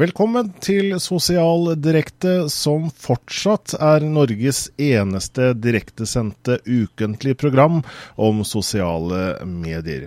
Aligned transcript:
Velkommen 0.00 0.46
til 0.64 0.94
Sosial 0.96 1.74
Direkte, 1.76 2.46
som 2.48 2.86
fortsatt 2.88 3.74
er 3.76 4.00
Norges 4.08 4.70
eneste 4.80 5.50
direktesendte 5.60 6.56
ukentlige 6.64 7.36
program 7.42 7.82
om 8.16 8.40
sosiale 8.48 9.34
medier. 9.44 10.06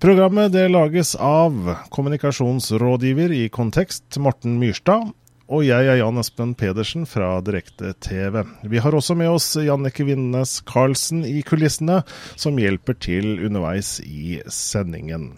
Programmet 0.00 0.56
lages 0.72 1.12
av 1.20 1.74
kommunikasjonsrådgiver 1.92 3.34
i 3.36 3.42
Kontekst, 3.52 4.16
Morten 4.16 4.56
Myrstad, 4.62 5.10
og 5.48 5.64
jeg 5.66 5.90
er 5.92 6.00
Jan 6.00 6.22
Espen 6.22 6.54
Pedersen 6.56 7.04
fra 7.08 7.34
Direkte 7.44 7.92
TV. 8.00 8.46
Vi 8.64 8.80
har 8.80 8.96
også 8.96 9.16
med 9.16 9.34
oss 9.34 9.50
Jannike 9.60 10.08
Vindnes 10.08 10.62
Karlsen 10.68 11.20
i 11.28 11.42
kulissene, 11.44 12.00
som 12.32 12.56
hjelper 12.56 12.96
til 12.96 13.34
underveis 13.44 13.98
i 14.08 14.38
sendingen. 14.48 15.34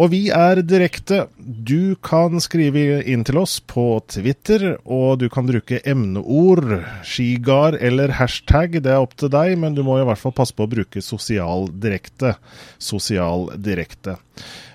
Og 0.00 0.08
vi 0.14 0.20
er 0.32 0.62
direkte. 0.64 1.26
Du 1.36 1.92
kan 2.00 2.40
skrive 2.40 3.02
inn 3.04 3.24
til 3.28 3.40
oss 3.42 3.58
på 3.60 3.84
Twitter, 4.08 4.78
og 4.88 5.20
du 5.20 5.26
kan 5.32 5.44
bruke 5.48 5.82
emneord, 5.84 6.78
skigard 7.04 7.76
eller 7.76 8.14
hashtag. 8.16 8.78
Det 8.80 8.94
er 8.94 9.02
opp 9.02 9.12
til 9.20 9.32
deg, 9.32 9.58
men 9.60 9.76
du 9.76 9.82
må 9.84 9.98
i 10.00 10.06
hvert 10.08 10.22
fall 10.22 10.32
passe 10.36 10.56
på 10.56 10.64
å 10.64 10.72
bruke 10.72 11.04
sosial 11.04 11.68
direkte. 11.82 12.36
Sosial 12.80 13.50
direkte. 13.60 14.16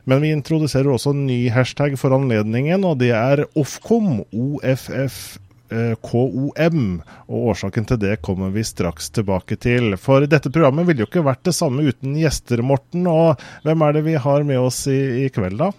Men 0.05 0.21
vi 0.21 0.35
introduserer 0.35 0.91
også 0.93 1.15
en 1.15 1.26
ny 1.26 1.39
hashtag 1.49 1.98
for 1.98 2.13
anledningen, 2.13 2.85
og 2.85 2.99
det 3.01 3.09
er 3.17 3.48
OFFKOM. 3.57 4.21
OFF 4.29 4.91
Eh, 4.96 5.45
KOM, 5.70 6.84
og 7.26 7.48
årsaken 7.52 7.88
til 7.90 7.99
det 8.02 8.20
kommer 8.26 8.52
vi 8.54 8.63
straks 8.66 9.10
tilbake 9.16 9.58
til. 9.62 9.96
For 10.02 10.26
dette 10.30 10.52
programmet 10.54 10.85
ville 10.88 11.05
jo 11.05 11.10
ikke 11.10 11.26
vært 11.26 11.46
det 11.48 11.55
samme 11.58 11.88
uten 11.88 12.18
gjester, 12.20 12.62
Morten. 12.66 13.08
Og 13.10 13.41
hvem 13.66 13.86
er 13.88 13.98
det 13.98 14.05
vi 14.05 14.20
har 14.21 14.46
med 14.48 14.62
oss 14.62 14.86
i, 14.91 15.26
i 15.26 15.32
kveld, 15.34 15.58
da? 15.63 15.71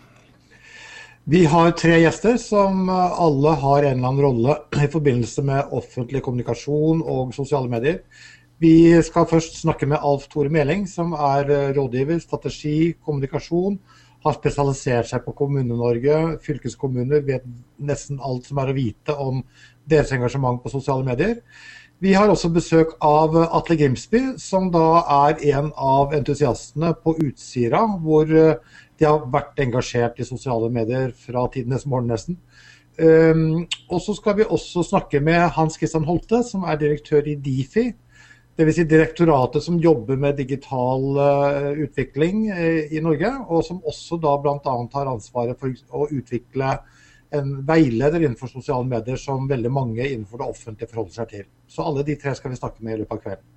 Vi 1.27 1.41
har 1.51 1.73
tre 1.75 1.97
gjester 1.99 2.37
som 2.39 2.87
alle 2.93 3.57
har 3.59 3.83
en 3.83 3.97
eller 3.97 4.11
annen 4.13 4.23
rolle 4.23 4.59
i 4.87 4.91
forbindelse 4.93 5.43
med 5.43 5.73
offentlig 5.75 6.23
kommunikasjon 6.23 7.01
og 7.03 7.35
sosiale 7.35 7.71
medier. 7.71 8.03
Vi 8.63 8.95
skal 9.05 9.27
først 9.29 9.59
snakke 9.59 9.89
med 9.91 9.99
Alf 10.07 10.29
Tore 10.33 10.49
Meling, 10.55 10.87
som 10.89 11.11
er 11.19 11.51
rådgiver, 11.77 12.23
strategi, 12.23 12.95
kommunikasjon. 13.05 13.75
Har 14.23 14.37
spesialisert 14.39 15.11
seg 15.11 15.27
på 15.27 15.35
Kommune-Norge, 15.37 16.39
fylkeskommuner, 16.47 17.27
vet 17.27 17.45
nesten 17.77 18.23
alt 18.23 18.47
som 18.49 18.63
er 18.63 18.71
å 18.71 18.77
vite 18.79 19.19
om 19.21 19.43
deres 19.89 20.13
engasjement 20.13 20.63
på 20.63 20.73
sosiale 20.73 21.07
medier. 21.07 21.41
Vi 22.05 22.13
har 22.13 22.29
også 22.29 22.51
besøk 22.53 22.91
av 23.01 23.33
Atle 23.41 23.79
Grimsby, 23.81 24.21
som 24.37 24.69
da 24.73 25.01
er 25.29 25.39
en 25.57 25.71
av 25.81 26.13
entusiastene 26.17 26.91
på 27.01 27.15
Utsira, 27.25 27.87
hvor 28.03 28.29
eh, 28.29 28.59
de 29.01 29.07
har 29.09 29.25
vært 29.33 29.63
engasjert 29.65 30.21
i 30.21 30.27
sosiale 30.29 30.69
medier 30.73 31.15
fra 31.17 31.47
tidenes 31.53 31.87
morgen 31.89 32.13
nesten. 32.13 32.37
Um, 32.97 33.67
og 33.93 34.01
så 34.01 34.15
skal 34.17 34.39
vi 34.39 34.45
også 34.49 34.85
snakke 34.85 35.21
med 35.21 35.51
Hans 35.57 35.77
Christian 35.77 36.05
Holte, 36.09 36.41
som 36.45 36.65
er 36.65 36.79
direktør 36.81 37.29
i 37.29 37.37
Difi. 37.41 37.91
Dvs. 38.57 38.79
Si 38.79 38.87
direktoratet 38.89 39.65
som 39.65 39.81
jobber 39.81 40.17
med 40.21 40.39
digital 40.41 41.03
uh, 41.17 41.73
utvikling 41.85 42.47
uh, 42.53 42.93
i 42.93 43.03
Norge, 43.05 43.33
og 43.49 43.65
som 43.65 43.83
også 43.85 44.21
da 44.21 44.37
bl.a. 44.41 44.77
har 44.95 45.13
ansvaret 45.13 45.61
for 45.61 45.73
å 45.93 46.09
utvikle 46.09 46.79
en 47.35 47.53
veileder 47.67 48.23
innenfor 48.23 48.51
sosiale 48.53 48.87
medier 48.89 49.21
som 49.21 49.49
veldig 49.49 49.73
mange 49.73 50.07
innenfor 50.07 50.43
det 50.43 50.49
offentlige 50.55 50.93
forholder 50.93 51.21
seg 51.21 51.35
til. 51.35 51.51
Så 51.69 51.87
alle 51.87 52.07
de 52.07 52.17
tre 52.21 52.35
skal 52.39 52.53
vi 52.53 52.61
snakke 52.61 52.85
med 52.85 52.97
i 52.97 53.03
løpet 53.03 53.19
av 53.19 53.23
kvelden. 53.27 53.53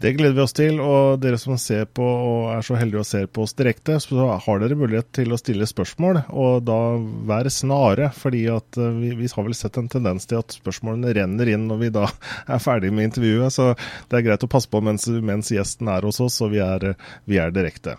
Det 0.00 0.14
gleder 0.16 0.32
vi 0.32 0.40
oss 0.40 0.54
til. 0.56 0.78
Og 0.80 1.20
dere 1.20 1.36
som 1.40 1.58
ser 1.60 1.84
på 1.92 2.04
og 2.04 2.46
er 2.54 2.64
så 2.64 2.78
heldige 2.80 3.02
å 3.02 3.08
se 3.08 3.20
på 3.28 3.44
oss 3.44 3.52
direkte, 3.58 3.98
så 4.00 4.30
har 4.46 4.62
dere 4.62 4.78
mulighet 4.80 5.10
til 5.18 5.34
å 5.34 5.38
stille 5.40 5.68
spørsmål. 5.68 6.22
Og 6.32 6.62
da 6.64 6.78
vær 7.28 7.50
snare, 7.52 8.08
fordi 8.16 8.46
eh, 8.48 8.80
vi, 8.96 9.12
vi 9.18 9.28
har 9.28 9.44
vel 9.44 9.56
sett 9.58 9.76
en 9.76 9.90
tendens 9.92 10.24
til 10.30 10.40
at 10.40 10.56
spørsmålene 10.56 11.12
renner 11.18 11.52
inn 11.52 11.68
når 11.68 11.82
vi 11.84 11.92
da 11.98 12.06
er 12.54 12.64
ferdig 12.64 12.94
med 12.96 13.10
intervjuet. 13.10 13.52
Så 13.52 13.74
det 14.08 14.20
er 14.20 14.26
greit 14.30 14.46
å 14.46 14.52
passe 14.52 14.72
på 14.72 14.80
mens, 14.84 15.04
mens 15.20 15.52
gjesten 15.52 15.92
er 15.92 16.08
hos 16.08 16.22
oss 16.24 16.40
og 16.40 16.54
vi 16.56 16.64
er, 16.64 16.94
vi 17.28 17.42
er 17.42 17.52
direkte. 17.52 17.98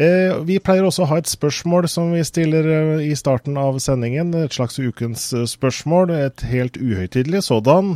Eh, 0.00 0.38
vi 0.48 0.56
pleier 0.56 0.86
også 0.88 1.04
å 1.04 1.08
ha 1.10 1.18
et 1.20 1.28
spørsmål 1.28 1.84
som 1.92 2.14
vi 2.14 2.22
stiller 2.24 2.64
eh, 2.64 3.02
i 3.10 3.16
starten 3.18 3.58
av 3.60 3.76
sendingen. 3.82 4.32
Et 4.40 4.54
slags 4.54 4.80
ukens 4.80 5.26
eh, 5.36 5.44
spørsmål. 5.48 6.14
Et 6.16 6.46
helt 6.48 6.78
uhøytidelig 6.80 7.44
sådan. 7.50 7.92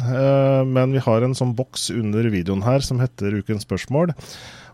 Men 0.68 0.92
vi 0.92 1.00
har 1.02 1.24
en 1.24 1.36
sånn 1.36 1.56
boks 1.56 1.88
under 1.94 2.28
videoen 2.32 2.66
her 2.66 2.84
som 2.84 3.00
heter 3.00 3.38
Ukens 3.40 3.64
spørsmål. 3.64 4.12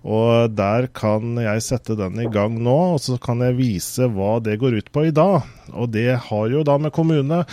Og 0.02 0.50
der 0.58 0.88
kan 0.90 1.36
jeg 1.38 1.62
sette 1.62 1.94
den 1.94 2.18
i 2.18 2.26
gang 2.26 2.56
nå, 2.58 2.74
og 2.96 2.98
så 3.04 3.14
kan 3.22 3.38
jeg 3.44 3.54
vise 3.54 4.08
hva 4.10 4.40
det 4.42 4.56
går 4.58 4.80
ut 4.80 4.90
på 4.90 5.04
i 5.06 5.14
dag. 5.14 5.46
Og 5.70 5.92
det 5.94 6.16
har 6.26 6.48
jo 6.50 6.64
da 6.66 6.74
med 6.82 6.90
kommune. 6.96 7.44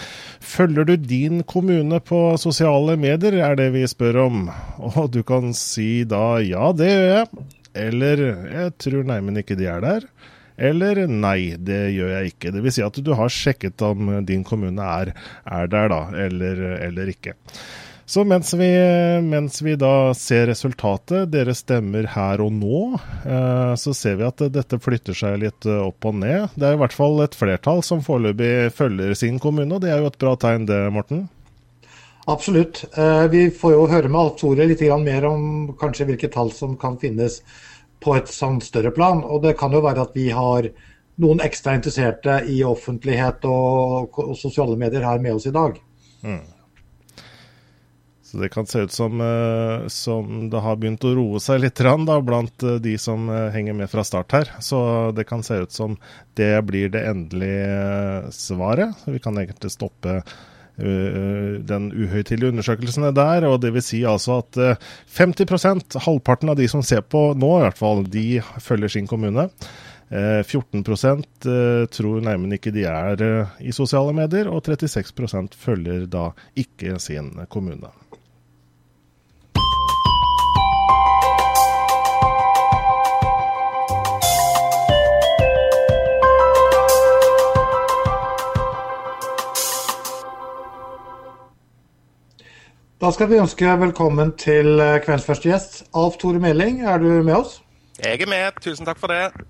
Følger 0.41 0.90
du 0.90 0.96
din 0.97 1.44
kommune 1.46 2.02
på 2.02 2.24
sosiale 2.41 2.97
medier, 2.97 3.38
er 3.38 3.59
det 3.59 3.69
vi 3.78 3.85
spør 3.85 4.24
om. 4.25 4.44
Og 4.81 5.12
du 5.13 5.22
kan 5.22 5.53
si 5.53 6.08
da 6.09 6.40
ja, 6.41 6.74
det 6.74 6.90
gjør 6.90 7.09
jeg. 7.19 7.50
Eller 7.79 8.25
jeg 8.28 8.75
tror 8.84 9.07
neimen 9.07 9.41
ikke 9.41 9.57
de 9.59 9.69
er 9.72 9.84
der. 9.85 10.07
Eller 10.59 11.06
nei, 11.07 11.56
det 11.56 11.94
gjør 11.95 12.16
jeg 12.17 12.34
ikke. 12.34 12.51
Dvs. 12.51 12.75
Si 12.75 12.84
at 12.84 12.97
du 13.03 13.13
har 13.16 13.31
sjekket 13.31 13.84
om 13.88 14.17
din 14.28 14.44
kommune 14.47 14.84
er, 14.84 15.13
er 15.47 15.69
der, 15.72 15.91
da, 15.94 16.01
eller, 16.28 16.66
eller 16.90 17.13
ikke. 17.13 17.38
Så 18.09 18.23
mens 18.25 18.53
vi, 18.57 18.67
mens 19.22 19.62
vi, 19.62 19.75
da 19.78 20.12
ser 20.17 20.47
resultatet, 20.50 21.29
dere 21.29 21.53
stemmer 21.53 22.07
her 22.09 22.41
og 22.41 22.56
nå, 22.57 22.79
eh, 23.22 23.73
så 23.78 23.94
ser 23.94 24.17
vi 24.17 24.25
at 24.25 24.41
dette 24.50 24.79
flytter 24.81 25.13
seg 25.13 25.38
litt 25.44 25.67
opp 25.69 26.09
og 26.09 26.17
ned. 26.17 26.56
Det 26.57 26.72
er 26.72 26.73
i 26.73 26.79
hvert 26.81 26.96
fall 26.97 27.22
et 27.22 27.38
flertall 27.38 27.84
som 27.85 28.01
foreløpig 28.01 28.72
følger 28.73 29.13
sin 29.13 29.38
kommune, 29.40 29.69
og 29.78 29.85
det 29.85 29.94
er 29.94 30.01
jo 30.01 30.09
et 30.09 30.17
bra 30.25 30.34
tegn 30.41 30.66
det, 30.67 30.81
Morten? 30.96 31.28
Absolutt. 32.29 32.81
Eh, 32.97 33.28
vi 33.29 33.46
får 33.53 33.78
jo 33.78 33.85
høre 33.94 34.09
med 34.09 34.23
Alf 34.23 34.41
Tore 34.41 34.66
litt 34.66 34.81
mer 35.06 35.29
om 35.29 35.75
kanskje 35.78 36.09
hvilke 36.09 36.34
tall 36.34 36.50
som 36.50 36.75
kan 36.81 36.97
finnes 36.97 37.44
på 38.03 38.15
et 38.17 38.31
sånn 38.31 38.59
større 38.63 38.91
plan. 38.95 39.23
Og 39.23 39.43
det 39.43 39.57
kan 39.59 39.73
jo 39.75 39.83
være 39.85 40.07
at 40.07 40.15
vi 40.17 40.29
har 40.35 40.69
noen 41.19 41.43
ekstra 41.43 41.75
interesserte 41.75 42.39
i 42.47 42.61
offentlighet 42.63 43.43
og, 43.49 44.15
og 44.23 44.37
sosiale 44.39 44.77
medier 44.79 45.03
her 45.03 45.19
med 45.23 45.35
oss 45.35 45.49
i 45.49 45.55
dag. 45.55 45.75
Mm. 46.23 46.41
Så 48.29 48.37
det 48.37 48.51
kan 48.53 48.67
se 48.69 48.83
ut 48.85 48.93
som, 48.93 49.21
uh, 49.23 49.87
som, 49.89 50.49
det 50.53 50.61
har 50.61 50.77
begynt 50.77 51.05
å 51.07 51.15
roe 51.17 51.39
seg 51.41 51.63
litt 51.63 51.81
da, 51.81 52.19
blant 52.21 52.63
uh, 52.63 52.75
de 52.77 52.93
som 53.01 53.25
uh, 53.25 53.49
henger 53.49 53.73
med 53.73 53.89
fra 53.89 54.05
start 54.05 54.35
her. 54.37 54.51
Så 54.61 54.79
det 55.17 55.25
kan 55.25 55.41
se 55.43 55.57
ut 55.63 55.73
som 55.73 55.97
det 56.37 56.53
blir 56.69 56.93
det 56.93 57.07
endelige 57.09 58.29
svaret. 58.35 59.01
Vi 59.09 59.19
kan 59.23 59.41
egentlig 59.41 59.73
stoppe 59.73 60.19
Eh, 60.19 60.23
den 60.79 61.90
uhøytidelige 61.91 62.53
undersøkelsene 62.53 63.12
der. 63.16 63.45
og 63.47 63.62
vil 63.73 63.84
si 63.84 64.03
altså 64.07 64.40
at 64.44 64.79
50 65.17 65.66
eh, 65.66 66.01
halvparten 66.06 66.50
av 66.50 66.57
de 66.59 66.67
som 66.67 66.84
ser 66.84 67.01
på 67.01 67.34
nå, 67.35 67.51
i 67.57 67.63
hvert 67.67 67.79
fall, 67.79 68.03
de 68.07 68.41
følger 68.59 68.95
sin 68.95 69.07
kommune. 69.07 69.50
14 70.09 70.81
eh, 70.81 71.85
tror 71.94 72.22
neimen 72.25 72.56
ikke 72.56 72.73
de 72.73 72.88
er 72.90 73.22
i 73.62 73.72
sosiale 73.72 74.13
medier, 74.13 74.50
og 74.50 74.66
36% 74.66 75.53
følger 75.53 76.07
da 76.09 76.31
ikke 76.57 76.97
sin 77.00 77.35
kommune. 77.50 77.91
Da 92.99 93.13
skal 93.16 93.29
vi 93.31 93.37
ønske 93.40 93.63
velkommen 93.79 94.34
til 94.35 94.73
eh, 94.84 94.97
kveldens 94.99 95.23
første 95.23 95.47
gjest. 95.47 95.78
Alf 95.96 96.17
Tore 96.19 96.41
Meling, 96.43 96.81
er 96.84 96.97
du 96.99 97.05
med 97.23 97.31
oss? 97.37 97.53
Jeg 97.96 98.19
er 98.25 98.28
med, 98.28 98.57
tusen 98.59 98.84
takk 98.84 98.97
for 98.99 99.07
det. 99.07 99.46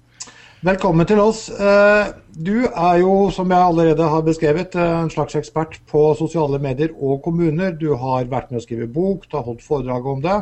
Velkommen 0.62 1.08
til 1.10 1.18
oss. 1.18 1.48
Eh, 1.50 2.12
du 2.30 2.68
er 2.68 3.00
jo, 3.02 3.16
som 3.34 3.50
jeg 3.50 3.72
allerede 3.72 4.06
har 4.12 4.22
beskrevet, 4.28 4.78
eh, 4.78 4.92
en 5.00 5.10
slags 5.10 5.34
ekspert 5.40 5.80
på 5.90 6.04
sosiale 6.20 6.60
medier 6.62 6.94
og 6.94 7.24
kommuner. 7.26 7.74
Du 7.74 7.88
har 7.98 8.30
vært 8.30 8.52
med 8.54 8.62
å 8.62 8.68
skrive 8.68 8.86
bok, 8.86 9.26
du 9.26 9.40
har 9.40 9.48
holdt 9.48 9.66
foredrag 9.66 10.12
om 10.14 10.22
det. 10.22 10.38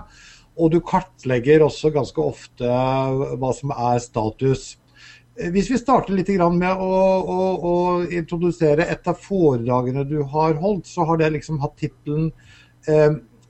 Og 0.60 0.76
du 0.76 0.82
kartlegger 0.84 1.64
også 1.64 1.94
ganske 1.96 2.28
ofte 2.34 2.68
hva 2.68 3.54
som 3.56 3.72
er 3.72 4.04
status. 4.04 4.74
Hvis 5.38 5.72
vi 5.72 5.80
starter 5.80 6.12
litt 6.18 6.34
med 6.60 6.76
å, 6.76 6.92
å, 7.24 7.40
å 7.72 7.74
introdusere 8.04 8.84
et 8.84 9.08
av 9.08 9.16
foredragene 9.16 10.04
du 10.04 10.24
har 10.28 10.60
holdt, 10.60 10.92
så 10.92 11.08
har 11.08 11.24
det 11.24 11.38
liksom 11.40 11.64
hatt 11.64 11.80
tittelen 11.80 12.34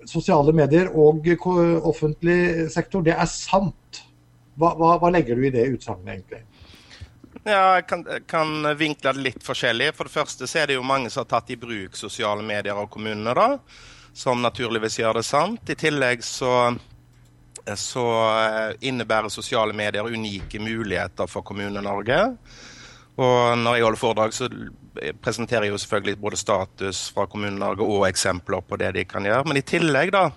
sosiale 0.07 0.54
medier 0.56 0.89
og 0.95 1.25
offentlig 1.86 2.69
sektor, 2.74 3.04
det 3.06 3.16
er 3.16 3.28
sant. 3.30 4.04
Hva, 4.57 4.74
hva, 4.80 4.95
hva 5.01 5.12
legger 5.13 5.38
du 5.38 5.45
i 5.45 5.54
det 5.54 5.68
utsagnet, 5.75 6.16
egentlig? 6.16 6.44
Ja, 7.48 7.78
jeg 7.78 7.86
kan, 7.88 8.04
kan, 8.28 8.66
vinkle 8.75 9.13
det 9.16 9.24
litt 9.24 9.45
forskjellig. 9.45 9.94
For 9.95 10.07
det 10.07 10.16
første 10.16 10.48
så 10.50 10.63
er 10.63 10.72
det 10.72 10.78
jo 10.80 10.86
mange 10.88 11.12
som 11.13 11.24
har 11.24 11.30
tatt 11.31 11.54
i 11.54 11.60
bruk 11.60 11.95
sosiale 11.95 12.44
medier 12.44 12.75
av 12.75 12.89
kommunene, 12.92 13.36
da, 13.38 13.48
som 14.18 14.42
naturligvis 14.44 15.00
gjør 15.00 15.22
det 15.22 15.28
sant. 15.28 15.69
I 15.69 15.78
tillegg 15.80 16.25
så, 16.25 16.74
så 17.78 18.07
eh, 18.34 18.74
innebærer 18.89 19.31
sosiale 19.31 19.75
medier 19.78 20.10
unike 20.10 20.60
muligheter 20.60 21.30
for 21.31 21.45
Kommune-Norge. 21.48 22.19
Og 23.18 23.58
når 23.58 23.75
jeg 23.75 23.84
holder 23.84 24.00
foredrag, 24.00 24.34
så 24.34 24.50
presenterer 25.22 25.66
jeg 25.66 25.74
jo 25.74 25.80
selvfølgelig 25.81 26.19
både 26.22 26.38
status 26.38 27.08
fra 27.14 27.25
Kommune-Norge 27.25 27.86
og 27.86 28.06
eksempler 28.10 28.62
på 28.62 28.78
det 28.78 28.92
de 28.94 29.06
kan 29.10 29.25
gjøre. 29.25 29.48
Men 29.50 29.58
i 29.58 29.66
tillegg 29.66 30.12
da, 30.14 30.28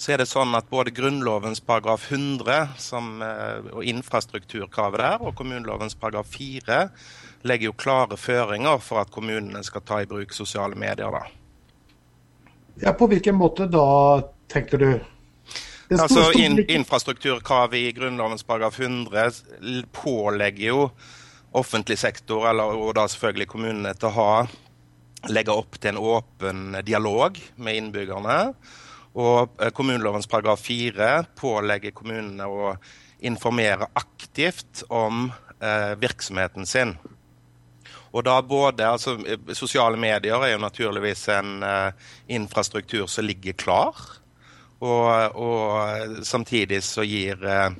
så 0.00 0.14
er 0.14 0.22
det 0.22 0.30
sånn 0.30 0.56
at 0.56 0.70
både 0.72 0.94
Grunnlovens 0.96 1.60
paragraf 1.60 2.06
100 2.08 2.78
som, 2.80 3.20
eh, 3.22 3.68
og 3.74 3.84
infrastrukturkravet 3.84 5.02
der, 5.02 5.20
og 5.20 5.34
kommunelovens 5.36 5.94
paragraf 5.94 6.32
4 6.32 6.80
legger 7.44 7.68
jo 7.68 7.76
klare 7.76 8.16
føringer 8.16 8.80
for 8.80 9.02
at 9.02 9.12
kommunene 9.12 9.60
skal 9.64 9.84
ta 9.84 10.00
i 10.00 10.08
bruk 10.08 10.32
sosiale 10.32 10.74
medier. 10.74 11.10
da. 11.12 11.26
Ja, 12.80 12.92
På 12.92 13.06
hvilken 13.06 13.36
måte 13.36 13.68
da, 13.68 14.22
tenker 14.48 14.78
du? 14.78 15.00
Altså, 15.90 16.30
in, 16.38 16.58
Infrastrukturkravet 16.68 17.74
i 17.74 17.92
Grunnlovens 17.92 18.44
paragraf 18.46 18.78
100 18.80 19.42
pålegger 19.92 20.66
jo 20.66 20.90
offentlig 21.56 21.98
sektor, 21.98 22.46
eller, 22.50 22.76
og 22.78 22.94
da 22.98 23.06
selvfølgelig 23.10 23.48
kommunene, 23.50 23.94
til 23.98 24.10
å 24.10 24.16
ha, 24.16 24.32
legge 25.30 25.54
opp 25.54 25.78
til 25.80 25.94
en 25.94 26.02
åpen 26.14 26.78
dialog 26.86 27.38
med 27.60 27.80
innbyggerne. 27.80 28.38
Og 29.20 29.60
eh, 29.60 29.72
kommunelovens 29.74 30.30
paragraf 30.30 30.62
4 30.64 31.12
pålegger 31.38 31.94
kommunene 31.96 32.46
å 32.46 32.74
informere 33.26 33.90
aktivt 33.98 34.84
om 34.88 35.26
eh, 35.60 35.96
virksomheten 36.00 36.68
sin. 36.68 36.94
Og 38.10 38.24
da 38.26 38.40
både, 38.42 38.86
altså 38.86 39.18
Sosiale 39.54 39.98
medier 40.00 40.42
er 40.42 40.54
jo 40.54 40.62
naturligvis 40.62 41.28
en 41.34 41.60
eh, 41.66 42.08
infrastruktur 42.34 43.06
som 43.10 43.26
ligger 43.26 43.58
klar. 43.58 43.98
Og, 44.80 45.36
og 45.36 46.24
samtidig 46.24 46.80
så 46.86 47.04
gir 47.04 47.42
eh, 47.44 47.70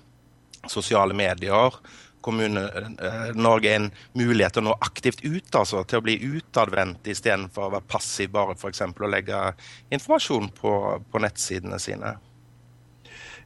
sosiale 0.69 1.17
medier 1.17 1.79
Kommune-Norge 2.21 3.75
en 3.75 3.91
mulighet 4.19 4.57
til 4.57 4.65
å 4.65 4.71
nå 4.71 4.79
aktivt 4.85 5.23
ut, 5.25 5.49
altså 5.57 5.85
til 5.89 6.01
å 6.01 6.05
bli 6.05 6.17
utadvendt 6.39 7.09
istedenfor 7.11 7.69
å 7.69 7.75
være 7.77 7.89
passiv 7.91 8.33
bare 8.35 8.57
f.eks. 8.57 8.83
å 8.89 9.13
legge 9.13 9.45
informasjon 9.93 10.51
på, 10.57 10.75
på, 11.11 11.23
nettsidene 11.23 11.79
sine. 11.83 12.17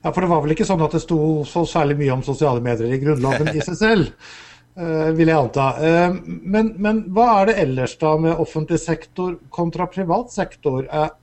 Ja, 0.02 0.10
for 0.10 0.20
det 0.20 0.30
var 0.32 0.42
vel 0.44 0.56
ikke 0.56 0.66
sånn 0.68 0.82
at 0.84 0.96
det 0.96 1.04
sto 1.04 1.18
så 1.48 1.64
særlig 1.68 1.98
mye 2.02 2.16
om 2.16 2.24
sosiale 2.26 2.62
medier 2.64 2.92
i 2.92 2.98
Grunnloven 3.00 3.54
i 3.54 3.62
seg 3.64 3.78
selv, 3.78 4.32
uh, 4.78 5.10
vil 5.18 5.30
jeg 5.30 5.38
anta. 5.38 5.68
Uh, 5.78 6.18
men, 6.26 6.74
men, 6.76 7.04
hva 7.14 7.30
er 7.38 7.50
det 7.50 7.60
ellers 7.62 7.94
da 8.02 8.16
med 8.20 8.42
offentlig 8.42 8.82
sektor 8.82 9.38
kontra 9.54 9.88
privat 9.92 10.34
sektor? 10.34 10.84
Er, 10.90 11.14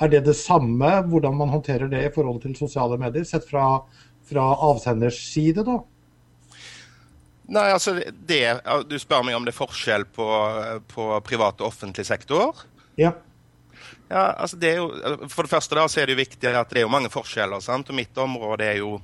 er 0.00 0.12
det 0.12 0.24
det 0.26 0.36
samme, 0.36 0.92
hvordan 1.08 1.38
man 1.38 1.54
håndterer 1.54 1.88
det 1.92 2.04
i 2.06 2.12
forhold 2.12 2.42
til 2.44 2.58
sosiale 2.58 2.98
medier, 3.00 3.24
sett 3.28 3.48
fra, 3.48 3.78
fra 4.28 4.50
avsenders 4.70 5.22
side, 5.30 5.64
da? 5.64 5.80
Nei, 7.50 7.66
altså 7.74 7.96
det, 7.98 8.42
Du 8.86 8.94
spør 9.02 9.24
meg 9.26 9.34
om 9.34 9.46
det 9.46 9.54
er 9.54 9.58
forskjell 9.58 10.06
på, 10.14 10.26
på 10.90 11.08
privat 11.26 11.62
og 11.62 11.72
offentlig 11.72 12.06
sektor? 12.06 12.62
Ja. 13.00 13.12
ja 14.10 14.24
altså 14.36 14.58
det 14.60 14.74
er 14.74 14.78
jo, 14.78 14.90
for 15.32 15.46
det 15.46 15.52
første 15.52 15.78
da, 15.78 15.88
så 15.90 16.02
er 16.02 16.06
det 16.06 16.14
jo 16.14 16.22
viktig 16.22 16.52
at 16.52 16.70
det 16.70 16.82
er 16.82 16.86
jo 16.86 16.92
mange 16.92 17.10
forskjeller. 17.10 17.62
sant? 17.64 17.90
Og 17.90 17.98
Mitt 17.98 18.18
område 18.22 18.68
er 18.68 18.78
jo, 18.82 19.00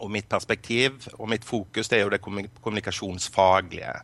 og 0.00 0.10
mitt 0.10 0.28
perspektiv 0.30 1.06
og 1.18 1.28
mitt 1.30 1.46
fokus 1.46 1.90
det 1.92 2.00
er 2.00 2.06
jo 2.06 2.12
det 2.14 2.22
kommunikasjonsfaglige. 2.24 3.94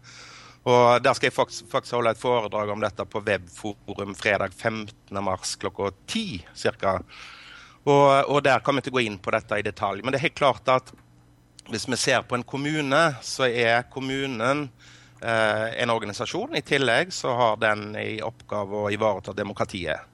Og 0.66 1.02
Der 1.02 1.14
skal 1.14 1.28
jeg 1.28 1.34
faktisk, 1.34 1.66
faktisk 1.70 1.94
holde 1.94 2.12
et 2.14 2.20
foredrag 2.20 2.70
om 2.70 2.82
dette 2.82 3.06
på 3.06 3.22
Webforum 3.26 4.14
fredag 4.18 4.54
15.3 4.54 5.58
klokka 5.62 5.90
10 6.06 6.44
ca. 6.54 7.00
Og, 7.86 8.30
og 8.30 8.42
der 8.42 8.62
kommer 8.62 8.82
vi 8.82 8.88
til 8.88 8.94
å 8.94 8.98
gå 8.98 9.04
inn 9.06 9.18
på 9.22 9.34
dette 9.34 9.58
i 9.58 9.66
detalj. 9.66 10.02
Men 10.02 10.14
det 10.14 10.18
er 10.18 10.26
helt 10.28 10.38
klart 10.38 10.70
at 10.70 10.90
hvis 11.70 11.88
vi 11.88 11.96
ser 11.96 12.22
på 12.22 12.36
en 12.36 12.46
kommune, 12.46 13.02
så 13.22 13.48
er 13.48 13.88
kommunen 13.90 14.68
eh, 15.20 15.82
en 15.82 15.90
organisasjon. 15.90 16.56
I 16.56 16.64
tillegg 16.66 17.12
så 17.14 17.34
har 17.34 17.60
den 17.62 17.96
i 17.98 18.20
oppgave 18.22 18.84
å 18.84 18.90
ivareta 18.94 19.34
demokratiet. 19.36 20.12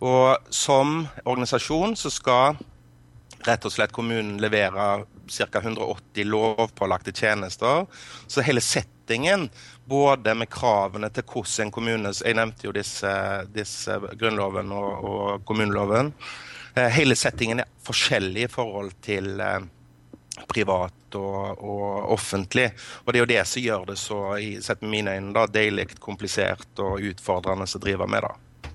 Og 0.00 0.52
som 0.54 1.02
organisasjon 1.24 1.96
så 2.00 2.12
skal 2.12 2.60
rett 3.46 3.64
og 3.64 3.72
slett 3.72 3.92
kommunen 3.92 4.38
levere 4.40 5.04
ca. 5.30 5.60
180 5.60 6.28
lovpålagte 6.28 7.12
tjenester. 7.12 7.86
Så 8.26 8.44
hele 8.44 8.60
settingen, 8.64 9.48
både 9.84 10.34
med 10.34 10.50
kravene 10.52 11.10
til 11.10 11.26
hvordan 11.26 11.66
en 11.66 11.72
kommune 11.74 12.12
Jeg 12.14 12.36
nevnte 12.38 12.68
jo 12.68 12.72
disse, 12.72 13.12
disse 13.52 13.98
Grunnloven 14.16 14.72
og, 14.72 15.04
og 15.04 15.44
kommuneloven. 15.44 16.12
Eh, 16.74 16.88
hele 16.94 17.16
settingen 17.18 17.64
er 17.64 17.70
forskjellig 17.84 18.46
i 18.46 18.52
forhold 18.52 18.92
til 19.02 19.40
eh, 19.40 19.60
privat 20.48 21.16
og, 21.18 21.60
og, 21.60 22.12
offentlig. 22.16 22.70
Og 23.04 23.12
det 23.12 23.20
er 23.20 23.24
jo 23.24 23.32
det 23.32 23.46
som 23.48 23.64
gjør 23.64 23.88
det 23.90 23.98
så, 24.00 24.20
sett 24.62 24.84
med 24.84 24.94
mine 24.94 25.16
øyne, 25.16 25.32
da, 25.36 25.46
deilig 25.50 25.88
komplisert 26.00 26.82
og 26.82 27.02
utfordrende 27.12 27.66
å 27.66 27.82
drive 27.82 28.08
med. 28.10 28.28
da. 28.28 28.70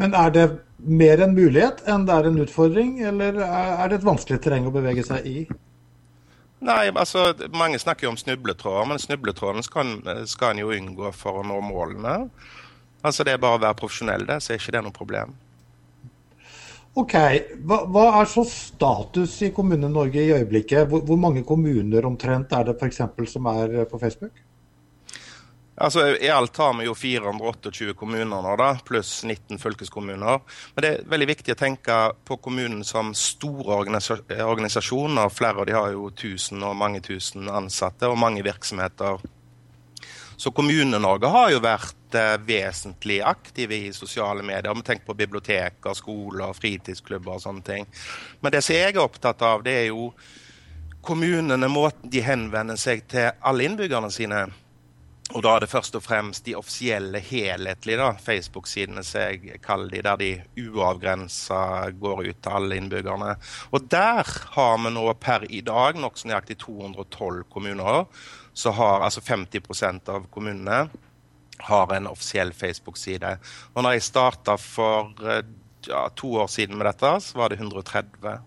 Men 0.00 0.14
er 0.16 0.32
det 0.32 0.46
mer 0.82 1.20
en 1.20 1.34
mulighet 1.36 1.84
enn 1.90 2.06
det 2.08 2.14
er 2.16 2.30
en 2.30 2.40
utfordring, 2.42 2.96
eller 3.04 3.38
er 3.44 3.90
det 3.90 4.00
et 4.00 4.08
vanskelig 4.08 4.40
terreng 4.42 4.66
å 4.66 4.74
bevege 4.74 5.04
seg 5.06 5.28
i? 5.28 5.44
Nei, 6.62 6.92
altså 6.94 7.32
Mange 7.50 7.78
snakker 7.82 8.06
jo 8.06 8.12
om 8.12 8.18
snubletråder, 8.20 8.86
men 8.88 9.00
snubletråden 9.02 9.64
skal, 9.66 9.96
skal 10.30 10.54
en 10.54 10.62
jo 10.62 10.74
unngå 10.74 11.10
for 11.16 11.40
å 11.40 11.46
nå 11.46 11.58
målene. 11.66 12.28
Altså 13.02 13.26
Det 13.26 13.34
er 13.34 13.42
bare 13.42 13.58
å 13.58 13.64
være 13.64 13.78
profesjonell, 13.80 14.26
det, 14.28 14.38
så 14.40 14.54
er 14.54 14.62
ikke 14.62 14.76
det 14.76 14.84
noe 14.86 14.94
problem. 14.94 15.34
Ok, 16.92 17.14
hva, 17.64 17.78
hva, 17.88 18.02
er 18.20 18.26
så 18.28 18.42
status 18.44 19.38
i 19.46 19.52
Kommune-Norge 19.56 20.20
i 20.20 20.32
øyeblikket? 20.34 20.90
Hvor, 20.90 21.00
hvor, 21.08 21.16
mange 21.16 21.40
kommuner 21.48 22.04
omtrent 22.04 22.52
er 22.52 22.66
det 22.68 22.74
f.eks. 22.76 23.00
som 23.32 23.48
er 23.48 23.86
på 23.88 24.00
Facebook? 24.00 24.42
Altså, 25.82 26.04
I 26.20 26.28
alt 26.28 26.56
har 26.60 26.74
vi 26.76 26.84
jo 26.84 26.94
428 26.94 27.94
kommuner 27.96 28.28
nå, 28.44 28.56
da, 28.60 28.74
pluss 28.84 29.22
19 29.24 29.56
fylkeskommuner. 29.58 30.42
Men 30.74 30.84
det 30.84 30.90
er 30.90 31.08
veldig 31.08 31.30
viktig 31.32 31.54
å 31.54 31.60
tenke 31.62 31.96
på 32.28 32.36
kommunen 32.44 32.84
som 32.84 33.14
store 33.16 33.80
organisasjoner. 33.80 35.32
Flere 35.32 35.64
av 35.64 35.70
de 35.70 35.78
har 35.78 35.94
jo 35.96 36.10
1000 36.12 36.60
og 36.68 36.76
mange 36.76 37.00
tusen 37.00 37.48
ansatte 37.48 38.12
og 38.12 38.20
mange 38.20 38.44
virksomheter. 38.44 39.24
Så 40.36 40.50
Kommune-Norge 40.54 41.30
har 41.32 41.50
jo 41.52 41.62
vært 41.64 42.16
eh, 42.18 42.36
vesentlig 42.46 43.20
aktive 43.26 43.78
i 43.88 43.92
sosiale 43.96 44.44
medier. 44.46 44.74
Vi 44.74 44.86
tenker 44.86 45.06
på 45.06 45.18
biblioteker, 45.18 45.94
skoler, 45.98 46.54
fritidsklubber 46.56 47.36
og 47.36 47.44
sånne 47.44 47.66
ting. 47.66 47.90
Men 48.40 48.54
det 48.54 48.64
som 48.64 48.76
jeg 48.76 48.94
er 48.94 49.04
opptatt 49.04 49.44
av, 49.46 49.64
det 49.66 49.76
er 49.84 49.86
jo 49.90 50.10
kommunene, 51.02 51.68
måten 51.68 52.10
de 52.10 52.22
henvender 52.22 52.78
seg 52.78 53.06
til 53.10 53.32
alle 53.42 53.66
innbyggerne 53.66 54.10
sine. 54.14 54.46
Og 55.32 55.40
da 55.44 55.54
er 55.54 55.64
det 55.64 55.70
først 55.72 55.94
og 55.96 56.02
fremst 56.04 56.44
de 56.44 56.54
offisielle, 56.58 57.20
helhetlige 57.24 58.08
Facebook-sidene 58.20 59.04
som 59.06 59.30
jeg 59.30 59.62
kaller 59.64 59.88
de, 59.94 60.02
der 60.04 60.20
de 60.20 60.66
uavgrensa 60.68 61.88
går 61.96 62.26
ut 62.26 62.42
til 62.44 62.58
alle 62.58 62.76
innbyggerne. 62.76 63.36
Og 63.72 63.88
der 63.92 64.28
har 64.56 64.76
vi 64.82 64.92
nå 64.92 65.06
per 65.22 65.46
i 65.48 65.62
dag 65.64 65.96
nokså 66.00 66.28
nøyaktig 66.28 66.58
212 66.60 67.46
kommuner. 67.54 68.04
Så 68.54 68.70
har 68.76 69.00
altså 69.00 69.20
50% 69.20 70.08
av 70.12 70.26
kommunene 70.30 70.86
har 71.62 71.94
en 71.94 72.06
offisiell 72.06 72.52
Facebook-side. 72.52 73.36
Og 73.72 73.82
når 73.82 73.96
jeg 73.96 74.06
starta 74.08 74.56
for 74.60 75.12
eh, 75.26 75.44
ja, 75.86 76.08
to 76.16 76.34
år 76.42 76.50
siden 76.50 76.78
med 76.78 76.86
dette, 76.90 77.12
så 77.20 77.38
var 77.38 77.52
det 77.52 77.60
130. 77.60 78.38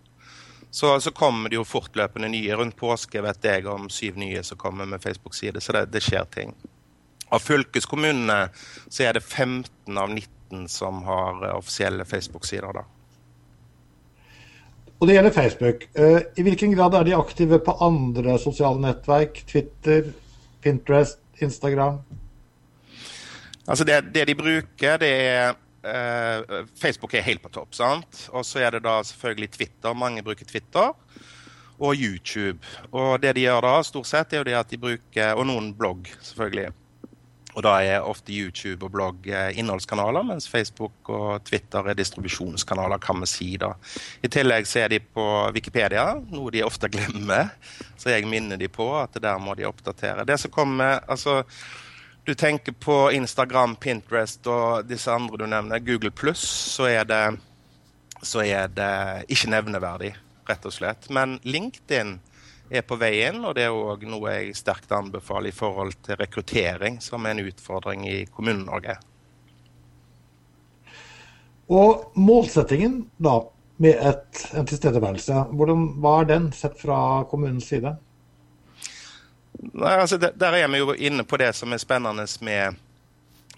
Så, 0.71 0.99
så 0.99 1.11
kommer 1.11 1.49
det 1.49 1.55
jo 1.55 1.63
fortløpende 1.63 2.29
nye. 2.29 2.55
Rundt 2.55 2.75
påske 2.75 3.21
vet 3.23 3.47
jeg 3.47 3.67
om 3.71 3.87
syv 3.89 4.17
nye 4.19 4.43
som 4.43 4.59
kommer 4.59 4.85
med 4.85 5.03
Facebook-side. 5.03 5.61
Så 5.61 5.71
det, 5.71 5.85
det, 5.93 6.03
skjer 6.03 6.27
ting. 6.33 6.51
Av 7.31 7.39
fylkeskommunene 7.39 8.49
så 8.87 9.07
er 9.07 9.15
det 9.15 9.23
15 9.23 9.97
av 9.97 10.11
19 10.11 10.67
som 10.69 11.03
har 11.07 11.45
eh, 11.45 11.55
offisielle 11.55 12.05
Facebook-sider. 12.05 12.73
da. 12.75 12.83
Og 14.99 15.07
det 15.07 15.17
gjelder 15.17 15.35
Facebook. 15.35 15.87
Eh, 15.93 16.21
I 16.39 16.45
hvilken 16.45 16.75
grad 16.75 16.95
er 16.95 17.07
de 17.07 17.15
aktive 17.17 17.59
på 17.63 17.75
andre 17.83 18.37
sosiale 18.39 18.79
nettverk? 18.79 19.41
Twitter, 19.49 20.11
Pinterest, 20.63 21.19
Instagram? 21.43 21.99
Altså 23.67 23.83
det, 23.83 23.99
det, 24.15 24.27
de 24.29 24.35
bruker, 24.39 24.97
det 25.01 25.11
er 25.11 25.55
eh, 25.83 26.63
Facebook 26.79 27.13
er 27.13 27.25
helt 27.25 27.43
på 27.43 27.51
topp. 27.51 27.75
sant? 27.75 28.29
Og 28.31 28.45
så 28.45 28.63
er 28.63 28.77
det 28.77 28.85
da 28.85 29.01
selvfølgelig 29.03 29.51
Twitter. 29.57 29.93
Mange 29.93 30.23
bruker 30.23 30.45
Twitter. 30.45 30.93
Og 31.79 31.95
YouTube. 31.99 32.63
Og 32.91 33.19
det 33.21 33.35
de 33.35 33.41
gjør 33.49 33.65
da, 33.65 33.75
stort 33.83 34.07
sett, 34.07 34.33
er 34.33 34.39
jo 34.39 34.47
det 34.47 34.55
at 34.55 34.69
de 34.71 34.77
bruker 34.79 35.35
Og 35.35 35.43
noen 35.49 35.73
blogg, 35.75 36.07
selvfølgelig. 36.23 36.71
Og 37.55 37.63
da 37.63 37.77
er 37.83 38.03
ofte 38.03 38.35
YouTube 38.35 38.83
og 38.83 38.91
blogg 38.91 39.29
eh, 39.31 39.55
innholdskanaler, 39.59 40.25
mens 40.27 40.47
Facebook 40.51 41.09
og 41.11 41.45
Twitter 41.47 41.87
er 41.87 41.97
distribusjonskanaler, 41.97 42.99
kan 43.03 43.21
vi 43.23 43.29
si. 43.31 43.47
da. 43.61 43.71
I 44.23 44.31
tillegg 44.31 44.67
så 44.67 44.83
er 44.83 44.91
de 44.91 44.99
på 44.99 45.25
Wikipedia, 45.55 46.09
noe 46.35 46.51
de 46.51 46.65
ofte 46.67 46.91
glemmer. 46.93 47.53
Så 47.95 48.11
jeg 48.11 48.27
minner 48.27 48.59
de 48.59 48.67
på 48.71 48.89
at 48.99 49.15
der 49.23 49.39
må 49.39 49.55
de 49.55 49.67
oppdatere. 49.69 50.27
Det 50.27 50.39
som 50.41 50.51
kommer, 50.51 50.99
altså 51.07 51.41
du 52.25 52.33
tenker 52.33 52.73
på 52.81 53.11
Instagram, 53.13 53.75
Pinterest 53.75 54.47
og 54.49 54.87
disse 54.89 55.11
andre 55.13 55.37
du 55.37 55.45
nevner, 55.45 55.83
Google 55.85 56.09
pluss, 56.11 56.41
så, 56.73 56.89
så, 58.21 58.41
er 58.41 58.71
det 58.73 59.25
ikke 59.29 59.51
nevneverdig, 59.53 60.15
rett 60.49 60.65
og 60.65 60.73
slett. 60.73 61.05
Men 61.13 61.37
LinkedIn 61.45 62.17
er 62.69 62.85
på 62.85 62.97
vei 62.99 63.13
inn. 63.27 63.43
Og 63.45 63.55
det 63.57 63.67
er 63.67 63.75
òg 63.75 64.05
noe 64.09 64.37
jeg 64.37 64.55
sterkt 64.57 64.93
anbefaler 64.95 65.51
i 65.51 65.55
forhold 65.55 65.97
til 66.05 66.19
rekruttering, 66.21 67.01
som 67.03 67.25
er 67.25 67.35
en 67.35 67.45
utfordring 67.49 68.07
i 68.09 68.23
Kommune-Norge. 68.31 68.97
Og 71.75 72.11
målsettingen 72.21 73.05
da 73.17 73.39
med 73.81 73.99
et, 73.99 74.41
en 74.55 74.67
tilstedeværelse, 74.69 75.45
hvordan, 75.57 75.87
hva 75.99 76.19
er 76.21 76.27
den 76.29 76.51
sett 76.55 76.77
fra 76.79 76.97
kommunens 77.29 77.67
side? 77.67 77.95
Nei, 79.73 79.93
altså 79.95 80.17
Der 80.17 80.53
er 80.53 80.67
vi 80.71 80.79
jo 80.79 80.93
inne 80.93 81.25
på 81.27 81.39
det 81.41 81.51
som 81.55 81.73
er 81.73 81.81
spennende 81.81 82.27
med, 82.45 82.79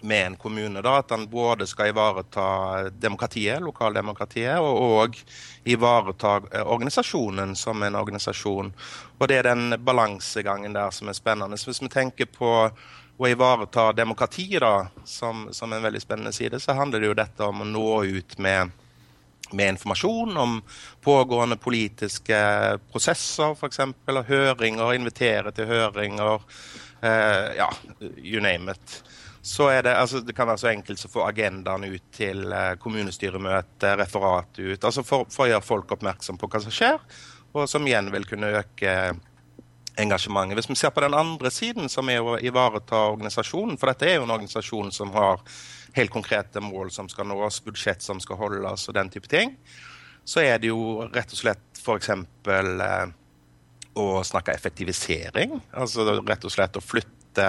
med 0.00 0.26
en 0.26 0.36
kommune. 0.36 0.82
da, 0.82 0.98
At 0.98 1.08
den 1.08 1.28
både 1.30 1.66
skal 1.66 1.88
ivareta 1.88 2.90
demokratiet, 2.90 3.62
lokaldemokratiet, 3.62 4.58
og 4.58 4.82
og 4.98 5.16
ivareta 5.64 6.40
eh, 6.52 6.66
organisasjonen 6.66 7.56
som 7.56 7.82
en 7.82 7.94
organisasjon. 7.94 8.72
Og 9.18 9.28
Det 9.28 9.36
er 9.36 9.42
den 9.42 9.84
balansegangen 9.84 10.72
der 10.72 10.90
som 10.90 11.08
er 11.08 11.12
spennende. 11.12 11.56
Så 11.56 11.70
Hvis 11.70 11.82
vi 11.82 11.88
tenker 11.88 12.26
på 12.26 12.70
å 13.18 13.28
ivareta 13.28 13.92
demokratiet 13.92 14.60
da, 14.60 14.88
som, 15.04 15.48
som 15.52 15.72
en 15.72 15.82
veldig 15.82 16.00
spennende 16.00 16.32
side, 16.32 16.60
så 16.60 16.72
handler 16.72 17.00
det 17.00 17.06
jo 17.06 17.14
dette 17.14 17.44
om 17.44 17.60
å 17.62 17.64
nå 17.64 18.04
ut 18.04 18.38
med 18.38 18.70
med 19.52 19.68
informasjon 19.68 20.36
om 20.36 20.62
pågående 21.00 21.56
politiske 21.56 22.38
prosesser, 22.92 23.54
f.eks. 23.56 23.80
Høringer, 24.28 24.92
invitere 24.94 25.52
til 25.56 25.66
høringer. 25.70 26.42
Eh, 27.00 27.56
ja, 27.56 27.68
you 28.16 28.40
name 28.40 28.72
it. 28.72 29.02
Så 29.48 29.70
er 29.72 29.82
det, 29.86 29.94
altså, 29.96 30.20
det 30.20 30.34
kan 30.36 30.48
være 30.50 30.60
så 30.60 30.68
enkelt 30.68 31.00
som 31.00 31.08
å 31.08 31.14
få 31.14 31.24
agendaen 31.24 31.86
ut 31.88 32.04
til 32.12 32.52
eh, 32.52 32.74
kommunestyremøte, 32.82 33.94
referatet 33.96 34.60
ut. 34.60 34.84
altså 34.84 35.04
for, 35.06 35.24
for, 35.32 35.46
å 35.46 35.52
gjøre 35.54 35.64
folk 35.64 35.94
oppmerksom 35.96 36.36
på 36.40 36.50
hva 36.52 36.60
som 36.60 36.74
skjer, 36.74 36.98
og 37.56 37.64
som 37.70 37.86
igjen 37.88 38.10
vil 38.12 38.28
kunne 38.28 38.50
øke 38.60 38.92
engasjementet. 39.98 40.58
Hvis 40.58 40.68
vi 40.68 40.76
ser 40.78 40.92
på 40.92 41.02
den 41.02 41.16
andre 41.16 41.50
siden, 41.50 41.88
som 41.88 42.10
er 42.12 42.20
å 42.20 42.36
ivareta 42.44 43.06
organisasjonen, 43.14 43.78
for 43.80 43.90
dette 43.90 44.10
er 44.10 44.18
jo 44.18 44.26
en 44.26 44.34
organisasjon 44.36 44.92
som 44.94 45.14
har 45.16 45.40
helt 45.96 46.12
konkrete 46.12 46.60
mål 46.62 46.92
som 46.94 47.08
skal 47.08 47.30
nås, 47.30 47.62
budsjett 47.64 48.04
som 48.04 48.20
skal 48.20 48.38
holdes 48.42 48.84
og 48.90 48.98
den 48.98 49.08
type 49.14 49.32
ting, 49.32 49.56
så 50.28 50.44
er 50.44 50.60
det 50.60 50.68
jo 50.68 51.08
rett 51.08 51.32
og 51.32 51.40
slett 51.40 51.80
f.eks. 51.80 52.12
Eh, 52.12 53.16
å 53.98 54.06
snakke 54.22 54.52
effektivisering. 54.54 55.56
Altså 55.72 56.04
rett 56.20 56.44
og 56.44 56.52
slett 56.52 56.76
å 56.78 56.84
flytte 56.84 57.48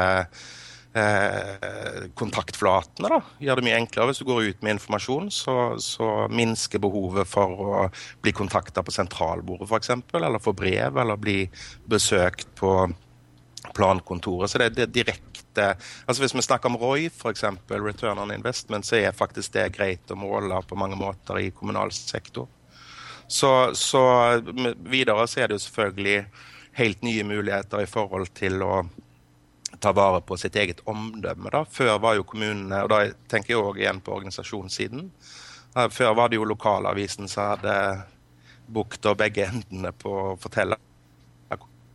kontaktflatene. 2.18 3.10
da, 3.12 3.20
Gjør 3.40 3.60
det 3.60 3.66
mye 3.68 3.78
enklere. 3.78 4.10
Hvis 4.10 4.22
du 4.24 4.26
går 4.26 4.48
ut 4.50 4.64
med 4.66 4.78
informasjon, 4.78 5.30
så, 5.32 5.56
så 5.78 6.28
minsker 6.34 6.82
behovet 6.82 7.30
for 7.30 7.62
å 7.62 7.84
bli 8.24 8.34
kontakta 8.34 8.84
på 8.84 8.94
sentralbordet 8.96 9.70
f.eks., 9.70 9.92
eller 10.18 10.42
få 10.42 10.56
brev, 10.58 10.98
eller 10.98 11.22
bli 11.22 11.44
besøkt 11.90 12.50
på 12.58 12.74
plankontoret. 13.78 14.50
Så 14.50 14.62
det, 14.64 14.70
det 14.80 14.92
direkte 14.96 15.26
altså 16.06 16.22
Hvis 16.22 16.36
vi 16.36 16.42
snakker 16.46 16.70
om 16.70 16.78
ROI, 16.80 17.10
f.eks., 17.10 17.44
Return 17.70 18.22
on 18.22 18.32
Investment, 18.32 18.86
så 18.86 18.96
er 18.96 19.18
faktisk 19.18 19.54
det 19.58 19.74
greit 19.76 20.12
å 20.14 20.16
måle 20.16 20.62
på 20.64 20.78
mange 20.80 20.96
måter 20.96 21.40
i 21.42 21.50
kommunal 21.52 21.92
sektor. 21.92 22.48
Så, 23.28 23.76
så 23.76 24.02
videre 24.88 25.26
så 25.28 25.42
er 25.42 25.50
det 25.50 25.58
jo 25.58 25.66
selvfølgelig 25.66 26.24
helt 26.80 27.04
nye 27.04 27.26
muligheter 27.28 27.84
i 27.84 27.90
forhold 27.90 28.32
til 28.38 28.64
å 28.64 28.86
ta 29.80 29.94
vare 29.96 30.22
på 30.22 30.38
sitt 30.38 30.56
eget 30.60 30.82
omdømme. 30.86 31.50
da. 31.54 31.64
Før 31.66 32.00
var 32.00 32.18
jo 32.18 32.28
kommunene, 32.28 32.84
og 32.84 32.90
da 32.90 33.02
tenker 33.32 33.54
jeg 33.54 33.64
òg 33.64 33.80
igjen 33.80 34.02
på 34.02 34.16
organisasjonssiden, 34.18 35.10
før 35.92 36.16
var 36.18 36.30
det 36.30 36.40
jo 36.40 36.48
lokalavisen 36.50 37.28
som 37.30 37.54
hadde 37.54 37.76
bukta 38.70 39.16
begge 39.18 39.48
endene 39.48 39.92
på 39.96 40.14
å 40.34 40.38
fortelle 40.42 40.78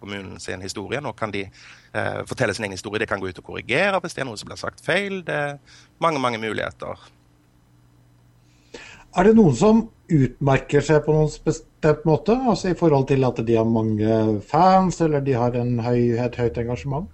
kommunen 0.05 0.41
sin 0.41 0.61
historie. 0.61 1.01
Nå 1.01 1.15
kan 1.17 1.33
de 1.33 1.47
eh, 1.47 2.21
fortelle 2.29 2.55
sin 2.55 2.67
egen 2.67 2.77
historie. 2.77 3.01
Det 3.01 3.09
kan 3.11 3.23
gå 3.23 3.31
ut 3.31 3.41
og 3.41 3.53
korrigere 3.53 4.01
hvis 4.03 4.17
det 4.17 4.25
er 4.25 4.29
noe 4.29 4.41
som 4.41 4.51
blir 4.51 4.61
sagt 4.61 4.85
feil. 4.85 5.23
Det 5.27 5.35
er 5.35 5.59
mange, 6.05 6.21
mange 6.23 6.41
muligheter. 6.43 7.01
Er 9.15 9.29
det 9.29 9.37
noen 9.39 9.55
som 9.57 9.85
utmerker 10.11 10.85
seg 10.85 11.05
på 11.07 11.15
noen 11.15 11.31
bestemt 11.47 12.05
måte? 12.09 12.37
Altså 12.37 12.73
I 12.73 12.79
forhold 12.79 13.09
til 13.09 13.25
at 13.27 13.41
de 13.47 13.57
har 13.57 13.69
mange 13.69 14.41
fans, 14.51 15.01
eller 15.05 15.23
de 15.25 15.37
har 15.39 15.55
høy, 15.57 16.01
et 16.19 16.41
høyt 16.41 16.59
engasjement? 16.65 17.07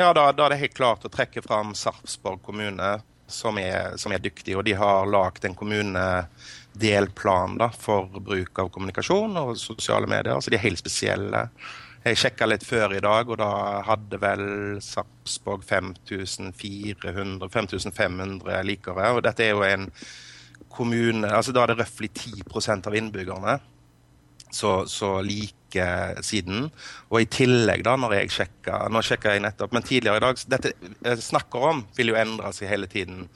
Ja, 0.00 0.14
da, 0.16 0.30
da, 0.32 0.46
er 0.46 0.54
det 0.54 0.62
helt 0.62 0.78
klart 0.78 1.02
å 1.04 1.10
trekke 1.12 1.42
fram 1.44 1.74
Sarpsborg 1.76 2.40
kommune, 2.46 2.86
som 3.28 3.58
er, 3.60 3.98
som 4.00 4.14
er 4.16 4.22
dyktig. 4.24 4.56
Og 4.56 4.64
de 4.64 4.72
har 4.80 5.04
lagd 5.12 5.44
en 5.44 5.52
kommunedelplan 5.58 7.58
da, 7.60 7.68
for 7.76 8.08
bruk 8.16 8.56
av 8.62 8.70
kommunikasjon 8.72 9.36
og 9.36 9.58
sosiale 9.60 10.08
medier. 10.08 10.40
Så 10.40 10.48
de 10.48 10.56
er 10.56 10.64
helt 10.64 10.80
spesielle. 10.80 11.50
Jeg 12.06 12.16
sjekka 12.16 12.48
litt 12.48 12.64
før 12.64 12.96
i 12.96 13.04
dag, 13.04 13.28
og 13.28 13.36
da 13.42 13.82
hadde 13.90 14.16
vel 14.22 14.44
Sarpsborg 14.80 15.60
5500 15.68 18.64
likere. 18.70 19.12
Og 19.12 19.20
dette 19.28 19.44
er 19.44 19.52
jo 19.52 19.60
en 19.68 19.84
kommune 20.70 21.28
altså 21.28 21.52
Da 21.52 21.62
er 21.66 21.68
det 21.74 21.80
røftlig 21.82 22.10
10% 22.14 22.86
av 22.88 22.94
innbyggerne 22.96 23.60
så, 24.50 24.84
så 24.90 25.20
like 25.22 25.86
siden. 26.26 26.68
Og 27.08 27.22
i 27.22 27.30
tillegg, 27.30 27.84
da, 27.86 27.94
når 28.00 28.16
jeg 28.18 28.34
sjekka 28.34 28.82
Nå 28.90 29.02
sjekka 29.06 29.36
jeg 29.36 29.44
nettopp, 29.44 29.72
men 29.76 29.86
tidligere 29.86 30.18
i 30.18 30.24
dag 30.24 30.40
Dette 30.50 30.72
jeg 30.74 31.22
snakker 31.22 31.66
om, 31.70 31.84
vil 31.96 32.10
jo 32.10 32.18
endre 32.18 32.50
seg 32.56 32.72
hele 32.72 32.90
tiden. 32.90 33.28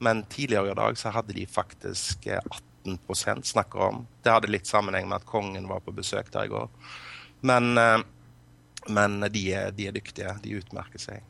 Men 0.00 0.22
tidligere 0.30 0.72
i 0.72 0.78
dag 0.78 0.98
så 0.98 1.12
hadde 1.14 1.34
de 1.36 1.46
faktisk 1.50 2.30
18 2.30 2.66
18 2.84 3.42
snakker 3.42 3.78
om. 3.78 4.06
Det 4.22 4.30
hadde 4.30 4.50
litt 4.50 4.66
sammenheng 4.66 5.08
med 5.08 5.20
at 5.20 5.28
kongen 5.28 5.68
var 5.68 5.82
på 5.84 5.92
besøk 5.92 6.30
der 6.32 6.48
i 6.48 6.52
går. 6.52 6.68
Men, 7.40 7.78
eh, 7.78 7.98
men 8.88 9.20
de, 9.20 9.44
er, 9.52 9.70
de, 9.70 9.88
er, 9.88 9.92
dyktige. 9.92 10.34
De 10.42 10.56
utmerker 10.56 11.02
seg. 11.02 11.24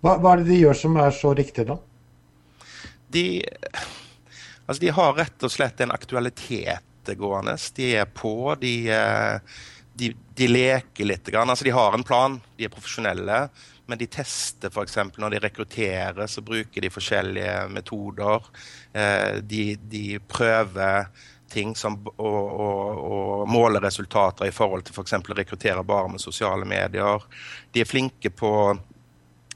Hva, 0.00 0.16
hva, 0.16 0.32
er 0.32 0.42
det 0.42 0.52
de 0.52 0.60
gjør 0.62 0.78
som 0.78 0.96
er 1.00 1.14
så 1.14 1.34
riktig, 1.36 1.66
da? 1.68 1.78
De, 3.08 3.24
altså 4.66 4.80
de 4.82 4.92
har 4.92 5.16
rett 5.16 5.44
og 5.44 5.52
slett 5.52 5.80
en 5.80 5.94
aktualitet 5.94 6.87
gående. 7.16 7.56
De 7.76 7.94
er 7.96 8.04
på. 8.12 8.54
De, 8.60 8.74
eh, 8.92 9.40
de, 9.98 10.12
de 10.34 10.48
leker 10.48 11.08
litt. 11.08 11.32
Altså 11.34 11.64
de 11.64 11.74
har 11.74 11.94
en 11.94 12.04
plan. 12.06 12.40
De 12.56 12.68
er 12.68 12.74
profesjonelle. 12.74 13.48
Men 13.88 13.98
de 13.98 14.06
tester 14.12 14.68
f.eks. 14.68 14.98
når 15.16 15.32
de 15.32 15.40
rekrutterer, 15.46 16.26
så 16.28 16.44
bruker 16.44 16.84
de 16.84 16.92
forskjellige 16.92 17.56
metoder. 17.72 18.50
Eh, 18.92 19.40
de, 19.40 19.64
de 19.88 20.18
prøver 20.28 21.08
ting 21.48 21.72
som 21.76 21.96
å, 22.04 22.28
å, 22.28 22.68
å, 23.08 23.20
måle 23.48 23.80
resultater 23.80 24.50
i 24.50 24.52
forhold 24.52 24.84
til 24.84 24.96
f.eks. 24.98 25.16
For 25.16 25.32
å 25.32 25.38
rekruttere 25.38 25.86
bare 25.88 26.12
med 26.12 26.20
sosiale 26.20 26.68
medier. 26.68 27.24
De 27.72 27.80
er 27.80 27.88
flinke 27.88 28.32
på 28.36 28.52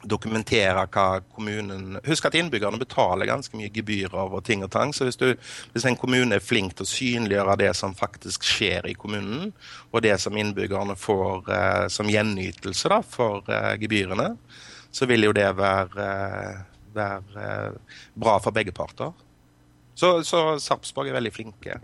dokumentere 0.09 0.87
hva 0.93 1.07
kommunen 1.35 1.99
Husk 2.07 2.27
at 2.27 2.37
innbyggerne 2.39 2.81
betaler 2.81 3.29
ganske 3.29 3.57
mye 3.59 3.71
gebyrer 3.73 4.35
og 4.35 4.43
ting 4.47 4.65
og 4.65 4.71
tang. 4.75 4.93
Så 4.95 5.07
hvis, 5.07 5.19
du, 5.21 5.33
hvis, 5.75 5.87
en 5.89 5.99
kommune 5.99 6.37
er 6.37 6.45
flink 6.45 6.77
til 6.77 6.87
å 6.87 6.91
synliggjøre 6.91 7.59
det 7.63 7.71
som 7.79 7.95
faktisk 7.97 8.47
skjer 8.47 8.89
i 8.91 8.97
kommunen, 8.99 9.53
og 9.93 10.05
det 10.05 10.17
som 10.23 10.37
innbyggerne 10.39 10.97
får 10.99 11.53
eh, 11.53 11.87
som 11.93 12.11
gjenytelse 12.11 12.93
da, 12.93 13.03
for 13.07 13.49
eh, 13.51 13.75
gebyrene, 13.83 14.33
så 14.93 15.09
vil 15.09 15.29
jo 15.29 15.35
det 15.37 15.49
være, 15.57 16.07
eh, 16.07 16.89
være 16.97 17.47
eh, 17.47 17.99
bra 18.15 18.39
for 18.43 18.55
begge 18.55 18.75
parter. 18.77 19.13
Så, 19.95 20.19
så 20.25 20.59
Sarpsborg 20.61 21.11
er 21.11 21.19
veldig 21.19 21.35
flinke. 21.35 21.79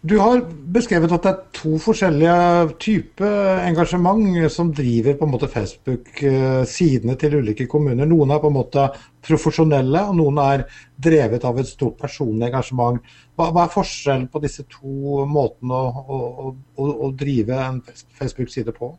Du 0.00 0.18
har 0.18 0.42
beskrevet 0.74 1.12
at 1.16 1.24
det 1.24 1.30
er 1.30 1.44
to 1.56 1.78
forskjellige 1.80 2.74
typer 2.82 3.62
engasjement 3.64 4.34
som 4.52 4.68
driver 4.76 5.14
på 5.16 5.24
en 5.24 5.32
måte 5.32 5.48
Facebook-sidene 5.48 7.14
til 7.16 7.38
ulike 7.40 7.64
kommuner. 7.72 8.04
Noen 8.08 8.34
er 8.34 8.42
på 8.42 8.50
en 8.52 8.58
måte 8.58 8.84
profesjonelle, 9.24 10.02
og 10.10 10.18
noen 10.18 10.40
er 10.42 10.66
drevet 11.00 11.46
av 11.48 11.62
et 11.62 11.70
stort 11.70 11.96
personlig 12.02 12.50
engasjement. 12.50 13.00
Hva, 13.32 13.48
hva 13.48 13.64
er 13.64 13.72
forskjellen 13.72 14.28
på 14.28 14.42
disse 14.44 14.66
to 14.68 15.24
måtene 15.30 15.78
å, 15.78 16.04
å, 16.18 16.52
å, 16.52 16.90
å 17.08 17.10
drive 17.16 17.56
en 17.56 17.80
Facebook-side 18.20 18.76
på? 18.76 18.92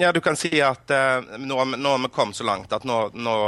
Ja, 0.00 0.10
du 0.10 0.20
kan 0.24 0.36
si 0.40 0.56
at 0.64 0.90
eh, 0.90 1.38
nå, 1.38 1.58
har 1.60 2.02
vi 2.02 2.10
kommet 2.10 2.36
så 2.36 2.48
langt 2.48 2.72
at 2.72 2.82
nå, 2.88 2.98
nå, 3.14 3.38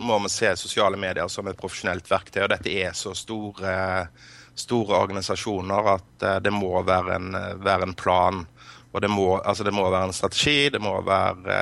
må 0.00 0.18
vi 0.24 0.30
se 0.32 0.50
sosiale 0.56 0.98
medier 0.98 1.28
som 1.30 1.46
et 1.46 1.58
profesjonelt 1.60 2.10
verktøy. 2.10 2.42
og 2.48 2.52
Dette 2.56 2.72
er 2.72 2.96
så 2.96 3.12
store 3.14 3.78
uh, 4.08 4.28
store 4.60 5.00
organisasjoner 5.00 5.90
at 5.96 6.26
uh, 6.26 6.36
det 6.44 6.52
må 6.54 6.72
være 6.86 7.16
en, 7.16 7.34
eh, 7.38 7.58
være 7.64 7.88
en, 7.88 7.96
plan. 7.96 8.44
Og 8.92 9.02
det 9.02 9.10
må, 9.10 9.38
altså 9.38 9.66
det 9.66 9.74
må 9.74 9.88
være 9.88 10.10
en 10.10 10.16
strategi, 10.16 10.70
det 10.72 10.80
må 10.82 10.96
være 11.06 11.58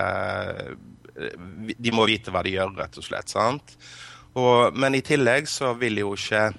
uh, 0.69 0.77
De 1.75 1.93
må 1.93 2.07
vite 2.07 2.31
hva 2.31 2.45
de 2.47 2.55
gjør, 2.55 2.77
rett 2.79 3.01
og 3.01 3.05
slett. 3.05 3.33
sant? 3.33 3.75
Og, 4.39 4.77
men 4.79 4.95
i 4.95 5.03
tillegg 5.03 5.49
så 5.51 5.73
vil 5.81 5.99
jo 5.99 6.13
ikke 6.15 6.51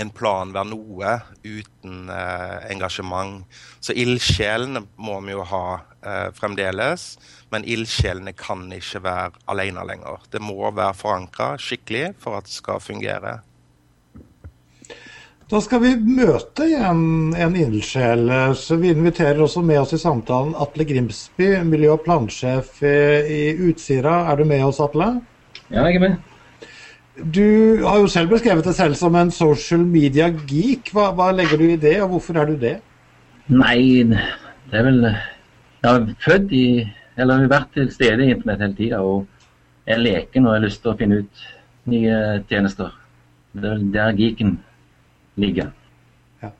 en 0.00 0.10
plan 0.12 0.52
være 0.52 0.70
noe 0.70 1.12
uten 1.44 2.10
eh, 2.12 2.68
engasjement. 2.72 3.44
Så 3.80 3.96
ildsjelene 3.96 4.84
må 5.00 5.18
vi 5.24 5.34
jo 5.34 5.44
ha 5.48 5.64
eh, 5.76 6.28
fremdeles. 6.36 7.08
Men 7.52 7.66
ildsjelene 7.68 8.34
kan 8.36 8.66
ikke 8.74 9.02
være 9.06 9.44
alene 9.52 9.86
lenger. 9.88 10.26
Det 10.32 10.42
må 10.42 10.58
være 10.68 10.96
forankra 10.98 11.54
skikkelig 11.62 12.10
for 12.22 12.38
at 12.38 12.48
det 12.48 12.56
skal 12.56 12.82
fungere. 12.82 13.38
Da 15.46 15.60
skal 15.62 15.78
vi 15.78 15.92
møte 16.02 16.64
en, 16.74 17.02
en 17.38 17.52
ildsjel. 17.54 18.24
Vi 18.82 18.88
inviterer 18.90 19.38
også 19.44 19.60
med 19.62 19.78
oss 19.78 19.92
i 19.94 20.00
samtalen 20.02 20.56
Atle 20.58 20.82
Grimsby, 20.88 21.52
miljø- 21.62 21.92
og 21.94 22.02
plansjef 22.02 22.80
i 22.82 23.52
Utsira. 23.68 24.24
Er 24.32 24.40
du 24.40 24.44
med 24.50 24.64
oss, 24.66 24.80
Atle? 24.82 25.12
Ja, 25.70 25.84
jeg 25.86 26.00
er 26.00 26.04
med. 26.08 26.18
Du 27.22 27.46
har 27.86 28.02
jo 28.02 28.10
selv 28.10 28.34
beskrevet 28.34 28.66
deg 28.66 28.74
selv 28.74 28.98
som 28.98 29.14
en 29.14 29.30
social 29.30 29.86
media 29.86 30.32
geek. 30.50 30.90
Hva, 30.90 31.12
hva 31.14 31.30
legger 31.30 31.62
du 31.62 31.68
i 31.70 31.78
det, 31.78 31.94
og 32.02 32.16
hvorfor 32.16 32.42
er 32.42 32.50
du 32.50 32.58
det? 32.66 32.74
Nei, 33.46 34.02
det 34.02 34.82
er 34.82 34.86
vel 34.90 35.02
Jeg 35.06 35.86
har 35.86 36.06
født 36.26 36.52
i 36.58 36.66
Eller 37.14 37.44
har 37.44 37.52
vært 37.52 37.74
til 37.78 37.92
stede 37.94 38.26
i 38.26 38.32
internett 38.34 38.64
hele 38.66 38.74
tida 38.82 38.98
og 38.98 39.28
er 39.86 40.02
leken 40.02 40.48
og 40.48 40.56
har 40.58 40.66
lyst 40.66 40.82
til 40.82 40.90
å 40.90 40.98
finne 40.98 41.22
ut 41.22 41.50
nye 41.86 42.16
tjenester. 42.50 42.90
Det 43.54 43.62
er 43.62 43.76
vel 43.78 43.92
der 43.94 44.18
geeken 44.18 44.58
ligger. 45.36 45.70
Ja. 46.42 46.50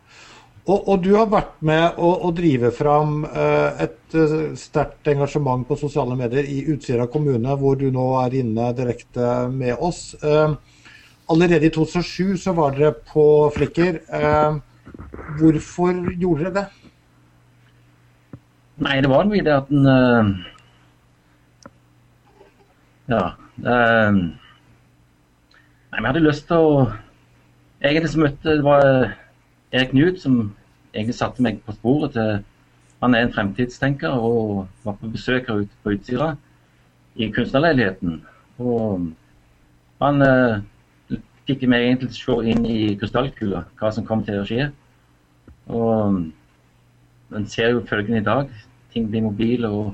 Og, 0.66 0.88
og, 0.88 1.02
du 1.04 1.12
har 1.14 1.28
vært 1.30 1.61
med 1.66 1.99
å, 2.02 2.09
å 2.26 2.33
drive 2.35 2.73
fram 2.75 3.25
uh, 3.25 3.71
et 3.83 4.14
uh, 4.18 4.54
sterkt 4.59 5.06
engasjement 5.12 5.66
på 5.68 5.76
sosiale 5.78 6.16
medier 6.18 6.45
i 6.50 6.64
Utsira 6.73 7.06
kommune, 7.11 7.54
hvor 7.61 7.75
du 7.78 7.90
nå 7.95 8.06
er 8.25 8.35
inne 8.42 8.73
direkte 8.75 9.49
med 9.52 9.76
oss. 9.78 10.16
Uh, 10.25 10.56
allerede 11.30 11.66
i 11.68 11.75
2007 11.75 12.37
så 12.42 12.52
var 12.56 12.71
dere 12.75 12.92
på 13.12 13.50
Flikker. 13.54 13.92
hvorfor 15.38 15.92
gjorde 16.18 16.45
dere 16.45 16.54
det? 16.59 16.66
Nei, 18.83 19.00
det 19.00 19.11
var 19.11 19.35
i 19.35 19.40
det 19.40 19.54
at 19.54 19.71
en 19.71 19.87
Ja. 23.06 23.35
nei, 23.62 24.35
vi 25.99 26.06
hadde 26.06 26.26
lyst 26.26 26.47
til 26.50 26.56
å 26.59 26.90
Egentlig 27.85 28.11
så 28.11 28.21
møtte 28.21 28.56
det 28.56 28.64
var 28.64 28.85
Erik 29.73 29.90
Knut 29.92 30.21
som 30.23 30.38
egentlig 30.95 31.16
satte 31.18 31.45
meg 31.45 31.59
på 31.66 31.75
sporet 31.76 32.14
til 32.16 32.38
Han 33.02 33.14
er 33.14 33.26
en 33.26 33.33
fremtidstenker 33.33 34.09
og 34.09 34.68
var 34.85 34.95
på 34.97 35.11
besøk 35.12 35.50
her 35.50 35.66
ute 35.66 35.83
på 35.85 35.92
Utsira 35.92 36.30
i 37.16 37.28
kunstnerleiligheten. 37.28 38.23
Og 38.59 39.11
han 40.00 40.23
eh, 40.25 41.18
fikk 41.47 41.66
meg 41.68 41.85
egentlig 41.85 42.09
til 42.14 42.33
å 42.33 42.38
se 42.40 42.54
inn 42.54 42.64
i 42.64 42.95
krystallkula 42.97 43.66
hva 43.76 43.90
som 43.92 44.06
kom 44.09 44.25
til 44.25 44.40
å 44.40 44.47
skje. 44.49 44.71
Og 45.76 47.37
en 47.37 47.47
ser 47.52 47.75
jo 47.75 47.85
følgende 47.88 48.23
i 48.23 48.26
dag. 48.26 48.49
Ting 48.95 49.11
blir 49.11 49.26
mobile, 49.26 49.68
og, 49.68 49.92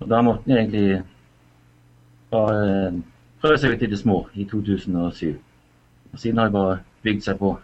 og 0.00 0.10
da 0.10 0.20
måtte 0.26 0.50
en 0.50 0.58
egentlig 0.58 1.02
bare 2.34 2.90
prøve 3.40 3.62
seg 3.62 3.76
ut 3.76 3.86
i 3.86 3.90
det 3.94 4.02
små 4.02 4.24
i 4.34 4.48
2007. 4.50 5.38
Og 6.12 6.22
siden 6.22 6.40
har 6.40 6.50
de 6.50 6.56
bare 6.56 6.78
bygd 7.04 7.26
seg 7.26 7.38
på. 7.40 7.54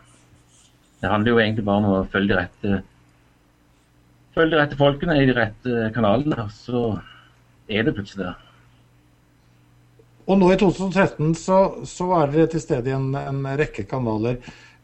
Det 1.01 1.11
handler 1.13 1.33
jo 1.33 1.41
egentlig 1.43 1.67
bare 1.67 1.83
om 1.83 1.91
å 1.93 2.07
følge 2.13 2.33
de 2.33 2.39
rette, 2.41 2.81
følge 4.37 4.55
de 4.55 4.61
rette 4.63 4.79
folkene 4.81 5.19
i 5.21 5.29
de 5.29 5.37
rette 5.37 5.91
kanalene, 5.95 6.49
så 6.55 6.89
er 7.69 7.87
det 7.87 7.95
plutselig 7.97 8.25
der. 8.25 8.43
Og 10.27 10.41
nå 10.41 10.49
i 10.51 10.59
2013 10.59 11.35
så, 11.39 11.59
så 11.87 12.09
er 12.19 12.33
dere 12.33 12.51
til 12.51 12.63
stede 12.63 12.91
i 12.91 12.97
en, 12.97 13.13
en 13.15 13.45
rekke 13.61 13.85
kanaler. 13.87 14.41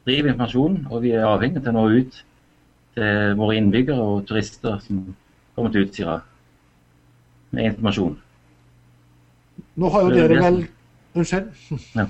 driver 0.06 0.30
informasjonen, 0.32 0.88
og 0.90 1.02
vi 1.04 1.12
er 1.14 1.26
avhengig 1.30 1.62
til 1.62 1.70
å 1.70 1.74
nå 1.78 1.90
ut 1.94 2.26
til 2.98 3.38
våre 3.38 3.56
innbyggere 3.60 4.02
og 4.02 4.26
turister 4.30 4.80
som 4.82 5.16
kommer 5.54 5.70
til 5.74 5.84
Utsira 5.86 6.16
med 7.54 7.64
informasjon. 7.70 8.16
Nå 9.78 9.86
har 9.94 10.02
jo 10.08 10.12
dere 10.18 10.36
vel 10.42 10.58
Unnskyld. 11.14 11.48
Ja. 11.94 12.10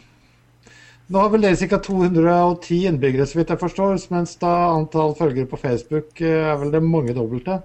Nå 1.11 1.19
har 1.19 1.27
vel 1.33 1.43
dere 1.43 1.67
ca. 1.67 1.77
210 1.83 2.87
innbyggere, 2.87 3.27
så 3.27 3.35
vidt 3.41 3.51
jeg 3.51 3.59
forstår, 3.59 3.99
mens 4.13 4.39
da 4.39 4.71
antall 4.71 5.11
følgere 5.17 5.51
på 5.51 5.59
Facebook 5.59 6.21
eh, 6.23 6.47
er 6.53 6.57
vel 6.61 6.71
det 6.71 6.79
mange 6.83 7.13
dobbelte. 7.17 7.59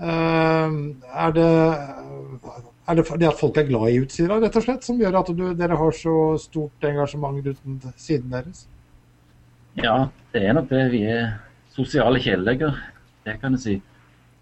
Eh, 0.00 0.76
er 1.24 1.32
det, 1.36 1.50
er 2.88 2.94
det 2.98 3.06
det 3.20 3.28
at 3.28 3.40
folk 3.40 3.56
er 3.56 3.68
glad 3.68 3.92
i 3.92 4.00
Utsira, 4.02 4.40
rett 4.40 4.56
og 4.56 4.64
slett, 4.64 4.84
som 4.84 5.00
gjør 5.00 5.20
at 5.20 5.32
du, 5.36 5.44
dere 5.58 5.78
har 5.78 5.96
så 5.96 6.16
stort 6.40 6.88
engasjement 6.88 7.46
uten 7.46 7.80
siden 7.96 8.32
deres? 8.32 8.66
Ja, 9.76 10.08
det 10.32 10.44
er 10.46 10.56
nok 10.56 10.68
det. 10.70 10.90
Vi 10.92 11.02
er 11.08 11.30
sosiale 11.72 12.20
kjælelegger, 12.20 12.76
det 13.24 13.38
kan 13.40 13.56
jeg 13.56 13.60
si. 13.60 13.78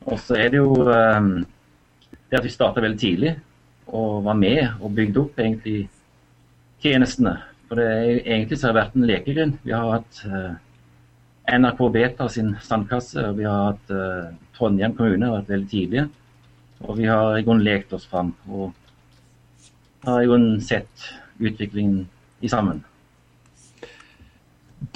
Og 0.06 0.18
så 0.18 0.34
er 0.40 0.48
det 0.50 0.58
jo 0.58 0.72
um, 0.86 1.30
det 2.30 2.38
at 2.38 2.44
vi 2.44 2.52
starta 2.52 2.80
veldig 2.80 2.98
tidlig 2.98 3.36
og 3.86 4.24
var 4.24 4.38
med 4.38 4.80
og 4.80 4.94
bygde 4.94 5.20
opp 5.20 5.38
egentlig 5.38 5.88
tjenestene. 6.82 7.36
For 7.68 7.78
det 7.78 7.86
er 7.86 8.20
egentlig 8.24 8.58
så 8.58 8.66
har 8.66 8.74
det 8.74 8.80
vært 8.80 8.96
en 8.98 9.06
lekegrind. 9.06 9.58
Vi 9.62 9.74
har 9.74 9.92
hatt 9.92 10.22
uh, 10.26 10.54
NRK 11.50 11.82
Beta 11.92 12.28
sin 12.28 12.54
sandkasse, 12.62 13.28
og 13.28 13.38
vi 13.38 13.46
har 13.46 13.72
hatt 13.72 13.92
uh, 13.94 14.32
Trondheim 14.60 14.94
kommune 14.96 15.26
har 15.26 15.40
vært 15.40 15.54
veldig 15.54 15.70
tidlige. 15.72 16.06
Og 16.84 17.00
vi 17.00 17.08
har 17.08 17.38
i 17.38 17.44
grunnen 17.44 17.64
lekt 17.64 17.92
oss 17.96 18.06
fram 18.08 18.34
og 18.48 18.70
har 20.04 20.22
i 20.22 20.28
grunnen 20.28 20.60
sett 20.64 21.10
utviklingen 21.40 22.04
i 22.40 22.48
sammen. 22.48 22.84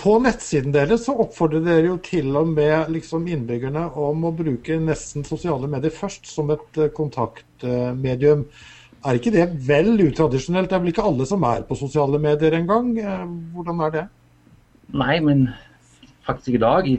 På 0.00 0.16
nettsiden 0.22 0.72
deres 0.72 1.04
så 1.04 1.12
oppfordrer 1.20 1.60
dere 1.64 1.90
jo 1.90 1.98
til 2.04 2.30
og 2.40 2.48
med 2.54 2.88
liksom 2.92 3.26
innbyggerne 3.28 3.84
om 4.00 4.24
å 4.24 4.32
bruke 4.36 4.78
nesten 4.80 5.26
sosiale 5.28 5.68
medier 5.68 5.92
først 5.92 6.28
som 6.30 6.52
et 6.54 6.80
eh, 6.80 6.92
kontaktmedium. 6.96 8.46
Er 9.04 9.18
ikke 9.18 9.34
det 9.34 9.44
vel 9.66 9.92
utradisjonelt? 10.06 10.70
Det 10.70 10.78
er 10.78 10.84
vel 10.86 10.94
ikke 10.94 11.04
alle 11.04 11.28
som 11.28 11.44
er 11.44 11.66
på 11.68 11.76
sosiale 11.76 12.20
medier 12.20 12.56
engang? 12.56 12.94
Eh, 12.96 13.26
hvordan 13.52 13.82
er 13.84 13.92
det? 13.98 14.06
Nei, 14.96 15.18
men 15.24 15.50
faktisk 16.24 16.56
i 16.56 16.64
dag, 16.64 16.88
i 16.88 16.96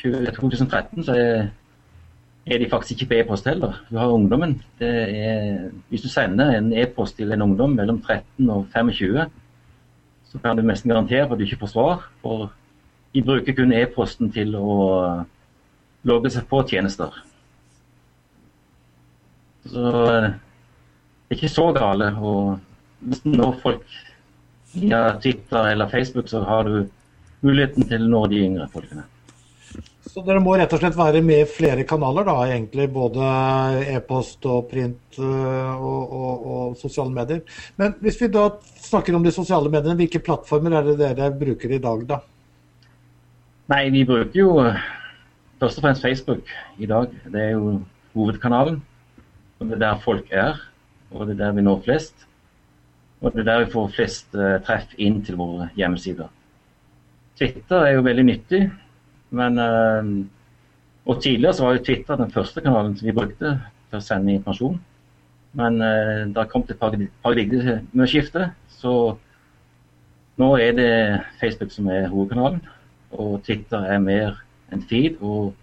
2013, 0.00 1.04
så 1.04 1.18
er 1.18 1.50
er 2.46 2.58
de 2.58 2.70
faktisk 2.70 3.02
ikke 3.02 3.08
på 3.08 3.18
e-post 3.20 3.46
heller. 3.46 3.76
Du 3.90 3.98
har 3.98 4.10
ungdommen. 4.10 4.56
Er, 4.80 5.70
hvis 5.88 6.02
du 6.02 6.08
sender 6.08 6.56
en 6.56 6.72
e-post 6.72 7.16
til 7.16 7.32
en 7.32 7.42
ungdom 7.42 7.76
mellom 7.78 8.02
13 8.02 8.50
og 8.50 8.66
25, 8.74 9.26
så 10.32 10.38
kan 10.42 10.56
du 10.56 10.62
nesten 10.62 10.90
garantere 10.90 11.28
at 11.30 11.38
du 11.38 11.44
ikke 11.44 11.60
får 11.60 11.72
svar. 11.74 12.08
For 12.22 12.50
de 13.14 13.22
bruker 13.22 13.54
kun 13.54 13.72
e-posten 13.76 14.32
til 14.32 14.56
å 14.56 14.72
logge 16.08 16.32
seg 16.34 16.48
på 16.50 16.62
tjenester. 16.66 17.14
Så 19.68 19.92
det 19.92 21.36
er 21.36 21.36
ikke 21.36 21.52
så 21.52 21.68
gale. 21.76 22.10
Og 22.18 22.58
hvis 23.06 23.22
når 23.28 23.58
folk 23.62 23.86
via 24.74 25.04
Twitter 25.20 25.70
eller 25.70 25.88
Facebook, 25.88 26.28
så 26.28 26.42
har 26.42 26.66
du 26.66 26.88
muligheten 27.42 27.86
til 27.86 28.06
å 28.06 28.10
nå 28.10 28.26
de 28.32 28.42
yngre 28.48 28.68
folkene. 28.72 29.06
Så 30.12 30.20
dere 30.26 30.42
må 30.44 30.52
rett 30.60 30.72
og 30.76 30.82
slett 30.82 30.96
være 30.98 31.22
med 31.24 31.40
i 31.40 31.48
flere 31.48 31.86
kanaler, 31.88 32.26
da, 32.28 32.34
egentlig. 32.44 32.84
Både 32.92 33.28
e-post 33.94 34.44
og 34.44 34.66
print 34.68 35.16
øh, 35.16 35.70
og, 35.72 36.12
og, 36.12 36.42
og, 36.54 36.74
sosiale 36.76 37.14
medier. 37.14 37.40
Men 37.80 37.94
hvis 38.04 38.18
vi 38.20 38.28
da 38.34 38.42
snakker 38.90 39.16
om 39.16 39.24
de 39.24 39.32
sosiale 39.32 39.72
mediene, 39.72 39.96
hvilke 39.96 40.20
plattformer 40.26 40.76
er 40.76 40.90
det 40.90 40.98
dere 41.00 41.30
bruker 41.40 41.72
i 41.72 41.80
dag, 41.80 42.04
da? 42.10 42.20
Nei, 43.72 43.86
vi 43.94 44.04
bruker 44.04 44.36
jo 44.36 44.50
først 45.62 45.80
og 45.80 45.86
fremst 45.86 46.04
Facebook 46.04 46.52
i 46.76 46.90
dag. 46.92 47.08
Det 47.32 47.46
er 47.46 47.56
jo 47.56 47.78
hovedkanalen. 48.12 48.82
Og 49.62 49.70
det 49.70 49.78
er 49.78 49.82
der 49.86 50.04
folk 50.04 50.28
er, 50.44 50.60
og 51.14 51.24
det 51.24 51.38
er 51.38 51.44
der 51.46 51.56
vi 51.56 51.64
når 51.64 51.82
flest. 51.88 52.28
Og 53.22 53.32
det 53.32 53.46
er 53.46 53.48
der 53.48 53.64
vi 53.64 53.72
får 53.72 53.92
flest 53.96 54.36
uh, 54.36 54.58
treff 54.66 54.92
inn 55.00 55.22
til 55.24 55.40
våre 55.40 55.72
hjemmesider. 55.78 56.28
Twitter 57.38 57.86
er 57.86 57.96
jo 57.96 58.04
veldig 58.04 58.28
nyttig. 58.28 58.64
Men 59.32 59.58
uh, 59.58 60.24
Og 61.08 61.22
tidligere 61.22 61.54
så 61.56 61.64
var 61.64 61.76
jo 61.76 61.84
Twitter 61.84 62.16
den 62.16 62.30
første 62.30 62.60
kanalen 62.62 62.96
som 62.96 63.06
vi 63.08 63.14
brukte 63.16 63.56
til 63.90 63.98
å 63.98 64.04
sende 64.04 64.36
informasjon. 64.36 64.76
Men 65.58 65.80
uh, 65.82 66.28
det 66.28 66.38
har 66.38 66.50
kommet 66.52 66.70
et 66.70 66.80
paradigmeskifte, 67.24 68.52
så 68.78 68.92
nå 70.40 70.48
er 70.56 70.76
det 70.76 70.92
Facebook 71.40 71.74
som 71.74 71.90
er 71.92 72.06
hovedkanalen. 72.08 72.62
Og 73.12 73.42
Twitter 73.44 73.82
er 73.84 73.98
mer 73.98 74.38
en 74.72 74.84
feed. 74.88 75.18
og 75.20 75.54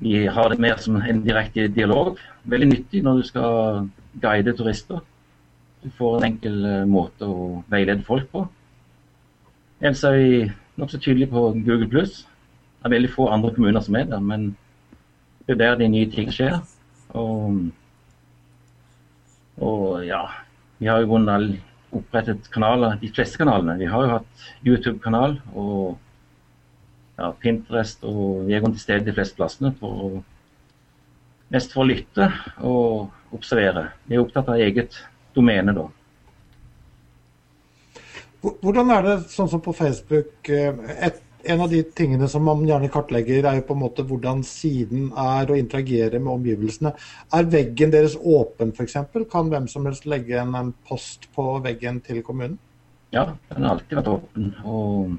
vi 0.00 0.26
har 0.26 0.48
det 0.48 0.58
mer 0.58 0.76
som 0.82 0.96
en 0.96 1.22
direkte 1.22 1.68
dialog. 1.68 2.18
Veldig 2.44 2.68
nyttig 2.68 3.02
når 3.02 3.20
du 3.20 3.22
skal 3.28 3.88
guide 4.22 4.56
turister. 4.56 5.04
Du 5.84 5.90
får 5.90 6.16
en 6.16 6.26
enkel 6.32 6.64
uh, 6.64 6.84
måte 6.88 7.28
å 7.28 7.62
veilede 7.70 8.02
folk 8.02 8.26
på. 8.32 8.46
Ellers 9.80 10.04
er 10.08 10.16
vi 10.16 10.52
nokså 10.80 10.98
tydelige 10.98 11.30
på 11.30 11.50
Google 11.60 11.88
pluss. 11.92 12.24
Det 12.84 12.90
er 12.90 12.98
veldig 12.98 13.14
få 13.14 13.30
andre 13.32 13.50
kommuner 13.56 13.80
som 13.80 13.96
er 13.96 14.04
der, 14.10 14.20
men 14.20 14.50
det 15.46 15.54
er 15.54 15.60
der 15.62 15.78
de 15.80 15.88
nye 15.88 16.10
ting 16.12 16.28
skjer. 16.32 16.58
Og 17.16 17.64
Og 19.56 20.04
ja, 20.04 20.26
vi 20.78 20.86
har 20.86 21.00
jo 21.00 21.20
opprettet 21.94 22.50
kanaler, 22.50 22.98
de 23.00 23.08
fleste 23.08 23.38
kanalene. 23.38 23.78
Vi 23.78 23.86
har 23.86 24.02
jo 24.02 24.14
hatt 24.16 24.46
YouTube-kanal 24.66 25.38
og 25.54 25.98
ja, 27.18 27.30
Pinterest, 27.40 28.02
og 28.02 28.46
vi 28.48 28.54
er 28.54 28.60
til 28.60 28.80
stede 28.80 29.06
de 29.06 29.14
fleste 29.14 29.36
plassene 29.38 29.70
for 29.78 30.22
mest 31.54 31.72
for 31.72 31.84
å 31.84 31.86
lytte 31.86 32.32
og 32.66 33.36
observere. 33.36 33.92
Vi 34.08 34.16
er 34.16 34.24
opptatt 34.24 34.50
av 34.50 34.58
eget 34.58 34.98
domene 35.36 35.74
da. 35.76 35.86
Hvordan 38.42 38.90
er 38.92 39.06
det 39.06 39.14
sånn 39.32 39.48
som 39.48 39.62
på 39.64 39.72
Facebook? 39.72 40.34
Eh, 40.50 40.74
et, 41.06 41.22
en 41.46 41.60
av 41.60 41.70
de 41.70 41.80
tingene 41.96 42.28
som 42.30 42.44
man 42.46 42.62
gjerne 42.66 42.90
kartlegger, 42.92 43.46
er 43.48 43.58
jo 43.58 43.66
på 43.68 43.76
en 43.76 43.82
måte 43.82 44.04
hvordan 44.06 44.42
siden 44.46 45.10
er 45.18 45.50
og 45.50 45.58
interagerer 45.58 46.18
med 46.18 46.32
omgivelsene. 46.32 46.94
Er 47.34 47.50
veggen 47.52 47.92
deres 47.94 48.16
åpen 48.16 48.72
f.eks.? 48.74 48.96
Kan 49.32 49.50
hvem 49.52 49.68
som 49.70 49.86
helst 49.88 50.08
legge 50.10 50.38
en, 50.40 50.54
en, 50.58 50.72
post 50.88 51.28
på 51.36 51.58
veggen 51.64 52.00
til 52.04 52.22
kommunen? 52.26 52.58
Ja, 53.14 53.28
den 53.52 53.62
har 53.66 53.76
alltid 53.76 54.00
vært 54.00 54.10
åpen. 54.14 54.50
og 54.64 55.14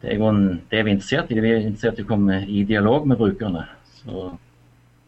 det 0.00 0.14
er, 0.14 0.22
en, 0.24 0.44
det 0.70 0.78
er 0.78 0.84
vi 0.86 0.94
interessert 0.96 1.32
i. 1.32 1.40
Vi 1.40 1.50
er 1.50 1.64
interessert 1.64 1.98
i 2.00 2.04
å 2.06 2.08
komme 2.08 2.38
i 2.48 2.62
dialog 2.68 3.08
med 3.08 3.20
brukerne. 3.20 3.66
Så 4.00 4.30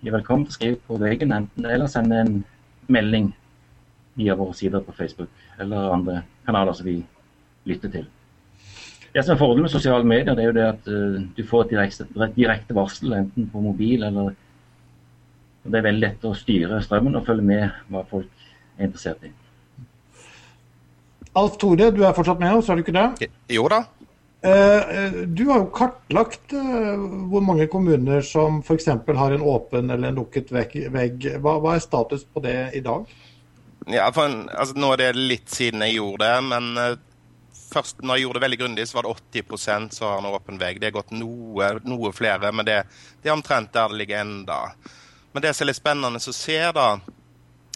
de 0.02 0.10
er 0.10 0.16
velkommen 0.18 0.44
til 0.48 0.52
å 0.52 0.58
skrive 0.58 0.80
på 0.88 0.98
veggen 1.00 1.32
enten 1.32 1.68
eller 1.68 1.88
sende 1.88 2.18
en 2.20 2.34
melding 2.92 3.30
via 4.20 4.36
våre 4.36 4.52
sider 4.58 4.82
på 4.84 4.92
Facebook 4.92 5.30
eller 5.62 5.94
andre 5.94 6.18
kanaler 6.44 6.76
som 6.76 6.90
vi 6.90 6.98
lytter 7.64 7.94
til. 7.94 8.10
Det 9.12 9.20
som 9.20 9.34
er 9.34 9.40
Fordelen 9.40 9.66
med 9.66 9.72
sosiale 9.72 10.08
medier, 10.08 10.32
det 10.32 10.44
er 10.44 10.48
jo 10.48 10.56
det 10.56 10.64
at 10.64 10.86
uh, 10.88 11.18
du 11.36 11.42
får 11.44 11.66
et 11.66 11.74
direkte, 11.74 12.06
direkte, 12.36 12.76
varsel 12.76 13.12
enten 13.18 13.48
på 13.52 13.60
mobil 13.60 14.06
eller 14.08 14.32
Det 15.62 15.78
er 15.78 15.84
veldig 15.84 16.02
lett 16.02 16.24
å 16.26 16.32
styre 16.34 16.80
strømmen 16.82 17.18
og 17.20 17.26
følge 17.26 17.44
med 17.46 17.82
hva 17.92 18.00
folk 18.08 18.46
er 18.78 18.88
interessert 18.88 19.20
i. 19.28 19.30
Alf 21.38 21.54
Tore, 21.60 21.92
du 21.94 22.00
er 22.02 22.16
fortsatt 22.16 22.40
med 22.40 22.56
oss, 22.56 22.68
er 22.68 22.80
du 22.80 22.82
ikke 22.82 22.96
det? 22.96 23.28
Jo 23.52 23.68
da. 23.70 23.84
Uh, 24.42 25.22
du 25.28 25.44
har 25.52 25.60
jo 25.60 25.68
kartlagt 25.76 26.50
hvor 26.50 27.44
mange 27.46 27.68
kommuner 27.70 28.24
som 28.26 28.58
f.eks. 28.64 28.88
har 28.90 29.36
en 29.36 29.44
åpen 29.52 29.92
eller 29.92 30.08
en 30.08 30.18
lukket 30.18 30.50
vegg. 30.50 30.74
Hva, 31.38 31.60
hva, 31.62 31.76
er 31.76 31.84
status 31.84 32.24
på 32.24 32.42
det 32.42 32.56
i 32.74 32.82
dag? 32.82 33.06
Ja, 33.92 34.08
en, 34.08 34.48
altså, 34.50 34.74
Nå 34.74 34.96
er 34.96 35.04
det 35.04 35.14
litt 35.20 35.52
siden 35.52 35.84
jeg 35.86 36.00
gjorde 36.00 36.26
det, 36.26 36.42
men 36.48 36.74
først 37.72 38.02
når 38.02 38.18
jeg 38.18 38.26
gjorde 38.26 38.38
det 38.38 38.44
veldig 38.44 38.58
grundig, 38.60 38.86
så 38.88 38.98
var 38.98 39.06
det 39.06 39.14
80% 39.42 39.96
som 39.96 40.10
har 40.10 40.20
en 40.20 40.28
åpen 40.32 40.60
vegg. 40.60 40.80
Det 40.80 40.90
er 40.90 40.96
gått 40.96 41.14
noe, 41.16 41.72
noe 41.88 42.12
flere, 42.16 42.52
men 42.52 42.68
det, 42.68 42.82
det, 43.20 43.30
er 43.30 43.36
omtrent 43.36 43.72
der 43.74 43.92
det 43.92 44.02
ligger 44.02 44.22
enda. 44.22 44.60
Men 45.32 45.44
det 45.44 45.54
som 45.56 45.64
er 45.64 45.72
litt 45.72 45.80
spennende 45.80 46.20
å 46.20 46.36
se, 46.36 46.58
da, 46.76 46.86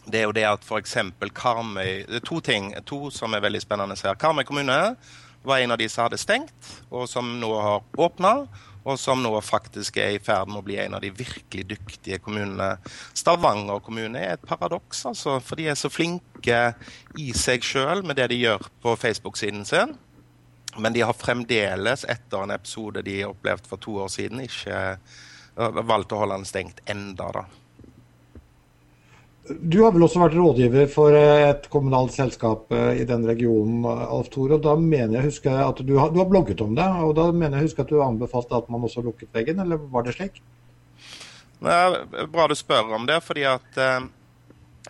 det 0.07 0.21
er 0.21 0.29
jo 0.29 0.37
det 0.37 0.47
at 0.49 0.67
f.eks. 0.67 0.99
Karmøy 1.35 2.05
Det 2.07 2.21
er 2.21 2.27
to 2.27 2.41
ting 2.45 2.71
to 2.87 3.09
som 3.11 3.35
er 3.35 3.45
veldig 3.45 3.63
spennende 3.65 3.97
å 3.97 4.01
se. 4.01 4.13
Karmøy 4.21 4.47
kommune 4.47 4.79
var 5.47 5.63
en 5.63 5.75
av 5.75 5.81
de 5.81 5.89
som 5.91 6.07
hadde 6.07 6.21
stengt, 6.21 6.73
og 6.91 7.07
som 7.11 7.37
nå 7.41 7.51
har 7.55 7.85
åpna 8.03 8.33
og 8.87 8.99
som 9.03 9.19
nå 9.23 9.33
faktisk 9.43 9.99
er 9.99 10.15
i 10.15 10.23
ferd 10.23 10.47
med 10.51 10.61
å 10.61 10.67
bli 10.67 10.79
en 10.79 10.95
av 10.95 11.03
de 11.03 11.11
virkelig 11.11 11.65
dyktige 11.73 12.21
kommunene. 12.23 12.77
Stavanger 13.17 13.83
kommune 13.83 14.23
er 14.23 14.37
et 14.37 14.47
paradoks, 14.47 15.03
altså, 15.11 15.41
for 15.43 15.59
de 15.59 15.67
er 15.73 15.79
så 15.79 15.91
flinke 15.91 16.61
i 17.19 17.33
seg 17.35 17.67
sjøl 17.67 18.05
med 18.07 18.21
det 18.21 18.31
de 18.31 18.39
gjør 18.45 18.69
på 18.85 18.95
Facebook-siden 19.03 19.67
sin. 19.67 19.97
Men 20.79 20.95
de 20.95 21.03
har 21.03 21.17
fremdeles, 21.17 22.05
etter 22.07 22.45
en 22.45 22.55
episode 22.55 23.03
de 23.03 23.23
opplevde 23.27 23.67
for 23.67 23.83
to 23.83 23.97
år 24.05 24.13
siden, 24.13 24.45
ikke 24.45 24.99
valgt 25.57 26.13
å 26.13 26.21
holde 26.21 26.39
den 26.39 26.49
stengt 26.49 26.83
enda. 26.87 27.31
da. 27.33 27.47
Du 29.47 29.79
har 29.83 29.93
vel 29.95 30.03
også 30.03 30.21
vært 30.25 30.35
rådgiver 30.35 30.89
for 30.91 31.15
et 31.15 31.69
kommunalt 31.71 32.15
selskap 32.15 32.73
eh, 32.75 33.03
i 33.03 33.07
den 33.07 33.27
regionen, 33.29 33.85
Alf 33.87 34.31
Tore. 34.35 34.59
og 34.59 34.65
Da 34.65 34.75
mener 34.81 35.21
jeg 35.21 35.31
husker 35.31 35.61
at 35.63 35.83
du 35.87 35.95
har, 36.01 36.11
du 36.11 36.19
har, 36.23 36.29
blogget 36.31 36.63
om 36.65 36.75
det, 36.75 36.87
og 37.07 37.15
da 37.19 37.29
mener 37.31 37.61
jeg 37.61 37.71
husker 37.71 37.87
at 37.87 37.95
du 37.95 38.03
anbefalte 38.03 38.59
at 38.59 38.71
man 38.73 38.87
også 38.89 39.05
lukket 39.07 39.31
veggen, 39.37 39.63
eller 39.63 39.81
var 39.93 40.07
det 40.07 40.17
slik? 40.17 40.43
Det 41.61 41.73
er 41.73 42.29
bra 42.33 42.49
du 42.51 42.57
spør 42.59 42.97
om 42.99 43.07
det, 43.09 43.21
fordi 43.25 43.47
at 43.49 43.79
eh, 43.81 44.09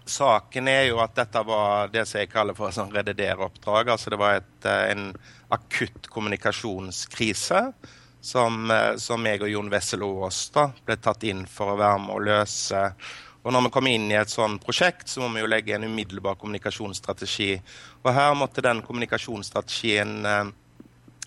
saken 0.06 0.68
er 0.70 0.88
jo 0.88 1.00
at 1.02 1.14
dette 1.18 1.42
var 1.46 1.92
det 1.92 2.06
som 2.08 2.20
jeg 2.22 2.32
kaller 2.32 2.56
for 2.56 2.74
sånn 2.74 2.94
redederoppdrag. 2.94 3.92
Altså 3.92 4.12
det 4.14 4.20
var 4.20 4.40
et, 4.40 4.56
eh, 4.64 4.90
en 4.94 5.10
akutt 5.54 6.08
kommunikasjonskrise 6.12 7.62
som, 8.20 8.70
eh, 8.70 8.96
som 8.96 9.26
jeg 9.26 9.42
og 9.42 9.52
Jon 9.52 9.70
Wessel 9.70 10.02
Aas 10.06 10.40
ble 10.50 10.96
tatt 10.96 11.26
inn 11.26 11.46
for 11.46 11.74
å 11.74 11.80
være 11.80 12.02
med 12.06 12.14
å 12.16 12.24
løse 12.32 12.82
og 13.46 13.52
når 13.54 13.68
vi 13.68 13.70
kommer 13.76 13.94
inn 13.94 14.08
i 14.10 14.18
et 14.18 14.32
sånt 14.32 14.58
prosjekt, 14.64 15.06
så 15.06 15.22
må 15.22 15.28
vi 15.36 15.44
jo 15.44 15.50
legge 15.50 15.76
en 15.76 15.86
umiddelbar 15.86 16.34
kommunikasjonsstrategi. 16.40 17.52
Og 18.02 18.08
her 18.16 18.32
måtte 18.34 18.64
den 18.64 18.80
kommunikasjonsstrategien 18.82 20.16
eh, 20.26 20.48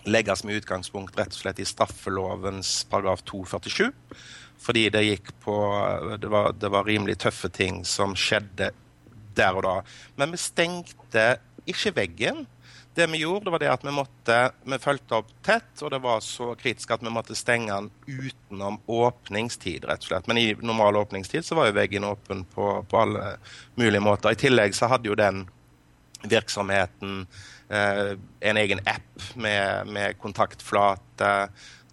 legges 0.04 0.44
med 0.44 0.60
utgangspunkt 0.60 1.16
rett 1.16 1.32
og 1.32 1.40
slett 1.40 1.62
i 1.64 1.68
straffelovens 1.68 2.82
paragraf 2.92 3.24
247. 3.24 3.88
Fordi 4.60 4.84
det 4.92 5.06
gikk 5.06 5.32
på 5.40 5.56
det 6.20 6.28
var, 6.28 6.52
det 6.52 6.68
var 6.68 6.84
rimelig 6.84 7.16
tøffe 7.24 7.48
ting 7.48 7.80
som 7.88 8.12
skjedde 8.12 8.68
der 9.36 9.56
og 9.56 9.64
da. 9.64 9.74
Men 10.20 10.36
vi 10.36 10.44
stengte 10.44 11.26
ikke 11.70 11.94
veggen. 12.02 12.44
Det 13.00 13.06
vi 13.06 13.18
gjorde, 13.18 13.44
det 13.44 13.50
var 13.50 13.62
det 13.62 13.68
at 13.72 13.84
vi 13.84 13.92
måtte, 13.96 14.38
vi 14.68 14.76
fulgte 14.78 15.14
opp 15.22 15.28
tett, 15.46 15.70
og 15.80 15.88
det 15.94 16.02
var 16.04 16.18
så 16.20 16.50
kritisk 16.60 16.90
at 16.92 17.00
vi 17.00 17.12
måtte 17.12 17.36
stenge 17.38 17.72
den 17.72 17.86
utenom 18.04 18.76
åpningstid, 18.92 19.86
rett 19.88 20.04
og 20.04 20.10
slett. 20.10 20.28
Men 20.28 20.36
i 20.36 20.50
normal 20.60 20.98
åpningstid 21.00 21.46
så 21.46 21.56
var 21.56 21.70
jo 21.70 21.78
veggen 21.78 22.04
åpen 22.04 22.42
på, 22.52 22.66
på 22.90 23.00
alle 23.00 23.38
mulige 23.80 24.04
måter. 24.04 24.36
I 24.36 24.40
tillegg 24.42 24.76
så 24.76 24.90
hadde 24.92 25.08
jo 25.08 25.16
den 25.16 25.46
virksomheten 26.28 27.24
eh, 27.72 28.12
en 28.52 28.60
egen 28.66 28.84
app 28.84 29.32
med, 29.32 29.88
med, 29.96 30.20
kontaktflate. 30.20 31.32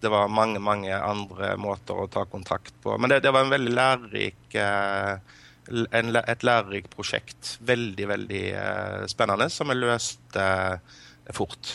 Det 0.04 0.12
var 0.12 0.28
mange, 0.28 0.60
mange 0.60 0.92
andre 0.92 1.54
måter 1.56 2.04
å 2.04 2.10
ta 2.12 2.28
kontakt 2.28 2.76
på. 2.84 2.98
Men 3.00 3.14
det, 3.14 3.22
det 3.24 3.32
var 3.32 3.48
en 3.48 3.56
veldig 3.56 3.76
lærerik 3.80 4.60
eh, 4.60 5.37
en, 5.68 6.16
et 6.20 6.46
lærerikt 6.46 6.94
prosjekt. 6.94 7.56
Veldig, 7.68 8.08
veldig 8.08 8.44
uh, 8.54 9.04
spennende, 9.10 9.50
som 9.52 9.70
er 9.72 9.80
løst 9.80 10.38
uh, 10.38 10.78
fort. 11.36 11.74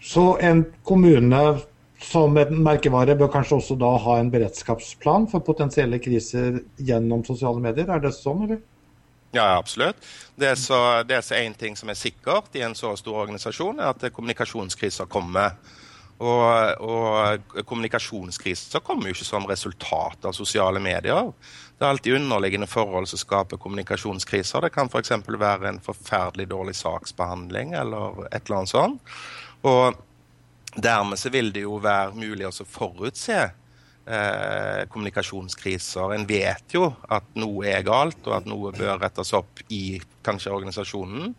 Så 0.00 0.24
en 0.40 0.64
kommune 0.86 1.42
som 2.00 2.36
en 2.40 2.62
merkevare 2.64 3.16
bør 3.18 3.28
kanskje 3.34 3.58
også 3.58 3.76
da 3.80 3.90
ha 4.00 4.16
en 4.20 4.30
beredskapsplan 4.32 5.28
for 5.30 5.44
potensielle 5.44 6.00
kriser 6.00 6.62
gjennom 6.80 7.24
sosiale 7.26 7.60
medier? 7.60 7.90
Er 7.92 8.00
det 8.02 8.14
sånn, 8.16 8.46
eller? 8.46 8.62
Ja, 9.36 9.58
absolutt. 9.58 10.00
Det 10.34 10.48
er 10.50 10.56
så, 10.58 10.78
det 11.06 11.20
er 11.20 11.44
én 11.44 11.54
ting 11.54 11.76
som 11.78 11.92
er 11.92 11.98
sikkert 11.98 12.56
i 12.58 12.64
en 12.66 12.74
så 12.74 12.96
stor 12.98 13.20
organisasjon, 13.26 13.78
er 13.78 13.92
at 13.92 14.08
kommunikasjonskriser 14.16 15.06
kommer. 15.12 15.54
Og, 16.20 16.82
og 16.84 17.62
kommunikasjonskriser 17.68 18.82
kommer 18.84 19.08
jo 19.08 19.14
ikke 19.14 19.28
som 19.28 19.46
resultat 19.48 20.26
av 20.28 20.34
sosiale 20.36 20.82
medier. 20.82 21.30
Det 21.80 21.86
er 21.86 21.94
alltid 21.94 22.14
underliggende 22.18 22.66
forhold 22.68 23.06
som 23.08 23.18
skaper 23.18 23.56
kommunikasjonskriser. 23.56 24.60
Det 24.60 24.68
kan 24.74 24.90
f.eks. 24.92 25.14
være 25.24 25.70
en 25.70 25.78
forferdelig 25.80 26.44
dårlig 26.50 26.74
saksbehandling 26.76 27.72
eller 27.72 28.18
et 28.26 28.42
eller 28.42 28.58
annet 28.58 28.72
sånt. 28.74 29.14
Og 29.64 29.96
dermed 30.76 31.16
så 31.16 31.32
vil 31.32 31.48
det 31.54 31.62
jo 31.64 31.78
være 31.80 32.12
mulig 32.20 32.44
å 32.50 32.52
forutse 32.68 33.38
eh, 33.40 34.82
kommunikasjonskriser. 34.92 36.12
En 36.18 36.28
vet 36.28 36.76
jo 36.76 36.90
at 37.08 37.32
noe 37.40 37.72
er 37.72 37.88
galt, 37.88 38.20
og 38.28 38.36
at 38.42 38.52
noe 38.52 38.76
bør 38.76 39.00
rettes 39.00 39.32
opp 39.40 39.64
i 39.72 40.02
kanskje 40.20 40.52
organisasjonen. 40.52 41.32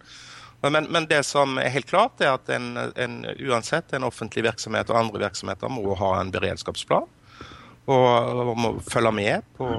Men, 0.65 0.89
men, 0.89 1.05
det 1.05 1.21
som 1.29 1.53
er 1.61 1.69
helt 1.77 1.93
klart, 1.93 2.17
er 2.17 2.33
at 2.33 2.49
en, 2.49 2.73
en, 2.97 3.21
uansett 3.45 3.93
en 3.93 4.09
offentlig 4.09 4.49
virksomhet 4.49 4.89
og 4.89 5.03
andre 5.05 5.27
virksomheter 5.27 5.69
må 5.69 5.93
ha 6.01 6.15
en 6.17 6.33
beredskapsplan 6.33 7.05
og, 7.89 8.41
om 8.53 8.67
å 8.67 8.73
følge 8.85 9.11
med. 9.15 9.47
på 9.57 9.69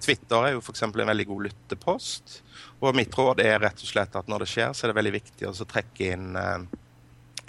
Twitter 0.00 0.46
er 0.46 0.54
jo 0.54 0.62
f.eks. 0.62 0.82
en 0.86 0.94
veldig 0.94 1.26
god 1.28 1.48
lyttepost. 1.48 2.38
Og 2.82 2.96
mitt 2.96 3.14
råd 3.18 3.42
er 3.44 3.60
rett 3.62 3.82
og 3.82 3.90
slett 3.90 4.16
at 4.18 4.30
når 4.30 4.44
det 4.44 4.52
skjer, 4.54 4.72
så 4.72 4.86
er 4.86 4.92
det 4.92 4.98
veldig 4.98 5.14
viktig 5.18 5.48
å 5.48 5.68
trekke 5.68 6.08
inn 6.14 6.38
eh, 6.38 6.64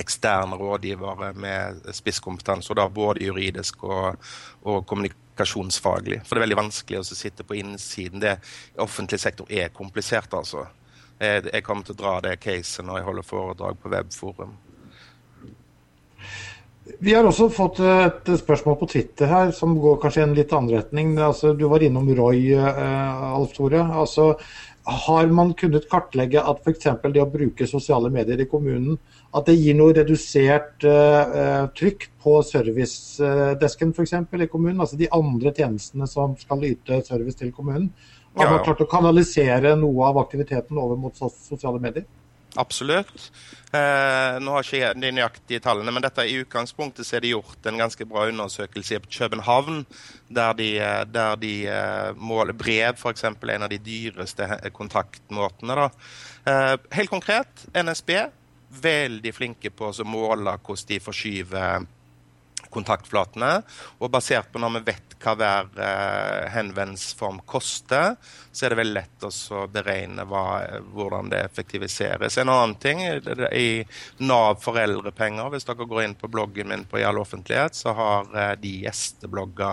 eksterne 0.03 0.57
rådgivere 0.59 1.31
med 1.37 1.89
spisskompetanse, 1.95 2.71
og 2.71 2.79
da 2.79 2.87
både 2.89 3.25
juridisk 3.25 3.83
og, 3.87 4.19
og, 4.63 4.83
kommunikasjonsfaglig. 4.89 6.21
For 6.25 6.35
det 6.35 6.41
er 6.41 6.47
veldig 6.47 6.61
vanskelig 6.63 7.01
å 7.01 7.07
sitte 7.07 7.45
på 7.47 7.57
innsiden. 7.61 8.21
Det 8.23 8.37
offentlig 8.81 9.21
sektor 9.21 9.49
er 9.49 9.73
komplisert, 9.73 10.33
altså. 10.33 10.67
Jeg, 11.23 11.61
kommer 11.63 11.85
til 11.85 11.95
å 11.95 12.01
dra 12.01 12.13
det 12.25 12.39
caset 12.43 12.83
når 12.83 12.99
jeg 12.99 13.07
holder 13.07 13.27
foredrag 13.27 13.77
på 13.79 13.91
Webforum. 13.93 14.55
Vi 16.83 17.13
har 17.15 17.23
også 17.23 17.47
fått 17.53 17.79
et 17.79 18.27
spørsmål 18.41 18.75
på 18.81 18.89
Twitter 18.91 19.29
her 19.31 19.51
som 19.55 19.77
går 19.79 20.01
kanskje 20.03 20.19
i 20.19 20.25
en 20.25 20.35
litt 20.35 20.51
annen 20.55 20.73
retning. 20.75 21.13
Altså, 21.15 21.53
du 21.55 21.63
var 21.71 21.83
innom 21.83 22.09
Roy, 22.17 22.49
eh, 22.57 23.23
Alf 23.29 23.53
Tore. 23.55 23.79
Altså, 24.03 24.33
har 24.83 25.29
man 25.31 25.53
kunnet 25.55 25.87
kartlegge 25.87 26.41
at 26.43 26.59
f.eks. 26.59 26.89
det 27.13 27.21
å 27.23 27.29
bruke 27.31 27.67
sosiale 27.69 28.09
medier 28.11 28.41
i 28.43 28.47
kommunen, 28.51 28.97
at 29.31 29.47
det 29.47 29.55
gir 29.55 29.77
noe 29.79 29.95
redusert 29.95 30.83
eh, 30.83 31.69
trykk 31.77 32.09
på 32.23 32.41
servicedesken 32.49 33.93
f.eks. 33.95 34.17
i 34.19 34.49
kommunen? 34.51 34.81
Altså 34.83 34.99
de 34.99 35.07
andre 35.15 35.55
tjenestene 35.55 36.09
som 36.11 36.35
skal 36.39 36.67
yte 36.67 36.99
service 37.07 37.39
til 37.39 37.53
kommunen. 37.55 37.93
Har 38.35 38.49
man 38.49 38.63
klart 38.65 38.81
å 38.83 38.89
kanalisere 38.89 39.75
noe 39.79 40.09
av 40.09 40.19
aktiviteten 40.19 40.79
over 40.81 40.99
mot 40.99 41.15
sosiale 41.15 41.79
medier? 41.79 42.03
Absolutt. 42.59 43.31
Eh, 43.73 44.35
nå 44.43 44.53
har 44.53 44.65
ikke 44.65 44.81
jeg 44.81 44.99
de 45.01 45.09
nøyaktige 45.15 45.63
tallene, 45.65 45.89
men 45.95 46.03
dette 46.05 46.25
i 46.29 46.35
utgangspunktet 46.43 47.07
så 47.07 47.17
er 47.17 47.23
det 47.25 47.31
gjort 47.31 47.65
en 47.65 47.79
ganske 47.81 48.05
bra 48.05 48.27
undersøkelse 48.29 48.99
i 48.99 49.01
København, 49.17 49.81
der 50.29 50.53
de, 50.59 50.69
eh, 50.77 51.01
der 51.09 51.39
de 51.41 51.55
eh, 51.65 52.11
måler 52.13 52.53
brev, 52.53 52.93
f.eks. 52.99 53.25
en 53.25 53.65
av 53.65 53.71
de 53.73 53.81
dyreste 53.81 54.47
kontaktmåtene. 54.77 55.79
Da. 55.81 55.89
Eh, 56.45 56.77
helt 56.99 57.09
konkret, 57.09 57.65
NSB 57.73 58.13
veldig 58.81 59.33
flinke 59.35 59.71
på 59.73 59.91
å 59.91 60.07
måle 60.07 60.57
hvordan 60.57 60.89
de 60.89 60.99
forskyver 61.03 61.85
kontaktflatene. 62.73 63.51
Og 63.99 64.11
basert 64.13 64.51
på 64.51 64.61
når 64.61 64.79
vi 64.79 64.83
vet 64.91 65.13
hva 65.23 65.35
hver 65.39 65.69
eh, 65.79 66.49
henvendelsesform 66.51 67.39
koster, 67.47 68.17
så 68.51 68.65
er 68.65 68.73
det 68.73 68.79
veldig 68.81 68.97
lett 68.97 69.27
å 69.27 69.61
beregne 69.71 70.25
hva, 70.27 70.43
hvordan 70.93 71.31
det 71.31 71.39
effektiviseres. 71.45 72.37
En 72.41 72.51
annen 72.51 72.75
ting 72.81 72.99
i 73.03 73.69
Nav 74.25 74.59
foreldrepenger, 74.63 75.53
hvis 75.53 75.69
dere 75.69 75.87
går 75.87 76.03
inn 76.03 76.17
på 76.19 76.31
bloggen 76.31 76.73
min 76.73 76.85
på 76.89 76.99
I 76.99 77.07
all 77.07 77.21
offentlighet, 77.23 77.77
så 77.77 77.95
har 77.97 78.35
eh, 78.35 78.53
de 78.59 78.75
gjesteblogga 78.83 79.71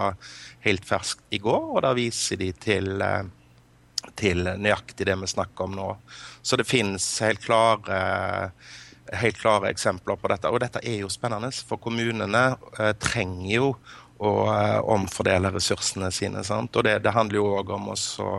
helt 0.69 0.87
ferskt 0.87 1.27
i 1.35 1.43
går, 1.43 1.69
og 1.75 1.85
da 1.87 1.95
viser 1.99 2.41
de 2.41 2.53
til 2.55 3.03
eh, 3.05 3.23
til 4.17 4.45
nøyaktig 4.45 5.07
det 5.07 5.17
vi 5.21 5.29
snakker 5.29 5.67
om 5.67 5.75
nå. 5.77 5.89
Så 6.43 6.57
det 6.57 6.69
finnes 6.69 7.05
helt 7.25 7.43
klare 7.45 7.99
helt 9.13 9.41
klare 9.41 9.71
eksempler 9.71 10.19
på 10.21 10.31
dette. 10.33 10.51
Og 10.51 10.61
dette 10.63 10.83
er 10.87 11.03
jo 11.03 11.11
spennende, 11.13 11.51
for 11.67 11.83
kommunene 11.83 12.45
eh, 12.79 12.93
trenger 13.01 13.51
jo 13.55 13.73
å 14.21 14.33
eh, 14.53 14.79
omfordele 14.93 15.53
ressursene 15.55 16.11
sine. 16.15 16.45
Sant? 16.47 16.77
Og 16.77 16.87
det, 16.87 17.01
det 17.05 17.15
handler 17.17 17.41
jo 17.41 17.51
òg 17.61 17.75
om 17.77 17.93
også 17.95 18.31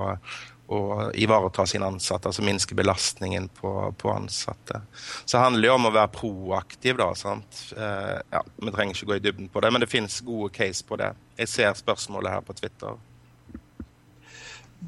å 0.72 1.10
ivareta 1.20 1.66
sine 1.68 1.90
ansatte, 1.92 2.30
altså 2.30 2.44
minske 2.48 2.76
belastningen 2.80 3.50
på, 3.58 3.72
på, 4.00 4.12
ansatte. 4.14 4.80
Så 5.26 5.36
det 5.36 5.44
handler 5.44 5.68
jo 5.68 5.74
om 5.76 5.90
å 5.90 5.94
være 5.98 6.14
proaktiv, 6.16 6.96
da. 7.02 7.10
sant? 7.20 7.66
Eh, 7.76 8.20
ja, 8.32 8.44
Vi 8.56 8.72
trenger 8.72 8.96
ikke 8.96 9.10
gå 9.10 9.18
i 9.18 9.24
dybden 9.26 9.50
på 9.52 9.64
det, 9.64 9.72
men 9.74 9.84
det 9.84 9.92
finnes 9.92 10.22
gode 10.24 10.54
case 10.56 10.86
på 10.88 11.00
det. 11.02 11.12
Jeg 11.42 11.52
ser 11.52 11.76
spørsmålet 11.76 12.38
her 12.38 12.46
på 12.48 12.56
Twitter. 12.56 12.96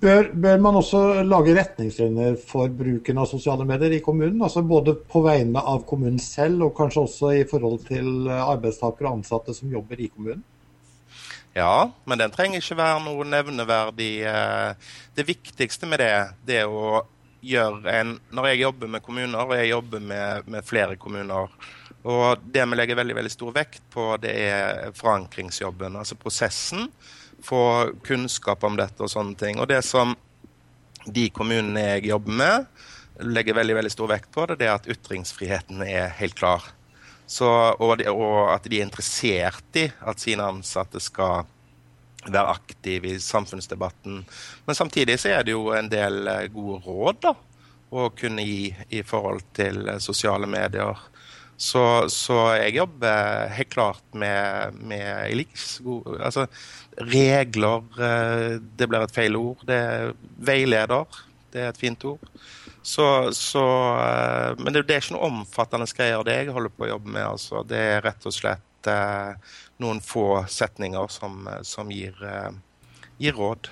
Bør, 0.01 0.31
bør, 0.33 0.57
man 0.57 0.79
også 0.79 0.99
lage 1.21 1.53
retningslinjer 1.53 2.39
for 2.49 2.71
bruken 2.73 3.19
av 3.21 3.27
sosiale 3.29 3.65
medier 3.69 3.93
i 3.93 4.01
kommunen? 4.01 4.41
altså 4.41 4.63
Både 4.65 4.95
på 4.97 5.21
vegne 5.21 5.61
av 5.61 5.83
kommunen 5.85 6.17
selv, 6.19 6.65
og 6.65 6.73
kanskje 6.77 7.03
også 7.03 7.29
i 7.37 7.43
forhold 7.49 7.85
til 7.85 8.31
arbeidstakere 8.33 9.11
og 9.11 9.19
ansatte 9.19 9.53
som 9.53 9.69
jobber 9.71 10.01
i 10.01 10.09
kommunen? 10.09 10.41
Ja, 11.53 11.91
men 12.09 12.17
den 12.17 12.33
trenger 12.33 12.57
ikke 12.57 12.79
være 12.79 13.03
noe 13.05 13.25
nevneverdig. 13.29 14.11
Eh, 14.25 14.93
det 15.13 15.27
viktigste 15.27 15.85
med 15.89 16.01
det, 16.01 16.13
det 16.47 16.63
er 16.63 16.73
å 16.73 17.03
gjøre 17.43 17.91
en 17.91 18.13
Når 18.31 18.45
jeg 18.49 18.61
jobber 18.63 18.89
med 18.89 19.03
kommuner, 19.03 19.45
og 19.45 19.57
jeg 19.59 19.69
jobber 19.69 19.99
med, 19.99 20.47
med 20.47 20.65
flere 20.65 20.95
kommuner, 20.95 21.51
og 22.03 22.45
det 22.51 22.63
vi 22.65 22.77
legger 22.77 22.97
veldig, 22.99 23.15
veldig 23.19 23.31
stor 23.31 23.51
vekt 23.55 23.83
på, 23.93 24.05
det 24.23 24.31
er 24.47 24.95
forankringsjobben, 24.95 25.99
altså 25.99 26.17
prosessen 26.19 26.89
få 27.43 27.63
kunnskap 28.05 28.63
om 28.63 28.77
dette 28.79 29.03
og 29.03 29.11
sånne 29.11 29.37
ting. 29.39 29.59
Og 29.59 29.69
det 29.71 29.81
som 29.85 30.15
de 31.03 31.27
kommunene 31.35 31.83
jeg 31.95 32.11
jobber 32.13 32.37
med, 32.39 32.67
legger 33.19 33.57
veldig 33.57 33.75
veldig 33.77 33.91
stor 33.93 34.09
vekt 34.13 34.31
på, 34.33 34.45
det 34.53 34.67
er 34.67 34.77
at 34.77 34.87
ytringsfriheten 34.89 35.83
er 35.85 36.13
helt 36.19 36.37
klar. 36.39 36.65
Så, 37.25 37.47
og, 37.79 37.97
de, 37.99 38.09
og, 38.11 38.51
at 38.53 38.65
de 38.69 38.79
er 38.79 38.87
interessert 38.87 39.79
i 39.79 39.87
at 39.89 40.21
sine 40.21 40.45
ansatte 40.45 41.01
skal 41.01 41.47
være 42.23 42.55
aktive 42.55 43.13
i 43.13 43.19
samfunnsdebatten. 43.19 44.21
Men 44.65 44.75
samtidig 44.75 45.19
så 45.19 45.33
er 45.37 45.47
det 45.47 45.55
jo 45.55 45.71
en 45.75 45.89
del 45.91 46.27
eh, 46.27 46.45
gode 46.53 46.79
råd 46.85 47.21
da, 47.25 47.33
å 47.93 48.09
kunne 48.15 48.45
gi 48.45 48.71
i 48.95 49.03
forhold 49.07 49.43
til 49.55 49.87
eh, 49.87 49.99
sosiale 50.03 50.47
medier. 50.49 50.99
Så, 51.63 51.83
så 52.11 52.37
jeg 52.57 52.75
jobber 52.75 53.51
helt 53.55 53.71
klart 53.71 54.03
med, 54.17 54.75
med 54.83 55.35
liker, 55.37 56.09
altså, 56.19 56.47
regler 57.07 58.01
eh, 58.03 58.57
Det 58.59 58.87
blir 58.89 59.05
et 59.05 59.15
feil 59.15 59.37
ord. 59.39 59.63
Det 59.67 59.77
er 59.77 60.11
veileder. 60.43 61.21
Det 61.53 61.61
er 61.61 61.71
et 61.71 61.79
fint 61.79 62.03
ord. 62.09 62.19
Så, 62.83 63.05
så, 63.31 63.63
eh, 63.95 64.59
men 64.59 64.73
det, 64.73 64.83
det, 64.89 64.97
er 64.97 65.05
ikke 65.05 65.15
noe 65.15 65.29
omfattende 65.29 65.87
greier, 65.95 66.25
det 66.27 66.35
jeg 66.41 66.55
holder 66.55 66.73
på 66.75 66.87
å 66.87 66.91
jobbe 66.95 67.13
med. 67.15 67.23
Altså. 67.29 67.63
Det 67.67 67.79
er 67.79 68.03
rett 68.03 68.27
og 68.27 68.35
slett 68.35 68.89
eh, 68.91 69.53
noen 69.83 70.01
få 70.03 70.43
setninger 70.51 71.13
som, 71.13 71.47
som 71.63 71.93
gir, 71.93 72.17
eh, 72.27 72.51
gir, 73.23 73.39
råd. 73.39 73.71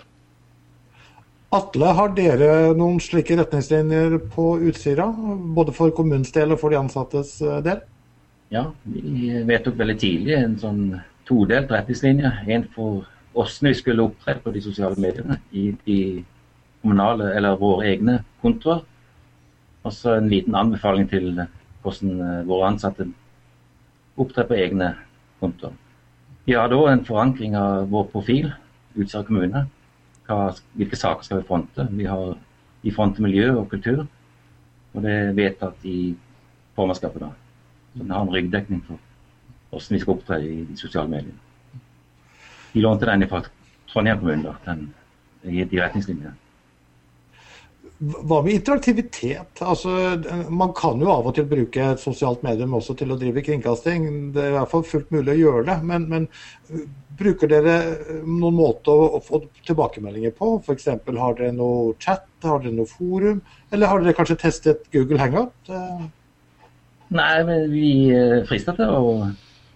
Atle, 1.51 1.89
har 1.97 2.13
dere 2.15 2.51
noen 2.79 3.01
slike 3.03 3.35
retningslinjer 3.35 4.13
på 4.31 4.53
Utsira? 4.69 5.09
Både 5.55 5.73
for 5.75 5.91
kommunens 5.91 6.31
del 6.31 6.53
og 6.55 6.61
for 6.61 6.71
de 6.71 6.77
ansattes 6.79 7.33
eh, 7.43 7.57
del? 7.65 7.81
Ja, 8.55 8.69
vi 8.87 9.33
vedtok 9.49 9.75
veldig 9.81 9.95
tidlig 9.99 10.37
en 10.37 10.53
sånn 10.61 10.79
todelt 11.27 11.73
retningslinje. 11.75 12.31
En 12.55 12.63
for 12.71 13.01
hvordan 13.35 13.67
vi 13.67 13.73
skulle 13.81 14.05
opptre 14.07 14.37
på 14.39 14.53
de 14.55 14.61
sosiale 14.63 14.95
mediene 14.95 15.41
i 15.51 15.73
de 15.83 15.97
kommunale 16.79 17.33
eller 17.35 17.59
våre 17.59 17.89
egne 17.89 18.21
kontoer. 18.39 18.85
Og 19.83 19.97
så 19.97 20.15
en 20.21 20.31
liten 20.31 20.55
anbefaling 20.55 21.11
til 21.11 21.33
hvordan 21.83 22.15
eh, 22.29 22.39
våre 22.47 22.71
ansatte 22.71 23.09
opptrer 24.15 24.47
på 24.47 24.55
egne 24.55 24.93
kontoer. 25.43 25.75
Vi 26.47 26.55
har 26.55 26.71
da 26.71 26.79
en 26.93 27.03
forankring 27.03 27.59
av 27.59 27.91
vår 27.91 28.07
profil, 28.15 28.53
Utsira 28.95 29.27
kommune. 29.27 29.67
Hva, 30.31 30.51
hvilke 30.79 30.95
saker 30.95 31.27
skal 31.27 31.41
vi 31.41 31.47
fronte? 31.47 31.87
Vi 31.91 32.07
har 32.07 32.35
i 32.87 32.91
fronte 32.95 33.23
miljø 33.23 33.49
og 33.57 33.69
kultur. 33.69 34.05
Og 34.93 35.03
det 35.03 35.11
er 35.11 35.35
vedtatt 35.35 35.87
i 35.87 36.13
formannskapet 36.75 37.23
da. 37.23 37.31
Så 37.95 38.03
vi 38.03 38.11
har 38.11 38.23
en 38.23 38.31
ryggdekning 38.31 38.83
for 38.87 38.99
hvordan 39.71 39.95
vi 39.95 39.99
skal 39.99 40.13
opptre 40.15 40.39
i 40.43 40.53
de 40.67 40.77
sosiale 40.79 41.11
mediene. 41.11 41.37
Vi 42.71 42.83
lånte 42.83 43.07
den 43.07 43.27
fra 43.27 43.43
Trondheim 43.91 44.19
kommune, 44.19 44.55
den, 44.65 44.87
de 45.43 45.81
retningslinjene. 45.81 46.33
Hva 48.01 48.39
med 48.41 48.55
interaktivitet? 48.55 49.61
Altså, 49.61 49.91
man 50.49 50.71
kan 50.77 51.01
jo 51.01 51.11
av 51.13 51.27
og 51.29 51.35
til 51.37 51.45
bruke 51.49 51.83
et 51.91 52.01
sosialt 52.01 52.41
medium 52.41 52.73
også 52.73 52.95
til 52.97 53.13
å 53.13 53.17
drive 53.21 53.43
kringkasting. 53.45 54.07
Det 54.33 54.41
er 54.41 54.55
i 54.55 54.55
hvert 54.55 54.71
fall 54.71 54.85
fullt 54.89 55.11
mulig 55.13 55.35
å 55.35 55.39
gjøre 55.41 55.67
det. 55.67 55.75
Men, 55.85 56.07
men 56.09 56.25
bruker 57.19 57.51
dere 57.51 57.75
noen 58.25 58.57
måte 58.57 58.89
å, 58.89 59.05
å 59.19 59.21
få 59.21 59.43
tilbakemeldinger 59.67 60.33
på? 60.37 60.55
F.eks. 60.63 60.89
har 61.21 61.37
dere 61.37 61.53
noe 61.53 61.93
chat, 62.01 62.25
har 62.47 62.63
dere 62.63 62.73
noe 62.79 62.89
forum? 62.89 63.43
Eller 63.69 63.91
har 63.91 64.01
dere 64.01 64.17
kanskje 64.17 64.39
testet 64.47 64.89
Google 64.95 65.21
Hangout? 65.21 65.71
Nei, 67.11 67.37
men 67.43 67.69
vi 67.69 67.87
frister 68.47 68.77
til 68.77 68.97
å 68.97 69.15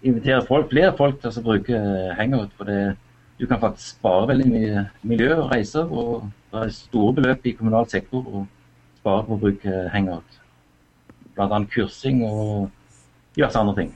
invitere 0.06 0.42
folk, 0.48 0.70
flere 0.70 0.94
folk 0.96 1.20
til 1.20 1.30
å 1.30 1.44
bruke 1.44 1.80
hangout. 2.18 2.54
For 2.56 2.68
det, 2.68 2.96
du 3.38 3.46
kan 3.46 3.60
faktisk 3.62 3.98
spare 3.98 4.30
veldig 4.30 4.46
mye 4.50 4.84
miljø 5.06 5.34
og 5.42 5.52
reiser. 5.52 5.90
Og 5.90 6.26
det 6.56 6.64
er 6.64 6.74
store 6.74 7.12
beløp 7.20 7.46
i 7.46 7.54
kommunal 7.58 7.86
sektor 7.90 8.24
å 8.24 8.46
spare 8.96 9.26
på 9.26 9.36
å 9.36 9.40
bruke 9.44 9.84
hangout. 9.92 10.40
Bl.a. 11.36 11.60
kursing 11.72 12.22
og 12.24 12.68
diverse 13.36 13.60
andre 13.60 13.76
ting. 13.82 13.94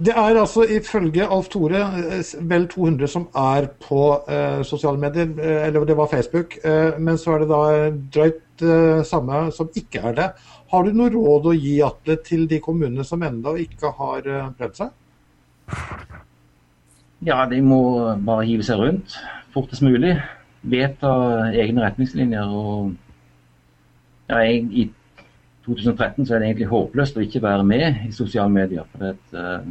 Det 0.00 0.14
er 0.16 0.38
altså 0.40 0.64
ifølge 0.64 1.26
Alf 1.28 1.50
Tore 1.52 1.82
vel 2.48 2.62
200 2.72 3.08
som 3.12 3.26
er 3.36 3.66
på 3.84 4.04
eh, 4.32 4.62
sosiale 4.64 4.96
medier, 4.96 5.34
eh, 5.36 5.66
eller 5.66 5.84
det 5.84 5.96
var 5.98 6.08
Facebook. 6.08 6.56
Eh, 6.64 6.96
men 6.96 7.20
så 7.20 7.34
er 7.34 7.42
det 7.42 7.48
da 7.50 7.90
drøyt 8.14 8.64
eh, 8.64 9.02
samme 9.04 9.42
som 9.52 9.68
ikke 9.76 10.00
er 10.08 10.16
det. 10.16 10.30
Har 10.72 10.86
du 10.86 10.96
noe 10.96 11.12
råd 11.12 11.50
å 11.50 11.52
gi 11.52 11.74
Atle, 11.84 12.16
til 12.24 12.48
de 12.48 12.62
kommunene 12.64 13.04
som 13.04 13.20
ennå 13.28 13.58
ikke 13.60 13.92
har 13.98 14.24
eh, 14.24 14.48
prøvd 14.56 14.80
seg? 14.80 14.96
Ja, 17.26 17.44
de 17.44 17.60
må 17.60 17.80
bare 18.24 18.46
hive 18.48 18.64
seg 18.64 18.80
rundt 18.80 19.18
fortest 19.52 19.82
mulig. 19.84 20.14
Vedta 20.62 21.10
egne 21.52 21.84
retningslinjer. 21.84 22.48
og 22.48 22.94
ja, 24.30 24.40
I 24.44 24.90
2013 25.66 26.26
så 26.26 26.34
er 26.34 26.38
det 26.38 26.48
egentlig 26.48 26.70
håpløst 26.70 27.16
å 27.16 27.24
ikke 27.24 27.42
være 27.42 27.64
med 27.64 28.06
i 28.08 28.12
sosiale 28.12 28.50
medier. 28.52 28.84
for 28.92 29.12
uh, 29.36 29.66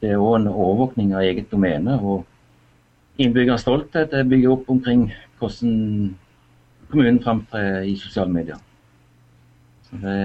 det 0.00 0.10
er 0.10 0.20
òg 0.20 0.36
en 0.40 0.48
overvåkning 0.48 1.14
av 1.14 1.22
eget 1.22 1.50
domene. 1.50 1.98
og 2.00 2.24
Innbyggernes 3.18 3.60
stolthet 3.60 4.10
bygger 4.28 4.50
opp 4.50 4.70
omkring 4.70 5.12
hvordan 5.38 6.16
kommunen 6.90 7.22
framtrer 7.22 7.82
i 7.82 7.96
sosiale 7.96 8.32
medier. 8.32 8.56
Så 9.82 9.96
Det 10.00 10.16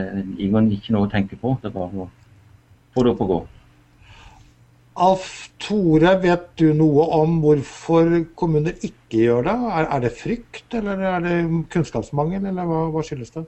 er 0.47 0.71
ikke 0.71 0.93
noe 0.93 1.07
å 1.07 1.11
tenke 1.11 1.35
på. 1.35 1.57
Det 1.61 1.69
er 1.69 1.75
bare 1.75 2.07
å 2.07 2.09
få 2.93 3.03
det 3.03 3.11
opp 3.11 3.21
og 3.21 3.27
gå. 3.27 3.39
Alf 4.99 5.29
Tore, 5.61 6.15
vet 6.23 6.49
du 6.59 6.73
noe 6.75 7.05
om 7.15 7.39
hvorfor 7.43 8.11
kommuner 8.39 8.75
ikke 8.83 9.23
gjør 9.23 9.47
det? 9.47 9.55
Er, 9.69 9.87
er 9.95 10.03
det 10.03 10.11
frykt, 10.17 10.67
eller 10.75 11.05
er 11.13 11.23
det 11.23 11.37
kunnskapsmangel, 11.71 12.49
eller 12.51 12.67
hva, 12.67 12.83
hva 12.93 13.05
skyldes 13.05 13.33
det? 13.37 13.45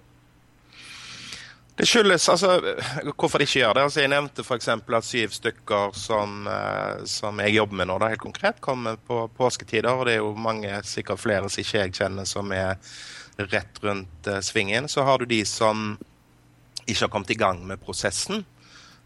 Det 1.81 1.87
skyldes 1.87 2.27
altså 2.29 2.59
hvorfor 3.17 3.41
de 3.41 3.47
ikke 3.47 3.61
gjør 3.61 3.73
det. 3.73 3.83
Altså, 3.87 4.01
jeg 4.03 4.11
nevnte 4.11 4.43
f.eks. 4.43 4.67
at 4.69 5.07
syv 5.07 5.31
stykker 5.33 5.95
som, 5.97 6.43
eh, 6.45 7.05
som, 7.09 7.39
jeg 7.41 7.55
jobber 7.55 7.79
med 7.79 7.89
nå, 7.89 7.97
da, 8.03 8.11
helt 8.11 8.21
konkret, 8.21 8.59
kommer 8.61 8.99
på 9.07 9.23
påsketider. 9.37 9.89
Og 9.89 10.05
det 10.05 10.17
er 10.17 10.21
jo 10.21 10.35
mange, 10.37 10.75
sikkert 10.85 11.23
flere 11.23 11.49
som 11.49 11.63
ikke 11.63 11.79
jeg 11.79 11.95
kjenner, 11.97 12.27
som 12.29 12.51
er 12.53 12.75
rett 13.49 13.79
rundt 13.81 14.29
uh, 14.29 14.37
svingen. 14.45 14.85
Så 14.91 15.01
har 15.07 15.17
du 15.17 15.25
de 15.25 15.41
som 15.47 15.95
ikke 16.85 17.05
har 17.05 17.13
kommet 17.15 17.33
i 17.33 17.39
gang 17.39 17.63
med 17.65 17.81
prosessen, 17.81 18.43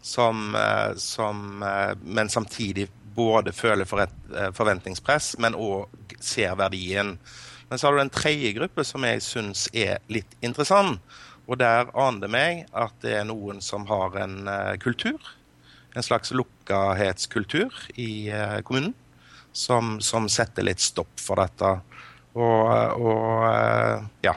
som, 0.02 0.54
uh, 0.54 0.94
som 0.96 1.62
uh, 1.62 1.94
men 2.02 2.28
samtidig 2.28 2.88
både 3.16 3.52
føler 3.56 3.88
for 3.88 4.02
et 4.04 4.16
forventningspress, 4.52 5.38
men 5.40 5.54
òg 5.56 6.12
ser 6.20 6.52
verdien. 6.60 7.14
Men 7.70 7.78
så 7.78 7.86
har 7.88 7.96
du 7.96 8.02
en 8.02 8.12
tredje 8.12 8.50
gruppe 8.58 8.84
som 8.84 9.06
jeg 9.08 9.22
syns 9.24 9.62
er 9.72 10.02
litt 10.12 10.36
interessant. 10.44 11.00
Og 11.48 11.56
der 11.56 11.88
aner 11.96 12.26
det 12.26 12.30
meg 12.34 12.60
at 12.76 12.92
det 13.00 13.14
er 13.16 13.24
noen 13.24 13.62
som 13.64 13.86
har 13.88 14.18
en 14.20 14.36
kultur, 14.82 15.16
en 15.96 16.04
slags 16.04 16.34
lukkahetskultur 16.36 17.72
i 17.96 18.28
kommunen, 18.68 18.92
som, 19.56 19.96
som, 20.04 20.28
setter 20.28 20.68
litt 20.68 20.84
stopp 20.84 21.16
for 21.16 21.40
dette. 21.40 21.72
Og, 22.36 23.00
og 23.00 24.20
ja. 24.26 24.36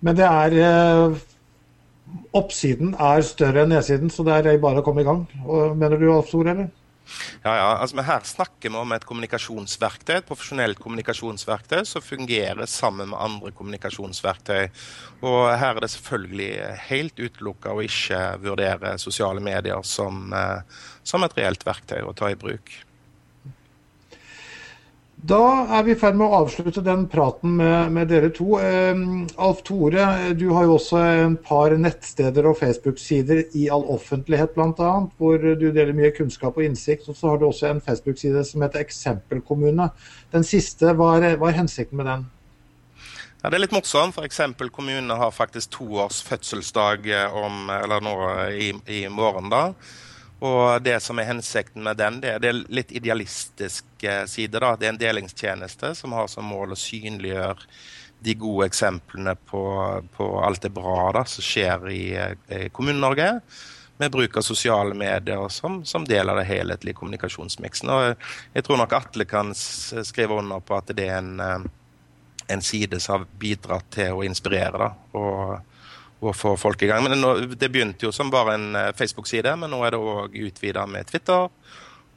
Men 0.00 0.18
det 0.18 0.26
er 0.26 1.20
Oppsiden 2.36 2.94
er 2.94 3.24
større 3.26 3.64
enn 3.64 3.72
nedsiden, 3.74 4.10
så 4.12 4.26
det 4.26 4.36
er 4.40 4.62
bare 4.62 4.82
å 4.82 4.86
komme 4.86 5.04
i 5.04 5.08
gang. 5.08 5.24
Mener 5.76 5.98
du, 5.98 6.10
Alf 6.12 6.30
Stor, 6.30 6.50
eller? 6.52 6.70
Ja, 7.42 7.54
ja. 7.56 7.68
Altså, 7.80 8.02
her 8.06 8.24
snakker 8.26 8.70
vi 8.70 8.78
om 8.78 8.92
et 8.94 9.06
kommunikasjonsverktøy, 9.08 10.16
et 10.20 10.28
profesjonelt 10.28 10.80
kommunikasjonsverktøy 10.82 11.82
som 11.88 12.04
fungerer 12.04 12.68
sammen 12.70 13.10
med 13.12 13.18
andre 13.20 13.52
kommunikasjonsverktøy. 13.56 14.68
Og 15.26 15.40
her 15.50 15.74
er 15.74 15.82
det 15.84 15.90
selvfølgelig 15.94 16.52
helt 16.90 17.24
utelukka 17.24 17.74
å 17.74 17.82
ikke 17.86 18.20
vurdere 18.44 18.94
sosiale 19.02 19.42
medier 19.44 19.82
som, 19.86 20.32
eh, 20.32 20.86
som 21.02 21.24
et 21.24 21.36
reelt 21.38 21.66
verktøy 21.66 22.02
å 22.04 22.14
ta 22.16 22.30
i 22.30 22.38
bruk. 22.38 22.70
Da 25.20 25.66
er 25.76 25.82
vi 25.84 25.92
i 25.92 25.98
ferd 25.98 26.16
med 26.16 26.30
å 26.30 26.38
avslutte 26.46 26.80
den 26.84 27.02
praten 27.10 27.52
med, 27.58 27.92
med 27.92 28.08
dere 28.08 28.30
to. 28.32 28.54
Eh, 28.56 29.02
Alf 29.42 29.60
Tore, 29.68 30.06
du 30.38 30.46
har 30.54 30.64
jo 30.64 30.78
også 30.78 31.00
en 31.26 31.36
par 31.44 31.74
nettsteder 31.76 32.48
og 32.48 32.56
Facebook-sider 32.62 33.42
i 33.58 33.66
all 33.74 33.84
offentlighet 33.92 34.54
bl.a., 34.56 34.92
hvor 35.20 35.36
du 35.44 35.66
deler 35.68 35.92
mye 35.96 36.12
kunnskap 36.16 36.56
og 36.56 36.64
innsikt. 36.64 37.10
Og 37.12 37.18
så 37.18 37.32
har 37.32 37.40
du 37.40 37.48
også 37.50 37.68
en 37.68 37.84
Facebook-side 37.84 38.46
som 38.48 38.64
heter 38.64 38.80
Eksempelkommune. 38.80 39.90
Den 40.32 40.46
siste, 40.46 40.94
hva 40.96 41.12
er, 41.18 41.36
hva 41.36 41.50
er 41.50 41.58
hensikten 41.60 42.00
med 42.00 42.08
den? 42.08 42.28
Ja, 43.42 43.50
Det 43.50 43.58
er 43.58 43.66
litt 43.66 43.76
morsomt, 43.76 44.16
for 44.16 44.24
Eksempel 44.24 44.72
kommune 44.72 45.20
har 45.20 45.36
faktisk 45.36 45.76
to 45.76 45.90
års 46.00 46.22
fødselsdag 46.24 47.10
eh, 47.12 47.42
om, 47.44 47.66
eller 47.76 48.00
nå 48.08 48.16
i, 48.56 48.72
i 48.88 49.04
morgen. 49.12 49.52
da. 49.52 49.66
Og 50.40 50.82
det 50.82 50.96
som 51.04 51.18
er 51.20 51.28
hensikten 51.28 51.84
med 51.84 51.98
den, 52.00 52.20
det, 52.22 52.38
er 52.40 52.60
litt 52.72 52.92
idealistisk 52.96 53.84
side. 54.26 54.56
da. 54.56 54.72
Det 54.76 54.88
er 54.88 54.94
en 54.94 55.00
delingstjeneste 55.00 55.94
som 55.98 56.14
har 56.16 56.30
som 56.32 56.48
mål 56.48 56.72
å 56.72 56.80
synliggjøre 56.80 57.68
de 58.20 58.34
gode 58.34 58.66
eksemplene 58.68 59.34
på, 59.48 59.64
på 60.16 60.30
alt 60.44 60.62
det 60.62 60.72
bra 60.76 61.10
da, 61.16 61.24
som 61.28 61.44
skjer 61.44 61.86
i, 61.92 62.04
i 62.56 62.68
Kommune-Norge. 62.72 63.28
Med 64.00 64.12
bruk 64.12 64.36
av 64.40 64.44
sosiale 64.44 64.96
medier 64.96 65.48
som, 65.52 65.82
som 65.84 66.06
del 66.08 66.32
av 66.32 66.40
det 66.40 66.46
helhetlige 66.48 66.96
kommunikasjonsmiksen. 66.96 67.92
Og 67.92 68.54
jeg 68.56 68.64
tror 68.64 68.80
nok 68.80 68.94
Atle 68.96 69.26
kan 69.28 69.52
skrive 69.56 70.38
under 70.40 70.64
på 70.64 70.78
at 70.78 70.92
det 70.96 71.08
er 71.08 71.18
en, 71.18 71.34
eh, 71.44 71.66
en 72.56 72.64
side 72.64 73.00
som 73.00 73.18
har 73.18 73.26
bidratt 73.42 73.90
til 73.92 74.16
å 74.16 74.24
inspirere. 74.24 74.80
da, 74.80 74.94
og 75.20 75.69
å 76.20 76.32
få 76.36 76.54
folk 76.60 76.82
i 76.82 76.88
gang. 76.90 77.04
Men 77.06 77.22
det, 77.56 77.70
begynte 77.72 78.08
jo 78.08 78.12
som 78.12 78.32
bare 78.32 78.56
en 78.58 78.74
eh, 78.76 78.90
Facebook-side, 78.96 79.54
men 79.60 79.72
nå 79.72 79.80
er 79.86 79.94
det 79.94 80.00
òg 80.00 80.36
utvida 80.48 80.86
med 80.88 81.08
Twitter 81.10 81.48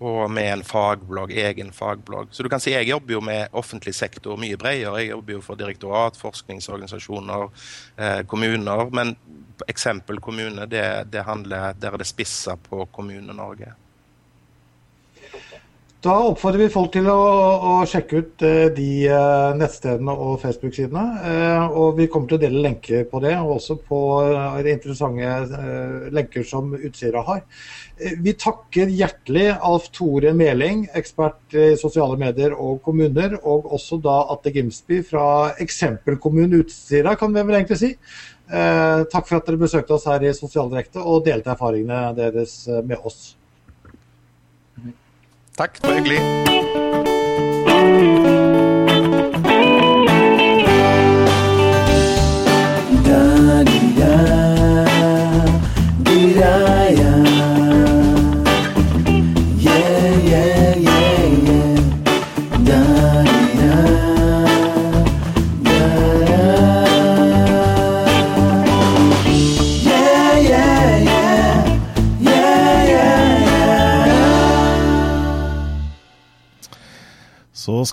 og 0.04 0.32
med 0.34 0.50
en 0.50 0.64
fagblogg, 0.68 1.32
egen 1.32 1.70
fagblogg. 1.72 2.34
Så 2.36 2.44
du 2.44 2.50
kan 2.52 2.60
si 2.60 2.74
jeg 2.74 2.90
jobber 2.90 3.16
jo 3.16 3.22
med 3.24 3.54
offentlig 3.56 3.94
sektor 3.96 4.40
mye 4.42 4.58
bredere. 4.60 5.00
Jeg 5.00 5.14
jobber 5.14 5.38
jo 5.38 5.44
for 5.46 5.60
direktorat, 5.60 6.20
forskningsorganisasjoner, 6.20 7.46
eh, 7.96 8.20
kommuner. 8.28 8.90
Men 8.92 9.16
eksempel 9.70 10.20
kommune, 10.20 10.68
det, 10.68 10.84
det 11.14 11.24
handler, 11.24 11.78
der 11.80 11.96
er 11.96 12.04
det 12.04 12.10
spissa 12.10 12.58
på 12.60 12.84
Kommune-Norge. 12.92 13.72
Da 16.04 16.14
oppfordrer 16.20 16.66
vi 16.66 16.72
folk 16.72 16.90
til 16.92 17.06
å, 17.08 17.16
å 17.64 17.74
sjekke 17.88 18.20
ut 18.20 18.44
uh, 18.44 18.66
de 18.76 18.88
uh, 19.08 19.54
nettstedene 19.56 20.12
og 20.12 20.34
Facebook-sidene. 20.42 21.04
Uh, 21.24 21.76
og 21.80 21.94
vi 21.96 22.10
kommer 22.12 22.28
til 22.28 22.36
å 22.36 22.42
dele 22.42 22.64
lenker 22.66 23.06
på 23.08 23.22
det, 23.24 23.32
og 23.40 23.54
også 23.56 23.78
på 23.88 24.00
interessante 24.68 26.10
lenker 26.12 26.44
som 26.48 26.74
Utsira 26.76 27.22
har. 27.24 27.40
vi 28.20 28.34
takker 28.36 28.92
hjertelig 28.92 29.46
Alf 29.54 29.86
Tore 29.96 30.34
Meling, 30.36 30.82
ekspert 30.92 31.56
i 31.56 31.70
sosiale 31.80 32.20
medier 32.20 32.52
og 32.52 32.82
kommuner, 32.84 33.38
og 33.40 33.70
også 33.78 34.02
da 34.04 34.18
Atte 34.34 34.52
Gimsby 34.52 35.00
fra 35.08 35.54
eksempelkommunen 35.64 36.66
Utsira, 36.66 37.16
kan 37.16 37.32
vi 37.32 37.46
vel 37.48 37.62
egentlig 37.62 37.80
si. 37.80 37.94
takk 38.50 39.30
for 39.30 39.38
at 39.40 39.48
dere 39.48 39.62
besøkte 39.62 39.96
oss 39.96 40.10
her 40.12 40.28
i 40.28 40.36
Sosialdirekte 40.36 41.00
og 41.00 41.24
delte 41.30 41.56
erfaringene 41.56 42.12
deres 42.20 42.58
med 42.84 43.00
oss. 43.08 43.38
Takk, 45.58 45.82
det 45.82 45.88
var 45.88 45.96
hyggelig. 45.96 46.93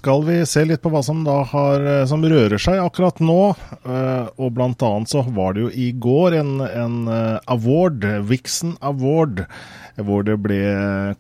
Skal 0.01 0.23
vi 0.25 0.39
se 0.49 0.63
litt 0.65 0.81
på 0.81 0.91
hva 0.93 1.03
som 1.05 1.21
har, 1.29 1.85
eh, 1.85 2.07
som 2.09 2.25
rører 2.25 2.61
seg 2.61 2.81
akkurat 2.81 3.21
nå. 3.21 3.53
Eh, 3.85 4.31
og 4.41 4.55
blant 4.57 4.81
annet 4.87 5.13
så 5.13 5.23
var 5.37 5.55
det 5.55 5.67
jo 5.67 5.73
i 5.77 5.91
går 5.93 6.39
en, 6.41 6.55
en 6.65 6.97
eh, 7.13 7.37
award, 7.53 8.07
Vixen 8.31 8.79
Award, 8.81 9.45
hvor 9.97 10.25
det 10.27 10.37
ble 10.43 10.61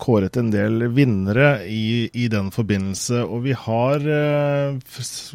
kåret 0.01 0.37
en 0.41 0.51
del 0.53 0.87
vinnere 0.95 1.65
i, 1.67 2.09
i 2.15 2.29
den 2.33 2.51
forbindelse. 2.55 3.25
Og 3.25 3.45
vi 3.49 3.57
har 3.57 4.07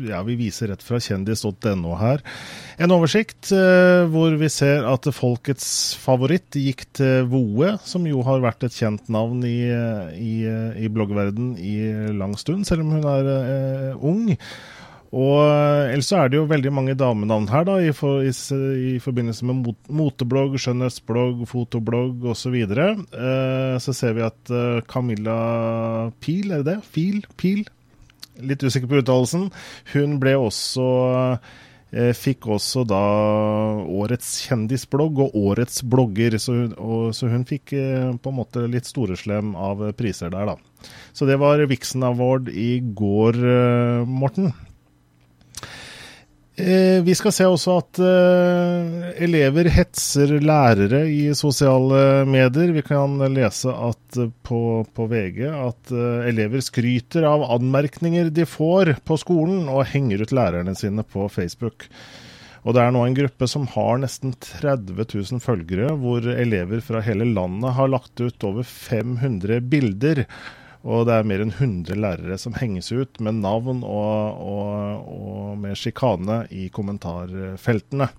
Ja, 0.05 0.21
vi 0.25 0.37
viser 0.39 0.71
rett 0.71 0.83
fra 0.85 0.99
kjendis.no 1.01 1.95
her. 1.99 2.23
En 2.81 2.93
oversikt 2.95 3.51
hvor 4.11 4.35
vi 4.39 4.49
ser 4.51 4.85
at 4.87 5.07
folkets 5.15 5.95
favoritt 5.99 6.55
gikk 6.59 6.85
til 6.97 7.27
Voe, 7.31 7.75
som 7.87 8.07
jo 8.09 8.23
har 8.27 8.43
vært 8.43 8.65
et 8.67 8.75
kjent 8.75 9.09
navn 9.11 9.43
i, 9.47 9.59
i, 10.19 10.35
i 10.85 10.91
bloggverden 10.91 11.55
i 11.59 11.75
lang 12.15 12.35
stund, 12.39 12.65
selv 12.67 12.85
om 12.85 12.95
hun 12.95 13.07
er 13.09 13.29
eh, 13.35 14.05
ung. 14.05 14.25
Og 15.13 15.37
eh, 15.37 15.93
ellers 15.93 16.09
er 16.15 16.31
det 16.31 16.39
jo 16.39 16.47
veldig 16.49 16.71
mange 16.73 16.95
damenavn 16.97 17.47
her, 17.51 17.65
da, 17.67 17.77
i, 17.83 17.91
for, 17.95 18.23
i, 18.25 18.31
i 18.31 18.95
forbindelse 19.03 19.45
med 19.47 19.61
mot, 19.61 19.91
moteblogg, 20.01 20.57
skjønnhetsblogg, 20.61 21.45
fotoblogg 21.49 22.25
osv. 22.33 22.55
Så, 22.65 22.87
uh, 23.13 23.75
så 23.83 23.95
ser 23.95 24.17
vi 24.17 24.25
at 24.25 24.53
eh, 24.53 24.81
Camilla 24.89 25.37
Pil, 26.23 26.49
er 26.51 26.65
det 26.65 26.73
det? 26.73 26.79
Fil? 26.95 27.21
Pil? 27.37 27.63
Litt 28.43 28.65
usikker 28.65 28.89
på 28.91 29.03
uttalelsen. 29.03 29.47
Hun 29.93 30.17
ble 30.23 30.35
også 30.39 30.89
Fikk 31.95 32.49
også 32.51 32.81
da 32.83 32.97
årets 33.87 34.41
kjendisblogg 34.49 35.21
og 35.23 35.35
årets 35.39 35.77
blogger, 35.87 36.33
så 36.41 36.51
hun, 36.57 36.73
og, 36.75 37.13
så 37.15 37.29
hun 37.31 37.45
fikk 37.47 37.71
på 37.71 38.33
en 38.33 38.35
måte 38.35 38.65
litt 38.67 38.89
storeslem 38.89 39.53
av 39.55 39.85
priser 39.95 40.33
der, 40.33 40.49
da. 40.49 40.89
Så 41.15 41.27
det 41.29 41.37
var 41.39 41.63
Vixen 41.69 42.03
Award 42.03 42.49
i 42.51 42.81
går, 42.83 43.39
eh, 43.39 44.09
Morten. 44.09 44.51
Eh, 46.55 47.03
vi 47.03 47.15
skal 47.15 47.33
se 47.35 47.45
også 47.51 47.73
at 47.81 47.99
uh, 47.99 49.07
elever 49.19 49.67
hetser 49.75 50.37
lærere 50.39 51.01
i 51.11 51.33
sosiale 51.35 52.23
medier. 52.29 52.71
Vi 52.77 52.83
kan 52.85 53.17
lese 53.33 53.73
uh, 53.75 54.29
på, 54.47 54.61
på, 54.87 55.07
VG 55.11 55.41
at 55.51 55.91
elever 56.31 56.63
skryter 56.63 57.27
av 57.27 57.43
anmerkninger 57.57 58.31
de 58.31 58.47
får 58.47 58.93
på 59.03 59.19
skolen, 59.19 59.67
og 59.67 59.89
henger 59.91 60.23
ut 60.23 60.35
lærerne 60.35 60.77
sine 60.79 61.03
på 61.03 61.27
Facebook. 61.27 61.89
Og 62.63 62.73
Det 62.73 62.81
er 62.81 62.93
nå 62.95 63.03
en 63.05 63.19
gruppe 63.19 63.51
som 63.51 63.67
har 63.75 63.99
nesten 64.01 64.31
30 64.39 64.95
000 65.11 65.43
følgere, 65.43 65.91
hvor 65.99 66.23
elever 66.23 66.79
fra 66.81 67.03
hele 67.03 67.27
landet 67.35 67.75
har 67.75 67.91
lagt 67.91 68.23
ut 68.23 68.47
over 68.47 68.63
500 68.63 69.59
bilder 69.59 70.23
og 70.85 71.07
det 71.07 71.15
er 71.17 71.25
mer 71.25 71.41
enn 71.41 71.53
100 71.53 71.97
lærere 71.97 72.37
som 72.37 72.53
henges 72.59 72.91
ut 72.93 73.17
med 73.25 73.39
navn 73.41 73.81
og, 73.81 74.41
og, 74.45 75.07
og 75.09 75.44
sjikane 75.77 76.43
i 76.53 76.67
kommentarfeltene. 76.73 78.09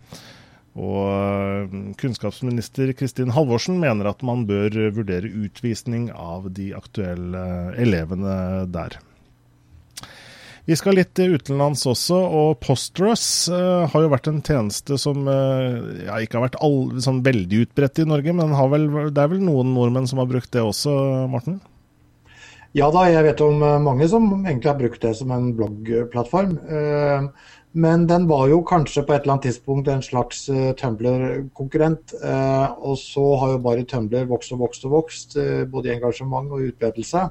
Og 0.77 1.73
kunnskapsminister 1.97 2.93
Kristin 2.99 3.33
Halvorsen 3.33 3.79
mener 3.81 4.11
at 4.11 4.25
man 4.27 4.45
bør 4.49 4.75
vurdere 4.97 5.33
utvisning 5.33 6.11
av 6.13 6.51
de 6.57 6.73
aktuelle 6.77 7.45
elevene 7.81 8.67
der. 8.69 8.99
Vi 10.67 10.75
skal 10.75 10.97
litt 10.99 11.15
utenlands 11.15 11.85
også, 11.87 12.17
og 12.19 12.57
Posterous 12.59 13.47
uh, 13.55 13.87
har 13.87 14.03
jo 14.03 14.11
vært 14.11 14.27
en 14.33 14.41
tjeneste 14.43 14.99
som 14.99 15.23
ja, 15.31 16.19
ikke 16.19 16.41
har 16.41 16.49
vært 16.49 16.59
all, 16.67 16.97
sånn 17.01 17.23
veldig 17.25 17.61
utbredt 17.69 18.03
i 18.03 18.09
Norge, 18.11 18.35
men 18.35 18.51
vel, 18.75 18.89
det 19.15 19.23
er 19.23 19.31
vel 19.31 19.45
noen 19.47 19.71
nordmenn 19.77 20.11
som 20.11 20.19
har 20.21 20.29
brukt 20.29 20.51
det 20.53 20.67
også, 20.67 20.91
Morten? 21.31 21.61
Ja 22.77 22.91
da, 22.93 23.07
jeg 23.09 23.25
vet 23.25 23.41
om 23.41 23.63
eh, 23.65 23.79
mange 23.81 24.07
som 24.11 24.27
egentlig 24.35 24.69
har 24.69 24.77
brukt 24.77 25.01
det 25.01 25.15
som 25.17 25.31
en 25.33 25.47
bloggplattform. 25.57 26.59
Uh, 26.69 27.55
men 27.77 28.05
den 28.09 28.27
var 28.29 28.51
jo 28.51 28.59
kanskje 28.69 29.05
på 29.05 29.15
et 29.15 29.23
eller 29.25 29.37
annet 29.37 29.47
tidspunkt 29.49 29.89
en 29.93 30.05
slags 30.05 30.47
Tumblr-konkurrent. 30.81 32.15
Og 32.81 32.95
så 32.97 33.25
har 33.43 33.51
jo 33.53 33.59
bare 33.67 33.85
Tumblr 33.85 34.25
vokst 34.31 34.55
og 34.57 34.63
vokst 34.63 34.87
og 34.89 34.95
vokst, 34.95 35.37
både 35.69 35.91
i 35.91 35.93
engasjement 35.99 36.55
og 36.57 36.71
utbredelse. 36.71 37.27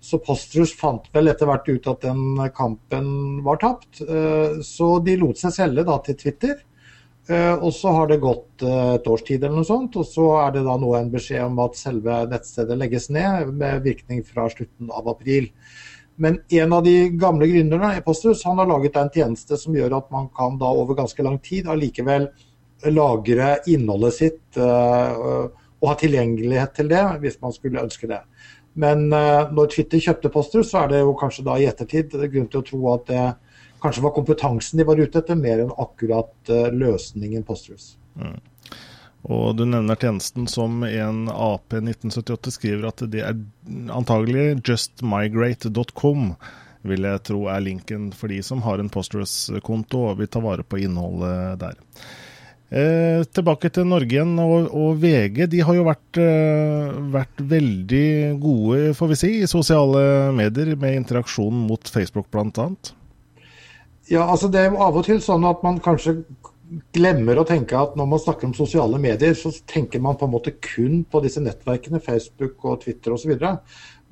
Så 0.00 0.20
Postrus 0.22 0.72
fant 0.78 1.08
vel 1.14 1.32
etter 1.32 1.48
hvert 1.48 1.68
ut 1.68 1.88
at 1.90 2.04
den 2.04 2.38
kampen 2.54 3.08
var 3.46 3.58
tapt. 3.62 4.02
Eh, 4.04 4.60
så 4.64 4.98
de 5.04 5.16
lot 5.18 5.40
seg 5.40 5.56
selge 5.56 5.86
da 5.88 5.98
til 6.06 6.18
Twitter. 6.20 6.60
Eh, 7.28 7.54
og 7.54 7.74
så 7.76 7.92
har 7.92 8.08
det 8.08 8.22
gått 8.22 8.62
eh, 8.64 8.94
et 8.96 9.08
års 9.12 9.22
tid 9.26 9.42
eller 9.42 9.60
noe 9.60 9.68
sånt, 9.68 9.98
og 10.00 10.06
så 10.08 10.30
er 10.46 10.54
det 10.54 10.62
da 10.64 10.78
nå 10.80 10.94
en 10.96 11.10
beskjed 11.12 11.44
om 11.44 11.58
at 11.60 11.76
selve 11.76 12.22
nettstedet 12.30 12.78
legges 12.80 13.10
ned 13.12 13.50
med 13.52 13.84
virkning 13.84 14.22
fra 14.24 14.46
slutten 14.48 14.88
av 14.88 15.10
april. 15.12 15.50
Men 16.16 16.40
en 16.48 16.72
av 16.72 16.86
de 16.86 16.94
gamle 17.20 17.50
gründerne 17.50 17.92
Epostus, 17.98 18.46
han 18.48 18.58
har 18.62 18.70
laget 18.70 18.96
en 18.96 19.12
tjeneste 19.12 19.58
som 19.60 19.76
gjør 19.76 19.98
at 19.98 20.08
man 20.14 20.30
kan 20.34 20.56
da 20.58 20.70
over 20.72 20.96
ganske 20.98 21.26
lang 21.26 21.36
tid 21.44 21.68
allikevel 21.68 22.30
lagre 22.94 23.58
innholdet 23.70 24.14
sitt 24.16 24.58
og 24.58 25.86
ha 25.86 25.94
tilgjengelighet 25.98 26.74
til 26.74 26.90
det 26.90 27.04
hvis 27.22 27.38
man 27.42 27.54
skulle 27.54 27.84
ønske 27.84 28.10
det. 28.10 28.18
Men 28.78 29.06
når 29.10 29.70
Twitter 29.74 30.02
kjøpte 30.02 30.30
Postrus, 30.34 30.72
så 30.72 30.84
er 30.84 30.90
det 30.90 31.04
jo 31.04 31.14
kanskje 31.18 31.46
da 31.46 31.54
i 31.58 31.68
ettertid 31.70 32.14
grunn 32.18 32.50
til 32.50 32.62
å 32.62 32.66
tro 32.66 32.82
at 32.96 33.06
det 33.10 33.24
kanskje 33.82 34.04
var 34.04 34.14
kompetansen 34.16 34.80
de 34.80 34.86
var 34.88 35.00
ute 35.00 35.22
etter, 35.22 35.38
mer 35.38 35.64
enn 35.64 35.74
akkurat 35.76 36.52
uh, 36.52 36.68
løsningen 36.74 37.46
Posterus. 37.48 37.96
Mm. 38.18 38.38
Og 39.28 39.56
du 39.58 39.64
nevner 39.66 39.98
tjenesten 39.98 40.46
som 40.48 40.84
en 40.86 41.26
Ap 41.28 41.74
1978 41.74 42.54
skriver 42.54 42.88
at 42.88 43.02
det 43.10 43.24
er 43.26 43.36
antagelig 43.92 44.60
justmigrate.com, 44.62 46.30
vil 46.88 47.08
jeg 47.10 47.24
tro 47.26 47.42
er 47.50 47.64
linken 47.66 48.08
for 48.16 48.30
de 48.32 48.38
som 48.46 48.62
har 48.64 48.80
en 48.80 48.90
Posterus-konto 48.92 50.06
og 50.12 50.22
vil 50.22 50.30
ta 50.30 50.42
vare 50.44 50.64
på 50.64 50.80
innholdet 50.84 51.58
der. 51.60 51.76
Eh, 52.68 53.22
tilbake 53.32 53.70
til 53.72 53.86
Norge 53.88 54.12
igjen 54.12 54.34
og, 54.42 54.68
og, 54.76 54.98
VG. 55.00 55.46
De 55.48 55.62
har 55.64 55.76
jo 55.78 55.86
vært, 55.86 56.20
eh, 56.20 56.98
vært, 57.14 57.40
veldig 57.40 58.08
gode, 58.42 58.92
får 58.98 59.12
vi 59.12 59.16
si, 59.16 59.30
i 59.40 59.48
sosiale 59.48 60.02
medier 60.36 60.74
med 60.76 60.98
interaksjon 61.00 61.64
mot 61.64 61.88
Facebook 61.88 62.28
bl.a. 62.30 62.68
Ja, 64.08 64.24
altså 64.24 64.48
det 64.48 64.60
er 64.64 64.76
av 64.80 64.96
og 64.96 65.04
til 65.04 65.18
sånn 65.20 65.44
at 65.44 65.60
man 65.64 65.82
kanskje 65.84 66.22
glemmer 66.96 67.40
å 67.40 67.46
tenke 67.48 67.76
at 67.76 67.94
når 67.96 68.08
man 68.08 68.20
snakker 68.22 68.48
om 68.48 68.54
sosiale 68.56 69.00
medier, 69.00 69.34
så 69.36 69.52
tenker 69.68 70.00
man 70.04 70.16
på 70.20 70.26
en 70.28 70.32
måte 70.32 70.54
kun 70.64 71.02
på 71.08 71.20
disse 71.24 71.42
nettverkene, 71.44 72.00
Facebook 72.04 72.64
og 72.68 72.82
Twitter 72.84 73.14
osv. 73.16 73.34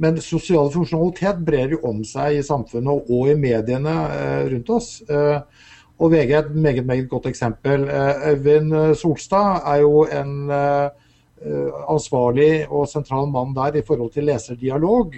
Men 0.00 0.20
sosial 0.20 0.68
funksjonalitet 0.72 1.40
brer 1.44 1.72
jo 1.72 1.80
om 1.88 2.02
seg 2.04 2.36
i 2.36 2.44
samfunnet 2.44 3.08
og 3.12 3.32
i 3.32 3.36
mediene 3.40 3.94
eh, 4.12 4.42
rundt 4.52 4.72
oss. 4.76 4.90
Eh, 5.08 5.64
og 5.96 6.12
VG 6.12 6.32
er 6.34 6.42
et 6.42 6.52
meget, 6.52 6.84
meget 6.84 7.08
godt 7.08 7.30
eksempel. 7.30 7.88
Eh, 7.88 8.26
Øyvind 8.34 8.76
Solstad 9.00 9.62
er 9.64 9.82
jo 9.84 10.04
en 10.12 10.50
ansvarlig 11.86 12.66
og 12.72 12.88
sentral 12.88 13.28
mann 13.28 13.52
der 13.56 13.76
i 13.76 13.84
forhold 13.84 14.10
til 14.14 14.24
leserdialog. 14.24 15.16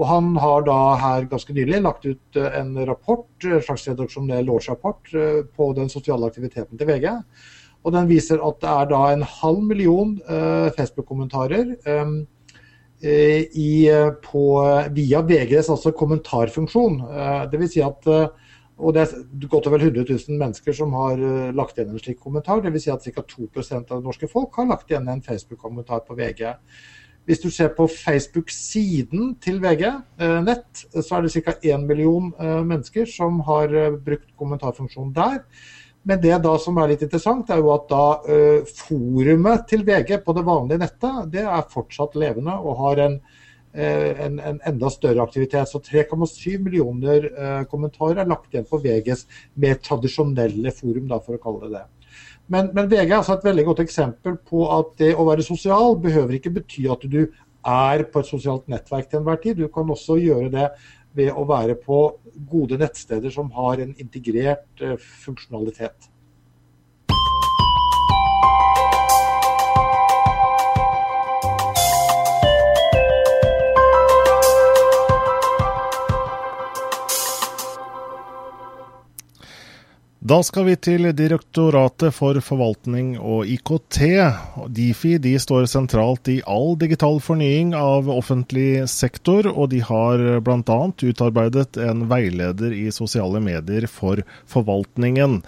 Og 0.00 0.06
han 0.08 0.30
har 0.40 0.64
da 0.64 0.76
her 1.00 1.26
ganske 1.30 1.54
nylig 1.56 1.82
lagt 1.84 2.06
ut 2.08 2.38
en 2.40 2.76
rapport, 2.88 3.26
en 3.44 3.64
slags 3.64 3.84
redaksjonell 3.90 4.48
årsrapport 4.50 5.10
på 5.52 5.72
den 5.76 5.90
sosiale 5.92 6.30
aktiviteten 6.30 6.80
til 6.80 6.88
VG. 6.88 7.10
Og 7.82 7.92
den 7.92 8.08
viser 8.08 8.40
at 8.40 8.62
det 8.62 8.70
er 8.70 8.88
da 8.88 9.02
en 9.10 9.26
halv 9.26 9.60
million 9.68 10.14
Facebook-kommentarer 10.78 11.74
via 14.96 15.22
VGs 15.28 15.68
altså 15.74 15.92
kommentarfunksjon. 15.98 17.02
Det 17.52 17.60
vil 17.60 17.72
si 17.74 17.84
at 17.84 18.08
og 18.82 18.94
det 18.96 19.02
er 19.04 19.48
godt 19.50 19.68
over 19.70 19.78
100 19.78 20.04
000 20.08 20.38
mennesker 20.40 20.74
som 20.74 20.94
har 20.96 21.20
eh, 21.20 21.52
lagt 21.54 21.78
igjen 21.78 21.92
en 21.92 22.02
slik 22.02 22.18
kommentar. 22.22 22.62
Dvs. 22.64 22.86
Si 22.86 22.90
at 22.92 23.04
ca. 23.04 23.24
2% 23.34 23.92
av 23.92 24.00
det 24.00 24.06
norske 24.06 24.28
folk 24.30 24.58
har 24.58 24.70
lagt 24.70 24.90
igjen 24.90 25.10
en 25.12 25.22
Facebook-kommentar 25.22 26.02
på 26.08 26.16
VG. 26.18 26.42
Hvis 27.28 27.42
du 27.42 27.50
ser 27.54 27.70
på 27.76 27.86
Facebook-siden 27.86 29.36
til 29.42 29.60
VG 29.62 29.84
eh, 29.88 30.40
nett, 30.42 30.86
så 30.96 31.18
er 31.18 31.26
det 31.26 31.44
ca. 31.44 31.54
1 31.74 31.86
million 31.86 32.32
eh, 32.38 32.62
mennesker 32.66 33.06
som 33.10 33.38
har 33.46 33.76
brukt 34.02 34.32
kommentarfunksjonen 34.38 35.14
der. 35.16 35.44
Men 36.02 36.18
det 36.18 36.34
da 36.42 36.56
som 36.58 36.80
er 36.82 36.90
litt 36.90 37.04
interessant, 37.06 37.50
er 37.54 37.60
jo 37.62 37.68
at 37.70 37.84
da 37.86 38.06
forumet 38.74 39.68
til 39.70 39.84
VG 39.86 40.16
på 40.24 40.34
det 40.34 40.42
vanlige 40.48 40.82
nettet, 40.82 41.28
det 41.30 41.44
er 41.46 41.68
fortsatt 41.70 42.16
levende 42.18 42.56
og 42.58 42.80
har 42.80 43.04
en 43.04 43.20
Eh, 43.74 44.20
en, 44.20 44.40
en, 44.40 44.60
enda 44.64 44.90
større 44.90 45.22
aktivitet. 45.22 45.68
Så 45.68 45.78
3,7 45.80 46.58
millioner 46.58 47.24
eh, 47.24 47.62
kommentarer 47.70 48.20
er 48.20 48.28
lagt 48.28 48.52
igjen 48.52 48.68
på 48.68 48.80
VGs 48.84 49.24
mer 49.64 49.78
tradisjonelle 49.80 50.74
forum, 50.76 51.06
da, 51.08 51.20
for 51.24 51.38
å 51.38 51.40
kalle 51.40 51.64
det 51.64 51.78
det. 51.78 52.01
Men, 52.52 52.68
men, 52.76 52.88
VG 52.90 53.06
er 53.06 53.18
altså 53.20 53.38
et 53.38 53.46
veldig 53.46 53.64
godt 53.70 53.80
eksempel 53.86 54.36
på 54.48 54.66
at 54.74 54.92
det 55.00 55.14
å 55.16 55.24
være 55.24 55.44
sosial 55.46 55.96
behøver 56.02 56.36
ikke 56.36 56.52
bety 56.58 56.84
at 56.92 57.06
du 57.08 57.22
er 57.22 58.04
på 58.12 58.20
et 58.20 58.28
sosialt 58.28 58.66
nettverk 58.68 59.08
til 59.08 59.22
enhver 59.22 59.40
tid. 59.40 59.62
Du 59.62 59.72
kan 59.72 59.88
også 59.94 60.18
gjøre 60.20 60.50
det 60.52 60.68
ved 61.16 61.32
å 61.32 61.46
være 61.48 61.78
på 61.80 62.02
gode 62.48 62.78
nettsteder 62.80 63.32
som 63.32 63.48
har 63.56 63.80
en 63.84 63.94
integrert 64.00 64.84
eh, 64.84 64.98
funksjonalitet. 65.24 66.11
Da 80.22 80.36
skal 80.46 80.68
vi 80.68 80.74
til 80.78 81.08
Direktoratet 81.18 82.14
for 82.14 82.38
forvaltning 82.46 83.16
og 83.18 83.48
IKT. 83.50 83.98
Difi 84.70 85.16
de 85.18 85.32
står 85.42 85.66
sentralt 85.66 86.30
i 86.30 86.36
all 86.46 86.76
digital 86.78 87.18
fornying 87.18 87.72
av 87.74 88.06
offentlig 88.06 88.84
sektor, 88.86 89.48
og 89.50 89.72
de 89.74 89.80
har 89.82 90.22
bl.a. 90.46 90.78
utarbeidet 91.02 91.74
en 91.82 92.06
veileder 92.06 92.70
i 92.70 92.86
sosiale 92.94 93.42
medier 93.42 93.88
for 93.90 94.22
forvaltningen. 94.46 95.40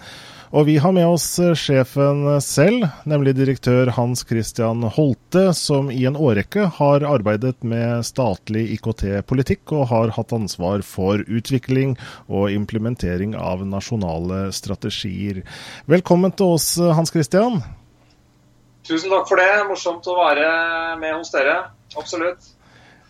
Og 0.53 0.65
vi 0.65 0.75
har 0.77 0.91
med 0.93 1.07
oss 1.07 1.25
eh, 1.41 1.55
sjefen 1.57 2.25
selv, 2.43 2.85
nemlig 3.09 3.33
direktør 3.37 3.89
Hans 3.95 4.21
Christian 4.29 4.83
Holte, 4.97 5.47
som 5.57 5.89
i 5.91 6.03
en 6.05 6.17
årrekke 6.17 6.67
har 6.77 7.05
arbeidet 7.07 7.57
med 7.65 8.05
statlig 8.05 8.67
IKT-politikk 8.77 9.73
og 9.73 9.87
har 9.89 10.13
hatt 10.17 10.35
ansvar 10.35 10.83
for 10.85 11.23
utvikling 11.25 11.95
og 12.29 12.51
implementering 12.53 13.33
av 13.39 13.65
nasjonale 13.65 14.51
strategier. 14.55 15.41
Velkommen 15.89 16.35
til 16.37 16.57
oss, 16.59 16.75
eh, 16.77 16.93
Hans 16.93 17.13
Christian. 17.15 17.63
Tusen 18.85 19.09
takk 19.09 19.25
for 19.25 19.41
det. 19.41 19.49
Morsomt 19.65 20.05
å 20.05 20.19
være 20.19 20.49
med 21.01 21.17
hos 21.17 21.33
dere. 21.33 21.63
Absolutt. 21.97 22.51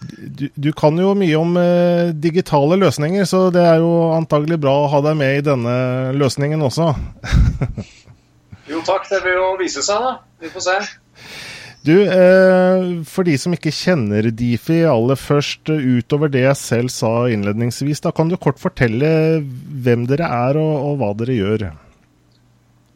Du, 0.06 0.48
du, 0.54 0.70
kan 0.76 0.98
jo 1.00 1.14
mye 1.18 1.38
om 1.40 1.56
eh, 1.60 2.12
digitale 2.14 2.78
løsninger, 2.82 3.26
så 3.30 3.48
det 3.54 3.64
er 3.64 3.82
jo 3.84 4.12
antagelig 4.16 4.60
bra 4.62 4.74
å 4.84 4.90
ha 4.92 5.02
deg 5.06 5.18
med 5.20 5.40
i 5.40 5.46
denne 5.46 5.76
løsningen 6.18 6.62
også. 6.66 6.92
jo 8.72 8.84
takk, 8.86 9.08
det 9.12 9.22
vil 9.26 9.40
jo 9.40 9.50
vise 9.62 9.84
seg, 9.86 10.04
da. 10.06 10.16
Vi 10.44 10.52
får 10.54 10.66
se. 10.68 10.78
Du, 11.86 11.94
eh, 12.02 12.84
for 13.06 13.28
de 13.28 13.36
som 13.38 13.54
ikke 13.54 13.74
kjenner 13.74 14.32
Difi 14.34 14.80
aller 14.90 15.20
først, 15.20 15.70
utover 15.70 16.32
det 16.34 16.48
jeg 16.48 16.58
selv 16.58 16.94
sa 16.94 17.14
innledningsvis, 17.30 18.02
da 18.02 18.14
kan 18.16 18.32
du 18.32 18.40
kort 18.42 18.62
fortelle 18.62 19.10
hvem 19.86 20.08
dere 20.10 20.30
er 20.50 20.58
og, 20.62 20.74
og 20.90 21.02
hva 21.02 21.12
dere 21.20 21.38
gjør? 21.38 21.68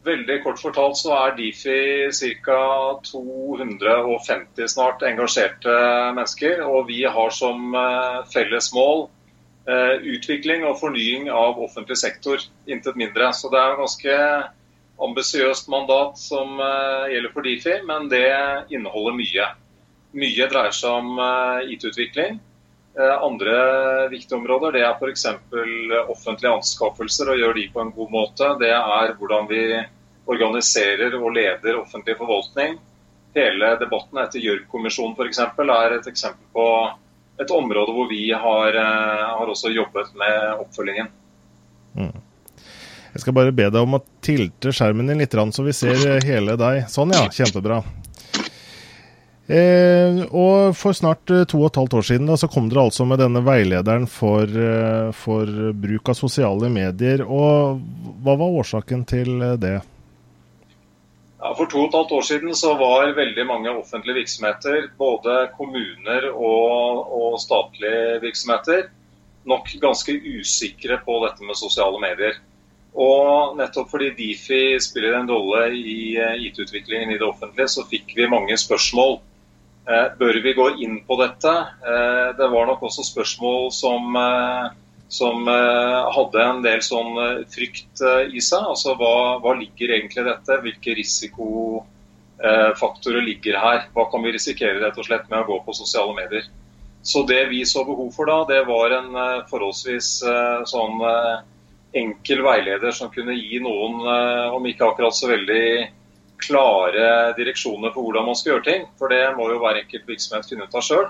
Veldig 0.00 0.38
kort 0.40 0.60
fortalt 0.62 0.96
så 0.96 1.12
er 1.12 1.34
Difi 1.36 2.08
ca. 2.44 2.60
250 3.04 4.70
snart 4.72 5.02
engasjerte 5.04 5.74
mennesker. 6.16 6.62
Og 6.64 6.88
vi 6.88 7.02
har 7.04 7.34
som 7.36 7.74
eh, 7.76 8.22
felles 8.32 8.70
mål 8.72 9.04
eh, 9.68 10.00
utvikling 10.14 10.64
og 10.64 10.78
fornying 10.80 11.28
av 11.28 11.60
offentlig 11.60 11.98
sektor. 12.00 12.40
Intet 12.64 12.96
mindre. 12.96 13.28
Så 13.36 13.52
det 13.52 13.60
er 13.60 13.74
et 13.74 13.82
ganske 13.82 14.16
ambisiøst 15.04 15.68
mandat 15.72 16.16
som 16.20 16.56
eh, 16.64 17.10
gjelder 17.12 17.36
for 17.36 17.50
Difi, 17.50 17.76
men 17.84 18.08
det 18.08 18.24
inneholder 18.72 19.20
mye. 19.20 19.50
Mye 20.16 20.48
dreier 20.50 20.74
seg 20.74 20.96
om 20.96 21.20
IT-utvikling. 21.70 22.40
Andre 23.00 24.08
viktige 24.10 24.38
områder 24.38 24.74
det 24.76 24.84
er 24.84 24.96
f.eks. 24.98 25.26
offentlige 26.10 26.52
anskaffelser 26.52 27.32
og 27.32 27.40
gjør 27.40 27.56
de 27.56 27.66
på 27.72 27.82
en 27.84 27.92
god 27.96 28.12
måte. 28.12 28.52
Det 28.60 28.70
er 28.74 29.14
hvordan 29.18 29.48
vi 29.50 29.64
organiserer 30.30 31.16
og 31.18 31.32
leder 31.34 31.80
offentlig 31.80 32.16
forvaltning. 32.18 32.78
Hele 33.36 33.74
debatten 33.78 34.18
etter 34.22 34.42
Gjørv-kommisjonen 34.42 35.14
f.eks. 35.18 35.38
er 35.44 35.96
et 35.96 36.10
eksempel 36.10 36.46
på 36.54 36.66
et 37.40 37.54
område 37.54 37.94
hvor 37.94 38.10
vi 38.10 38.24
har, 38.32 38.74
eh, 38.76 39.28
har 39.38 39.48
også 39.48 39.72
jobbet 39.72 40.10
med 40.18 40.64
oppfølgingen. 40.64 41.08
Mm. 41.96 42.18
Jeg 43.10 43.22
skal 43.24 43.34
bare 43.34 43.54
be 43.54 43.66
deg 43.66 43.80
om 43.80 43.96
å 43.98 44.04
tilte 44.22 44.70
skjermen 44.74 45.08
din 45.10 45.18
litt, 45.18 45.34
så 45.34 45.64
vi 45.66 45.74
ser 45.74 46.20
hele 46.26 46.54
deg. 46.58 46.84
Sånn, 46.90 47.14
ja. 47.16 47.24
Kjempebra. 47.26 47.80
Eh, 49.50 50.20
og 50.30 50.76
For 50.78 50.94
snart 50.94 51.30
eh, 51.34 51.46
to 51.50 51.58
og 51.58 51.72
et 51.72 51.78
halvt 51.80 51.94
år 51.98 52.04
siden 52.06 52.28
da, 52.30 52.36
så 52.38 52.46
kom 52.46 52.68
dere 52.70 52.84
altså 52.86 53.02
med 53.08 53.18
denne 53.18 53.40
veilederen 53.42 54.04
for, 54.06 54.46
eh, 54.46 55.08
for, 55.16 55.48
bruk 55.74 56.10
av 56.12 56.18
sosiale 56.18 56.68
medier. 56.70 57.24
og 57.26 57.80
Hva 58.22 58.36
var 58.38 58.60
årsaken 58.60 59.02
til 59.10 59.40
eh, 59.42 59.56
det? 59.58 59.78
Ja, 61.40 61.50
for 61.58 61.66
to 61.66 61.80
og 61.82 61.88
et 61.88 61.96
halvt 61.98 62.14
år 62.14 62.28
siden 62.28 62.54
så 62.54 62.76
var 62.78 63.10
veldig 63.16 63.46
mange 63.48 63.72
offentlige 63.72 64.20
virksomheter, 64.20 64.86
både 65.00 65.38
kommuner 65.56 66.28
og, 66.30 67.10
og 67.10 67.40
statlige 67.42 68.20
virksomheter, 68.22 68.84
nok 69.50 69.72
ganske 69.82 70.14
usikre 70.14 71.00
på 71.02 71.16
dette 71.24 71.48
med 71.48 71.58
sosiale 71.58 71.98
medier. 71.98 72.38
Og 72.94 73.56
nettopp 73.58 73.90
fordi 73.90 74.12
Difi 74.14 74.76
spiller 74.82 75.16
en 75.16 75.30
rolle 75.30 75.72
i 75.74 76.14
IT-utviklingen 76.20 77.16
i 77.16 77.18
det 77.18 77.26
offentlige, 77.26 77.70
så 77.72 77.86
fikk 77.88 78.14
vi 78.18 78.30
mange 78.30 78.58
spørsmål 78.60 79.18
bør 80.18 80.42
vi 80.42 80.52
gå 80.54 80.70
inn 80.84 81.00
på 81.06 81.16
dette? 81.20 81.52
Eh, 81.86 82.36
det 82.38 82.48
var 82.52 82.66
nok 82.68 82.82
også 82.86 83.02
spørsmål 83.06 83.72
som, 83.72 84.16
eh, 84.16 84.70
som 85.10 85.46
hadde 85.46 86.42
en 86.44 86.62
del 86.62 86.80
sånn 86.86 87.44
frykt 87.50 88.00
i 88.30 88.40
seg. 88.40 88.62
Altså 88.62 88.94
hva, 88.94 89.40
hva 89.42 89.54
ligger 89.58 89.90
egentlig 89.96 90.24
dette? 90.28 90.62
Hvilke 90.62 90.94
risikofaktorer 91.00 93.22
ligger 93.26 93.54
her? 93.58 93.80
Hva 93.90 94.04
kan 94.12 94.22
vi 94.22 94.32
risikere 94.36 94.78
rett 94.78 94.98
og 94.98 95.04
slett 95.08 95.30
med 95.32 95.40
å 95.42 95.48
gå 95.48 95.56
på 95.66 95.72
sosiale 95.74 96.14
medier? 96.14 96.44
Så 97.02 97.26
det 97.26 97.48
vi 97.50 97.64
så 97.66 97.82
behov 97.88 98.14
for 98.14 98.24
da, 98.30 98.44
det 98.46 98.62
var 98.68 98.90
en 98.94 99.10
forholdsvis 99.50 100.22
sånn 100.70 101.02
enkel 101.96 102.42
veileder 102.46 102.92
som 102.94 103.10
kunne 103.10 103.34
gi 103.34 103.58
noen, 103.58 104.06
om 104.54 104.62
ikke 104.62 104.86
akkurat 104.92 105.14
så 105.16 105.26
veldig 105.32 105.90
klare 106.42 107.32
direksjoner 107.38 107.92
for 107.94 108.06
hvordan 108.06 108.28
man 108.28 108.38
skal 108.38 108.54
gjøre 108.54 108.66
ting. 108.68 108.86
For 109.00 109.12
det 109.12 109.22
må 109.38 109.48
jo 109.52 109.60
hver 109.62 109.80
enkelt 109.82 110.08
virksomhet 110.08 110.48
finne 110.50 110.66
ut 110.66 110.76
av 110.76 110.86
sjøl. 110.86 111.08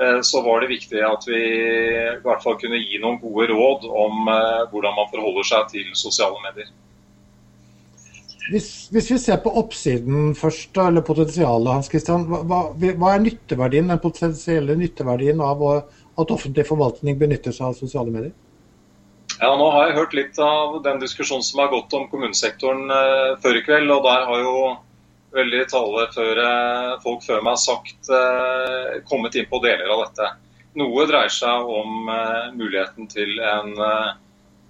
Eh, 0.00 0.18
så 0.28 0.42
var 0.44 0.60
det 0.60 0.72
viktig 0.74 1.02
at 1.04 1.28
vi 1.28 1.42
i 1.42 2.16
hvert 2.24 2.42
fall 2.44 2.58
kunne 2.60 2.80
gi 2.82 3.00
noen 3.02 3.20
gode 3.22 3.48
råd 3.52 3.86
om 3.88 4.28
eh, 4.32 4.64
hvordan 4.72 4.98
man 4.98 5.08
forholder 5.12 5.48
seg 5.48 5.70
til 5.72 5.94
sosiale 5.96 6.40
medier. 6.44 6.72
Hvis, 8.46 8.68
hvis 8.94 9.08
vi 9.10 9.18
ser 9.18 9.40
på 9.42 9.50
oppsiden 9.58 10.34
først, 10.38 10.76
eller 10.78 11.02
potensialet, 11.02 11.72
Hans 11.72 11.88
Christian, 11.90 12.28
hva, 12.30 12.60
hva, 12.78 13.14
er 13.14 13.24
nytteverdien, 13.24 13.88
den 13.90 14.02
potensielle 14.02 14.76
nytteverdien 14.78 15.40
av 15.42 15.64
at 15.66 16.30
offentlig 16.30 16.66
forvaltning 16.68 17.18
benytter 17.18 17.54
seg 17.56 17.72
av 17.72 17.80
sosiale 17.80 18.12
medier? 18.14 18.36
Ja, 19.36 19.50
Nå 19.52 19.66
har 19.68 19.88
jeg 19.90 19.96
hørt 19.98 20.14
litt 20.16 20.38
av 20.40 20.78
den 20.84 21.00
diskusjonen 21.02 21.44
som 21.44 21.60
har 21.60 21.68
gått 21.68 21.92
om 21.96 22.06
kommunesektoren 22.08 22.88
eh, 22.88 23.32
før 23.42 23.58
i 23.58 23.64
kveld. 23.66 23.90
og 23.92 24.04
Der 24.06 24.24
har 24.30 24.40
jo 24.40 24.58
veldig 25.36 25.64
tale 25.68 26.06
før, 26.14 26.40
eh, 26.40 26.92
folk 27.04 27.24
før 27.26 27.42
meg 27.44 27.58
sagt 27.60 28.10
eh, 28.12 29.00
kommet 29.10 29.36
inn 29.36 29.48
på 29.50 29.60
deler 29.64 29.90
av 29.92 30.06
dette. 30.06 30.30
Noe 30.80 31.04
dreier 31.08 31.32
seg 31.32 31.68
om 31.80 32.08
eh, 32.12 32.46
muligheten 32.56 33.10
til 33.12 33.36
en 33.40 33.74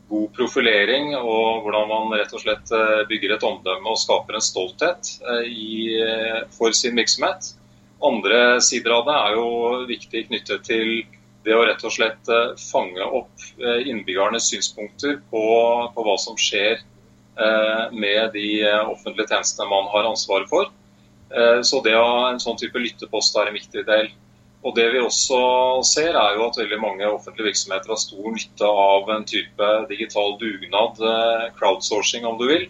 god 0.07 0.27
profilering 0.37 1.17
og 1.19 1.65
hvordan 1.65 1.89
man 1.91 2.13
rett 2.15 2.35
og 2.35 2.43
slett 2.45 2.71
bygger 3.11 3.33
et 3.35 3.47
omdømme 3.47 3.91
og 3.91 3.99
skaper 3.99 4.37
en 4.39 4.45
stolthet 4.45 5.09
for 6.55 6.77
sin 6.79 6.95
virksomhet. 6.95 7.49
Andre 8.07 8.61
sider 8.63 8.95
av 8.95 9.09
det 9.09 9.17
er 9.19 9.35
jo 9.35 9.49
viktig 9.89 10.23
knyttet 10.29 10.63
til 10.69 10.93
det 11.47 11.55
å 11.55 11.63
rett 11.67 11.85
og 11.87 11.95
slett 11.95 12.31
eh, 12.33 12.55
fange 12.59 13.07
opp 13.07 13.47
eh, 13.63 13.87
innbyggernes 13.87 14.49
synspunkter 14.51 15.21
på, 15.31 15.45
på 15.95 16.07
hva 16.07 16.17
som 16.19 16.39
skjer 16.41 16.81
eh, 16.81 17.85
med 17.95 18.35
de 18.35 18.49
offentlige 18.83 19.31
tjenestene 19.31 19.71
man 19.71 19.87
har 19.95 20.11
ansvaret 20.11 20.51
for. 20.51 20.73
Så 21.67 21.81
det 21.83 21.91
å 21.99 22.05
ha 22.07 22.27
en 22.31 22.39
sånn 22.39 22.55
type 22.55 22.79
lyttepost 22.79 23.35
er 23.35 23.49
en 23.49 23.57
viktig 23.57 23.83
del. 23.89 24.13
Og 24.63 24.77
Det 24.77 24.85
vi 24.93 25.01
også 25.03 25.39
ser, 25.83 26.15
er 26.15 26.37
jo 26.37 26.45
at 26.45 26.59
veldig 26.61 26.79
mange 26.79 27.09
offentlige 27.11 27.49
virksomheter 27.49 27.91
har 27.91 27.99
stor 27.99 28.29
nytte 28.31 28.69
av 28.71 29.11
en 29.11 29.27
type 29.27 29.71
digital 29.91 30.37
dugnad, 30.39 31.03
crowdsourcing 31.59 32.29
om 32.31 32.39
du 32.39 32.47
vil, 32.47 32.69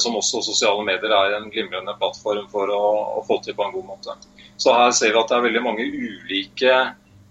som 0.00 0.16
også 0.16 0.40
sosiale 0.48 0.86
medier 0.88 1.12
er 1.18 1.36
en 1.36 1.50
glimrende 1.52 1.92
plattform 2.00 2.48
for 2.54 2.72
å, 2.72 2.80
å 3.20 3.26
få 3.28 3.42
til 3.44 3.58
på 3.60 3.68
en 3.68 3.76
god 3.76 3.90
måte. 3.92 4.16
Så 4.56 4.72
her 4.72 4.96
ser 4.96 5.12
vi 5.12 5.20
at 5.20 5.28
det 5.28 5.36
er 5.36 5.46
veldig 5.50 5.64
mange 5.68 5.84
ulike 5.92 6.80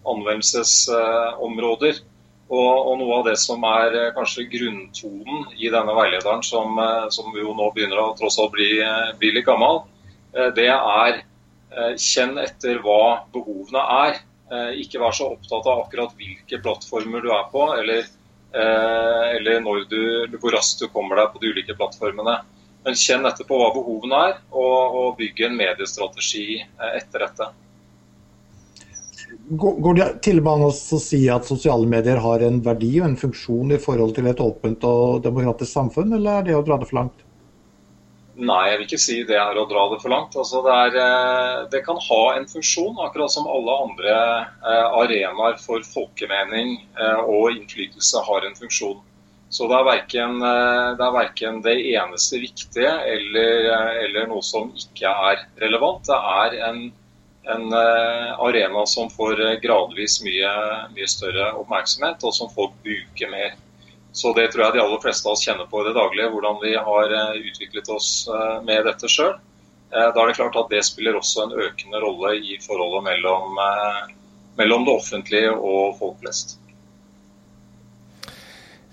anvendelsesområder. 0.08 2.02
Og, 2.52 2.72
og, 2.84 2.96
noe 3.00 3.18
av 3.22 3.28
det 3.30 3.38
som 3.40 3.64
er 3.64 3.94
eh, 3.96 4.10
kanskje 4.16 4.50
grunntonen 4.52 5.46
i 5.56 5.70
denne 5.72 5.94
veilederen, 5.96 6.42
som, 6.44 6.76
eh, 6.84 7.06
som 7.16 7.32
jo 7.38 7.54
nå 7.56 7.70
begynner 7.72 8.02
å 8.02 8.12
tross 8.20 8.42
alt 8.44 8.52
bli, 8.58 8.74
eh, 8.84 9.12
bli 9.20 9.32
litt 9.38 9.48
gammel, 9.48 9.86
det 10.56 10.70
er 10.72 11.18
kjenn 12.00 12.38
etter 12.40 12.78
hva 12.84 13.26
behovene 13.36 13.82
er. 14.08 14.20
Ikke 14.80 15.02
vær 15.02 15.12
så 15.16 15.26
opptatt 15.34 15.66
av 15.68 15.82
akkurat 15.82 16.14
hvilke 16.16 16.60
plattformer 16.64 17.24
du 17.24 17.28
er 17.36 17.50
på, 17.52 17.66
eller, 17.76 18.08
eller 18.56 19.68
du, 19.92 20.38
hvor 20.38 20.56
raskt 20.56 20.80
du 20.80 20.88
kommer 20.88 21.20
deg 21.20 21.34
på 21.34 21.42
de 21.44 21.52
ulike 21.52 21.76
plattformene. 21.76 22.38
Men 22.86 23.00
kjenn 23.00 23.28
etter 23.28 23.48
på 23.48 23.60
hva 23.60 23.74
behovene 23.76 24.22
er, 24.30 24.40
og, 24.56 24.96
og 25.02 25.20
bygg 25.20 25.44
en 25.50 25.60
mediestrategi 25.60 26.62
etter 26.94 27.28
dette. 27.28 27.50
Går 29.32 29.98
det 29.98 30.08
til 30.26 30.40
å 30.44 30.70
si 30.74 31.26
at 31.32 31.48
sosiale 31.48 31.88
medier 31.88 32.20
har 32.24 32.44
en 32.44 32.62
verdi 32.64 32.94
og 33.00 33.10
en 33.10 33.20
funksjon 33.20 33.76
i 33.76 33.82
forhold 33.82 34.16
til 34.16 34.28
et 34.32 34.44
åpent 34.44 34.88
og 34.88 35.22
demokratisk 35.24 35.72
samfunn, 35.72 36.14
eller 36.18 36.40
er 36.40 36.48
det 36.50 36.56
å 36.58 36.64
dra 36.68 36.80
det 36.80 36.90
for 36.90 37.00
langt? 37.02 37.28
Nei, 38.42 38.62
jeg 38.72 38.78
vil 38.80 38.88
ikke 38.88 39.02
si 39.02 39.16
det 39.28 39.36
er 39.38 39.58
å 39.60 39.68
dra 39.70 39.84
det 39.92 40.00
for 40.02 40.14
langt. 40.14 40.36
Altså 40.40 40.62
det, 40.66 40.76
er, 40.86 40.96
eh, 41.04 41.58
det, 41.74 41.82
kan 41.86 42.00
ha 42.02 42.22
en 42.38 42.48
funksjon, 42.50 42.96
akkurat 43.06 43.34
som 43.34 43.50
alle 43.50 43.76
andre 43.86 44.14
eh, 44.16 45.00
arenaer 45.02 45.60
for 45.62 45.84
folkemening 45.86 46.78
eh, 46.96 47.22
og 47.22 47.52
innflytelse 47.58 48.24
har 48.26 48.48
en 48.48 48.58
funksjon. 48.58 49.02
Så 49.52 49.68
det 49.68 49.76
er 49.76 49.84
verken 49.84 50.38
det, 50.40 51.04
er 51.04 51.12
verken 51.12 51.58
det 51.66 51.74
eneste 51.92 52.40
viktige 52.40 52.88
eller, 52.88 53.66
eller, 54.06 54.30
noe 54.30 54.40
som 54.48 54.70
ikke 54.80 55.12
er 55.12 55.42
relevant. 55.60 56.08
Det 56.08 56.16
er 56.16 56.56
en 56.70 56.86
en 57.44 57.74
eh, 57.74 58.40
arena 58.40 58.86
som 58.86 59.10
får 59.10 59.42
eh, 59.42 59.60
gradvis 59.60 60.22
mye, 60.24 60.52
mye, 60.94 61.08
større 61.10 61.52
oppmerksomhet, 61.58 62.24
og 62.24 62.36
som 62.36 62.52
folk 62.54 62.76
bruker 62.86 63.32
mer. 63.32 63.56
Så 64.12 64.34
Det 64.36 64.50
tror 64.52 64.66
jeg 64.66 64.76
de 64.76 64.84
aller 64.84 65.02
fleste 65.02 65.28
av 65.28 65.38
oss 65.38 65.46
kjenner 65.46 65.70
på 65.72 65.82
i 65.82 65.88
det 65.88 65.96
daglige, 65.98 66.30
hvordan 66.34 66.60
vi 66.62 66.76
har 66.76 67.16
eh, 67.18 67.42
utviklet 67.50 67.90
oss 67.90 68.12
med 68.68 68.86
dette 68.86 69.10
sjøl. 69.10 69.38
Da 69.92 70.08
er 70.16 70.30
det 70.30 70.38
klart 70.38 70.56
at 70.56 70.70
det 70.72 70.86
spiller 70.88 71.18
også 71.20 71.44
en 71.44 71.58
økende 71.66 72.00
rolle 72.00 72.38
i 72.40 72.56
forholdet 72.64 73.04
mellom, 73.10 73.58
mellom 74.56 74.86
det 74.88 74.94
offentlige 74.94 75.50
og 75.52 75.98
folk 76.00 76.22
flest. 76.22 76.61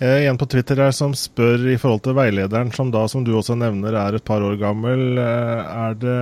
Eh, 0.01 0.27
en 0.29 0.39
på 0.39 0.47
Twitter 0.47 0.79
her 0.79 0.93
som 0.95 1.15
spør 1.19 1.65
i 1.73 1.79
forhold 1.81 2.05
til 2.05 2.15
veilederen, 2.15 2.71
som 2.71 2.93
da, 2.95 3.03
som 3.11 3.25
du 3.27 3.33
også 3.35 3.57
nevner, 3.59 3.97
er 3.99 4.15
et 4.15 4.25
par 4.25 4.45
år 4.47 4.55
gammel. 4.61 5.19
Eh, 5.19 5.73
er 5.75 5.97
det, 5.99 6.19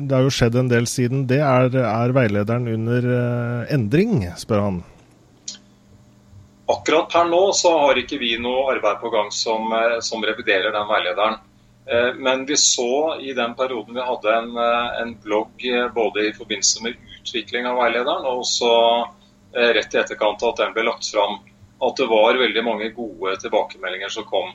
det 0.00 0.14
har 0.16 0.24
jo 0.24 0.32
skjedd 0.32 0.56
en 0.56 0.70
del 0.70 0.88
siden 0.88 1.26
det. 1.28 1.42
Er, 1.44 1.68
er 1.76 2.14
veilederen 2.16 2.70
under 2.72 3.08
eh, 3.16 3.74
endring, 3.76 4.22
spør 4.40 4.64
han. 4.64 4.78
Akkurat 6.72 7.12
per 7.12 7.28
nå 7.28 7.42
så 7.56 7.74
har 7.82 8.00
ikke 8.00 8.20
vi 8.20 8.32
noe 8.40 8.64
arbeid 8.72 8.96
på 9.02 9.12
gang 9.12 9.28
som, 9.32 9.72
som 10.04 10.24
reviderer 10.24 10.72
den 10.72 10.88
veilederen. 10.88 11.38
Men 12.20 12.42
vi 12.44 12.58
så 12.60 13.14
i 13.24 13.32
den 13.32 13.54
perioden 13.56 13.96
vi 13.96 14.04
hadde 14.04 14.34
en, 14.36 14.50
en 15.00 15.14
blogg 15.24 15.64
både 15.94 16.26
i 16.26 16.34
forbindelse 16.36 16.84
med 16.84 16.98
utvikling 17.22 17.64
av 17.70 17.80
veilederen, 17.80 18.26
og 18.28 18.42
også 18.42 18.68
rett 19.78 19.96
i 19.96 20.00
etterkant 20.02 20.44
at 20.44 20.60
den 20.60 20.76
ble 20.76 20.84
lagt 20.90 21.08
fram 21.08 21.38
at 21.78 22.00
det 22.00 22.08
var 22.10 22.38
veldig 22.40 22.64
mange 22.66 22.90
gode 22.96 23.36
tilbakemeldinger 23.42 24.10
som 24.12 24.26
kom. 24.26 24.50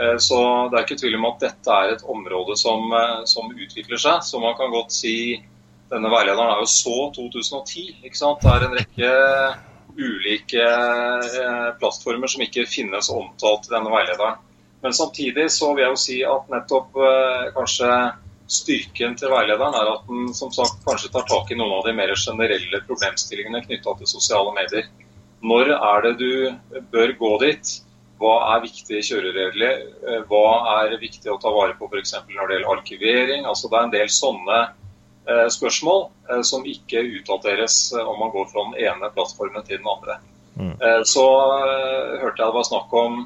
Eh, 0.00 0.16
så 0.18 0.38
det 0.70 0.78
er 0.78 0.86
ikke 0.86 1.00
tvil 1.02 1.18
om 1.18 1.28
at 1.28 1.42
dette 1.42 1.78
er 1.78 1.94
et 1.94 2.04
område 2.08 2.56
som, 2.58 2.86
eh, 2.96 3.24
som 3.28 3.50
utvikler 3.52 4.00
seg. 4.00 4.22
Så 4.24 4.40
man 4.40 4.56
kan 4.56 4.72
godt 4.72 4.94
si 4.94 5.42
denne 5.92 6.08
veilederen 6.08 6.48
er 6.48 6.62
jo 6.62 6.70
så 6.70 7.10
2010. 7.12 7.98
ikke 8.04 8.16
sant? 8.16 8.40
Det 8.40 8.54
er 8.54 8.64
en 8.64 8.78
rekke 8.78 9.12
ulike 9.92 10.64
eh, 10.64 11.68
plattformer 11.80 12.32
som 12.32 12.46
ikke 12.46 12.64
finnes 12.66 13.12
omtalt 13.12 13.68
i 13.68 13.74
denne 13.74 13.92
veilederen. 13.92 14.40
Men 14.82 14.96
samtidig 14.96 15.50
så 15.52 15.74
vil 15.74 15.84
jeg 15.84 15.92
jo 15.92 16.00
si 16.00 16.16
at 16.26 16.48
nettopp 16.50 16.96
kanskje 17.54 17.90
styrken 18.50 19.14
til 19.14 19.30
veilederen 19.30 19.76
er 19.78 19.90
at 19.92 20.08
den 20.08 20.32
som 20.34 20.50
sagt 20.50 20.80
kanskje 20.82 21.12
tar 21.12 21.28
tak 21.28 21.52
i 21.52 21.58
noen 21.60 21.76
av 21.76 21.86
de 21.86 21.94
mer 21.94 22.10
generelle 22.18 22.80
problemstillingene 22.88 23.62
knytta 23.62 23.94
til 24.00 24.10
sosiale 24.10 24.50
medier. 24.56 24.88
Når 25.42 25.72
er 25.74 26.04
det 26.06 26.12
du 26.20 26.84
bør 26.92 27.16
gå 27.18 27.32
dit? 27.42 27.72
hva 28.22 28.36
er 28.54 28.62
viktige 28.66 29.02
kjøreregler? 29.08 29.82
Eh, 30.06 30.22
hva 30.30 30.44
er 30.78 30.96
viktig 31.00 31.30
å 31.32 31.40
ta 31.42 31.50
vare 31.54 31.74
på 31.78 31.88
f.eks. 31.90 32.14
når 32.30 32.48
det 32.48 32.58
gjelder 32.58 32.76
arkivering? 32.76 33.46
Altså 33.48 33.70
Det 33.70 33.78
er 33.78 33.88
en 33.88 33.94
del 33.96 34.12
sånne 34.14 34.58
eh, 34.62 35.48
spørsmål 35.56 36.04
eh, 36.30 36.42
som 36.46 36.66
ikke 36.68 37.02
utdateres 37.18 37.78
om 37.98 38.14
man 38.22 38.34
går 38.34 38.50
fra 38.52 38.66
den 38.68 38.78
ene 38.86 39.10
plattformen 39.16 39.66
til 39.66 39.82
den 39.82 39.90
andre. 39.96 40.20
Mm. 40.52 40.74
Så 41.08 41.22
hørte 42.20 42.42
jeg 42.42 42.44
det 42.44 42.54
var 42.58 42.66
snakk 42.68 42.90
om 42.92 43.22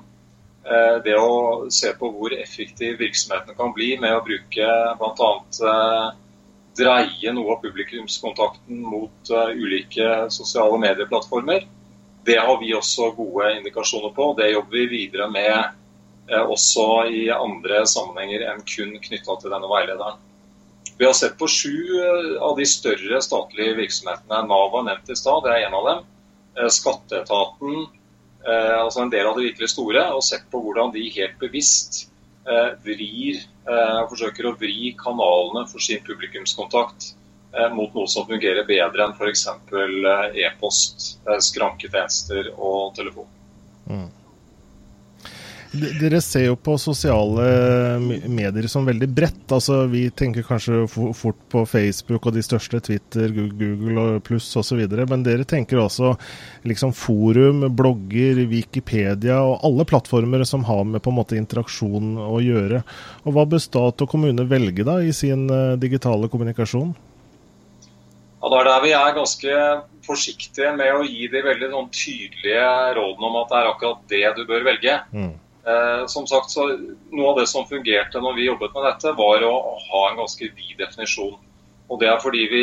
det 1.02 1.16
å 1.18 1.66
se 1.74 1.90
på 1.98 2.06
hvor 2.14 2.30
effektiv 2.34 3.00
virksomheten 3.00 3.56
kan 3.58 3.72
bli 3.74 3.88
med 3.98 4.14
å 4.14 4.20
bruke 4.22 4.68
bl.a. 5.00 5.30
dreie 6.78 7.32
noe 7.34 7.56
av 7.56 7.64
publikumskontakten 7.64 8.78
mot 8.78 9.32
ulike 9.58 10.28
sosiale 10.30 10.78
medieplattformer. 10.86 11.66
Det 12.26 12.36
har 12.36 12.60
vi 12.60 12.74
også 12.74 13.12
gode 13.14 13.52
indikasjoner 13.56 14.10
på. 14.14 14.32
Det 14.38 14.50
jobber 14.50 14.76
vi 14.76 14.86
videre 14.90 15.28
med 15.30 15.52
eh, 16.30 16.42
også 16.42 16.86
i 17.06 17.26
andre 17.30 17.84
sammenhenger 17.86 18.48
enn 18.50 18.64
kun 18.66 18.96
knytta 19.02 19.36
til 19.38 19.52
denne 19.54 19.70
veilederen. 19.70 20.18
Vi 20.96 21.04
har 21.06 21.14
sett 21.14 21.36
på 21.38 21.46
sju 21.46 22.00
eh, 22.00 22.32
av 22.42 22.56
de 22.58 22.66
større 22.66 23.20
statlige 23.22 23.76
virksomhetene. 23.78 24.40
Nav 24.50 24.72
var 24.74 24.88
nevnt 24.88 25.12
i 25.12 25.18
stad, 25.18 25.44
det 25.44 25.52
er 25.54 25.68
en 25.68 25.78
av 25.78 25.86
dem. 25.90 26.02
Eh, 26.58 26.72
skatteetaten, 26.80 27.86
altså 28.46 29.00
en 29.02 29.10
del 29.10 29.26
av 29.26 29.34
de 29.34 29.48
virkelig 29.48 29.72
store, 29.72 30.04
og 30.14 30.22
sett 30.22 30.44
på 30.52 30.60
hvordan 30.62 30.92
de 30.94 31.02
helt 31.16 31.34
bevisst 31.40 32.04
vrir, 32.84 33.40
forsøker 33.66 34.46
å 34.46 34.52
vri 34.54 34.92
kanalene 35.00 35.64
for 35.66 35.82
sin 35.82 36.04
publikumskontakt 36.06 37.08
mot 37.72 37.94
noe 37.94 38.08
som 38.10 38.26
fungerer 38.28 38.66
bedre 38.68 39.06
enn 39.06 39.16
f.eks. 39.16 39.46
Eh, 39.72 40.44
e-post, 40.46 41.08
eh, 41.28 41.40
skranketjenester 41.42 42.52
og 42.56 42.94
telefon. 42.98 43.32
Mm. 43.86 44.06
Dere 45.76 46.22
ser 46.24 46.46
jo 46.46 46.54
på 46.56 46.76
sosiale 46.80 47.46
medier 48.00 48.68
som 48.70 48.86
veldig 48.86 49.08
bredt. 49.12 49.52
altså 49.52 49.82
Vi 49.92 50.06
tenker 50.10 50.46
kanskje 50.46 50.86
fort 50.88 51.40
på 51.52 51.64
Facebook 51.68 52.28
og 52.30 52.32
de 52.32 52.44
største, 52.44 52.80
Twitter, 52.80 53.28
Google 53.34 54.04
og 54.04 54.22
pluss 54.24 54.46
osv. 54.56 54.80
Men 55.10 55.24
dere 55.26 55.44
tenker 55.44 55.82
også 55.82 56.14
liksom 56.64 56.94
forum, 56.96 57.66
blogger, 57.76 58.40
Wikipedia 58.48 59.42
og 59.42 59.66
alle 59.68 59.84
plattformer 59.84 60.46
som 60.48 60.64
har 60.64 60.86
med 60.88 61.04
på 61.04 61.12
en 61.12 61.18
måte 61.18 61.36
interaksjon 61.36 62.14
å 62.24 62.40
gjøre. 62.40 62.80
Og 63.26 63.36
Hva 63.36 63.44
bør 63.44 63.60
stat 63.60 64.06
og 64.06 64.14
kommune 64.14 64.48
velge 64.48 64.86
da 64.86 65.02
i 65.04 65.12
sin 65.12 65.44
digitale 65.82 66.30
kommunikasjon? 66.32 66.94
Ja, 68.46 68.50
Det 68.50 68.58
er 68.60 68.68
der 68.68 68.82
vi 68.84 68.90
er 68.94 69.14
ganske 69.16 69.54
forsiktige 70.06 70.68
med 70.78 70.92
å 70.94 71.02
gi 71.02 71.24
de 71.26 71.40
veldig 71.42 71.66
sånn, 71.72 71.88
tydelige 71.90 72.68
rådene 72.94 73.26
om 73.26 73.38
at 73.40 73.48
det 73.50 73.56
er 73.58 73.70
akkurat 73.72 74.04
det 74.12 74.28
du 74.36 74.44
bør 74.46 74.66
velge. 74.68 74.92
Mm. 75.10 75.32
Eh, 75.66 76.02
som 76.06 76.28
sagt, 76.30 76.52
så 76.54 76.68
Noe 77.10 77.32
av 77.32 77.40
det 77.40 77.48
som 77.50 77.66
fungerte 77.66 78.22
når 78.22 78.36
vi 78.36 78.46
jobbet 78.46 78.76
med 78.76 78.86
dette, 78.86 79.16
var 79.18 79.42
å, 79.42 79.50
å 79.50 79.72
ha 79.88 80.02
en 80.12 80.20
ganske 80.20 80.46
vid 80.46 80.78
definisjon. 80.78 81.34
Og 81.90 81.98
Det 81.98 82.06
er 82.06 82.22
fordi 82.22 82.44
vi, 82.52 82.62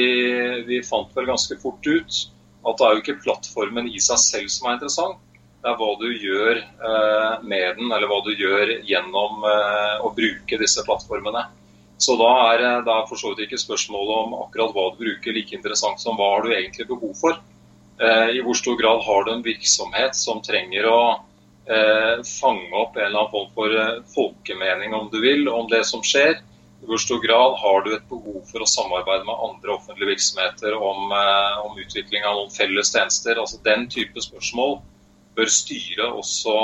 vi, 0.69 0.79
fant 0.87 1.11
vel 1.17 1.27
ganske 1.27 1.59
fort 1.59 1.83
ut 1.83 2.21
at 2.63 2.79
det 2.79 2.87
er 2.87 2.95
jo 2.95 3.03
ikke 3.03 3.19
plattformen 3.25 3.91
i 3.91 3.99
seg 3.99 4.21
selv 4.23 4.55
som 4.55 4.69
er 4.69 4.77
interessant. 4.77 5.19
Det 5.59 5.67
er 5.67 5.75
hva 5.83 5.89
du 5.99 6.07
gjør 6.07 6.61
eh, 6.63 7.43
med 7.43 7.75
den, 7.81 7.91
eller 7.91 8.07
hva 8.07 8.21
du 8.23 8.31
gjør 8.31 8.71
gjennom 8.87 9.43
eh, 9.51 9.99
å 9.99 10.15
bruke 10.15 10.63
disse 10.63 10.87
plattformene. 10.87 11.43
Så 12.03 12.15
da 12.19 12.29
er 12.51 12.63
det 12.83 12.99
for 13.07 13.19
så 13.19 13.31
vidt 13.31 13.45
ikke 13.45 13.61
spørsmålet 13.61 14.13
om 14.25 14.37
akkurat 14.43 14.73
hva 14.75 14.89
du 14.91 15.01
bruker 15.03 15.35
like 15.35 15.55
interessant 15.55 16.01
som 16.01 16.17
hva 16.19 16.33
har 16.33 16.45
du 16.45 16.55
egentlig 16.55 16.87
behov 16.89 17.13
for. 17.19 17.37
Eh, 18.01 18.29
I 18.37 18.41
hvor 18.43 18.57
stor 18.57 18.79
grad 18.79 19.03
har 19.05 19.23
du 19.23 19.33
en 19.33 19.45
virksomhet 19.45 20.17
som 20.17 20.41
trenger 20.43 20.87
å 20.89 21.01
eh, 21.69 22.23
fange 22.27 22.71
opp 22.79 22.97
en 22.97 23.05
eller 23.05 23.21
annen 23.21 23.31
form 23.35 23.51
for 23.55 23.75
eh, 23.77 24.01
folkemening, 24.15 24.95
om 24.97 25.11
du 25.13 25.21
vil, 25.23 25.45
om 25.47 25.69
det 25.71 25.83
som 25.87 26.03
skjer. 26.03 26.41
I 26.83 26.89
hvor 26.89 26.99
stor 26.99 27.21
grad 27.23 27.55
har 27.61 27.85
du 27.85 27.93
et 27.93 28.09
behov 28.09 28.41
for 28.49 28.65
å 28.65 28.67
samarbeide 28.67 29.29
med 29.29 29.45
andre 29.47 29.75
offentlige 29.77 30.15
virksomheter 30.15 30.75
om, 30.75 31.13
om 31.63 31.77
utvikling 31.79 32.25
av 32.27 32.41
noen 32.41 32.51
felles 32.51 32.91
tjenester. 32.91 33.39
Altså 33.39 33.61
Den 33.63 33.87
type 33.93 34.19
spørsmål 34.25 34.81
bør 35.37 35.53
styre 35.53 36.09
også 36.11 36.57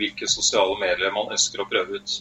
hvilke 0.00 0.26
sosiale 0.26 0.74
medier 0.80 1.14
man 1.14 1.30
ønsker 1.30 1.62
å 1.62 1.68
prøve 1.70 2.00
ut. 2.00 2.16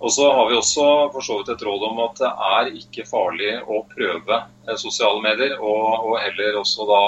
Og 0.00 0.12
så 0.12 0.30
har 0.32 0.48
vi 0.48 0.56
også 0.56 0.84
for 1.12 1.24
så 1.24 1.36
vidt 1.38 1.50
et 1.52 1.62
råd 1.66 1.82
om 1.90 1.98
at 2.06 2.20
det 2.22 2.30
er 2.50 2.70
ikke 2.80 3.08
farlig 3.08 3.50
å 3.68 3.82
prøve 3.90 4.38
eh, 4.38 4.78
sosiale 4.80 5.20
medier, 5.24 5.58
og, 5.60 6.06
og, 6.06 6.14
heller 6.24 6.56
også 6.62 6.86
da 6.88 7.02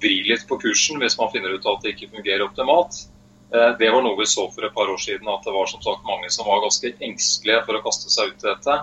vri 0.00 0.20
litt 0.28 0.46
på 0.48 0.60
kursen 0.62 1.02
hvis 1.02 1.18
man 1.18 1.32
finner 1.34 1.56
ut 1.56 1.66
at 1.66 1.82
det 1.82 1.96
ikke 1.96 2.12
fungerer 2.14 2.46
optimalt. 2.46 3.02
Eh, 3.50 3.72
det 3.82 3.90
var 3.90 4.06
noe 4.06 4.18
vi 4.20 4.28
så 4.30 4.46
for 4.54 4.66
et 4.66 4.76
par 4.76 4.92
år 4.92 5.02
siden, 5.02 5.26
at 5.32 5.42
det 5.46 5.56
var 5.56 5.66
som 5.72 5.82
sagt 5.82 6.06
mange 6.06 6.30
som 6.30 6.46
var 6.46 6.62
ganske 6.62 6.94
engstelige 7.02 7.64
for 7.66 7.78
å 7.78 7.84
kaste 7.88 8.14
seg 8.14 8.30
ut 8.30 8.46
i 8.46 8.50
dette. 8.52 8.78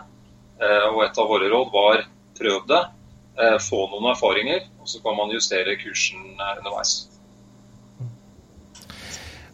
Eh, 0.60 0.88
og 0.92 1.06
et 1.08 1.24
av 1.24 1.32
våre 1.32 1.52
råd 1.54 1.74
var 1.74 2.04
prøv 2.38 2.68
det, 2.70 2.84
få 3.62 3.84
noen 3.92 4.08
erfaringer, 4.12 4.64
og 4.82 4.90
så 4.90 5.00
kan 5.02 5.14
man 5.18 5.30
justere 5.30 5.76
kursen 5.78 6.24
underveis. 6.42 7.04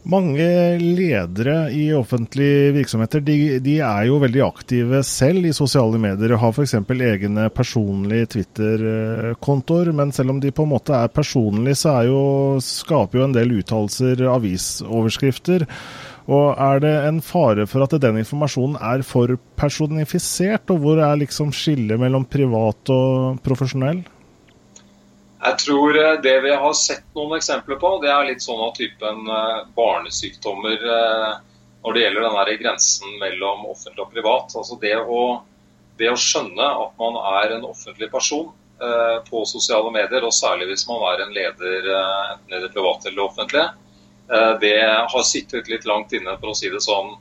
Mange 0.04 0.44
ledere 0.76 1.70
i 1.72 1.86
offentlige 1.96 2.74
virksomheter 2.74 3.22
de, 3.24 3.36
de, 3.64 3.78
er 3.80 4.02
jo 4.04 4.18
veldig 4.20 4.42
aktive 4.44 5.00
selv 5.08 5.48
i 5.48 5.52
sosiale 5.56 5.96
medier 6.00 6.34
og 6.36 6.42
har 6.42 6.52
f.eks. 6.52 6.74
egne 6.76 7.46
personlige 7.48 8.28
Twitter-kontoer. 8.34 9.94
Men 9.96 10.12
selv 10.12 10.34
om 10.34 10.42
de 10.44 10.52
på 10.52 10.66
en 10.66 10.74
måte 10.74 10.92
er 10.92 11.08
personlige, 11.08 11.80
så 11.80 11.94
er 11.94 12.10
jo, 12.10 12.20
skaper 12.60 13.22
jo 13.22 13.24
en 13.30 13.36
del 13.38 13.56
uttalelser 13.56 14.26
avisoverskrifter. 14.28 15.64
Og 16.28 16.52
Er 16.52 16.84
det 16.84 16.94
en 17.08 17.24
fare 17.24 17.64
for 17.68 17.84
at 17.84 17.96
den 18.00 18.20
informasjonen 18.20 18.76
er 18.76 19.00
for 19.08 19.38
personifisert? 19.56 20.68
Og 20.68 20.84
hvor 20.84 21.00
er 21.00 21.16
liksom 21.24 21.52
skillet 21.52 22.00
mellom 22.00 22.28
privat 22.28 22.92
og 22.92 23.40
profesjonell? 23.44 24.04
Jeg 25.44 25.58
tror 25.60 25.98
eh, 26.00 26.20
det 26.24 26.38
vi 26.40 26.52
har 26.56 26.72
sett 26.78 27.04
noen 27.16 27.36
eksempler 27.36 27.76
på, 27.80 27.90
det 28.00 28.08
er 28.08 28.28
litt 28.30 28.44
sånn 28.44 28.62
av 28.64 28.72
typen 28.78 29.26
eh, 29.28 29.58
barnesykdommer 29.76 30.86
eh, 30.98 31.32
når 31.84 31.96
det 31.96 32.04
gjelder 32.04 32.28
den 32.28 32.60
grensen 32.62 33.18
mellom 33.20 33.66
offentlig 33.68 34.06
og 34.06 34.14
privat. 34.14 34.54
Altså 34.56 34.78
det 34.80 34.94
å, 34.96 35.24
det 36.00 36.08
å 36.08 36.16
skjønne 36.16 36.68
at 36.86 36.94
man 37.00 37.18
er 37.36 37.58
en 37.58 37.66
offentlig 37.68 38.08
person 38.12 38.52
på 39.28 39.40
sosiale 39.46 39.88
medier, 39.94 40.24
og 40.26 40.32
særlig 40.34 40.66
hvis 40.66 40.82
man 40.88 41.04
er 41.12 41.20
en 41.22 41.30
leder 41.32 41.84
enten 41.94 42.56
i 42.56 42.58
det 42.64 42.72
private 42.74 43.06
eller 43.06 43.20
det 43.20 43.22
offentlige, 43.22 43.68
det 44.60 44.72
har 45.12 45.24
sittet 45.24 45.70
litt 45.70 45.86
langt 45.86 46.12
inne, 46.16 46.34
for 46.40 46.50
å 46.50 46.56
si 46.58 46.72
det 46.72 46.80
sånn, 46.82 47.12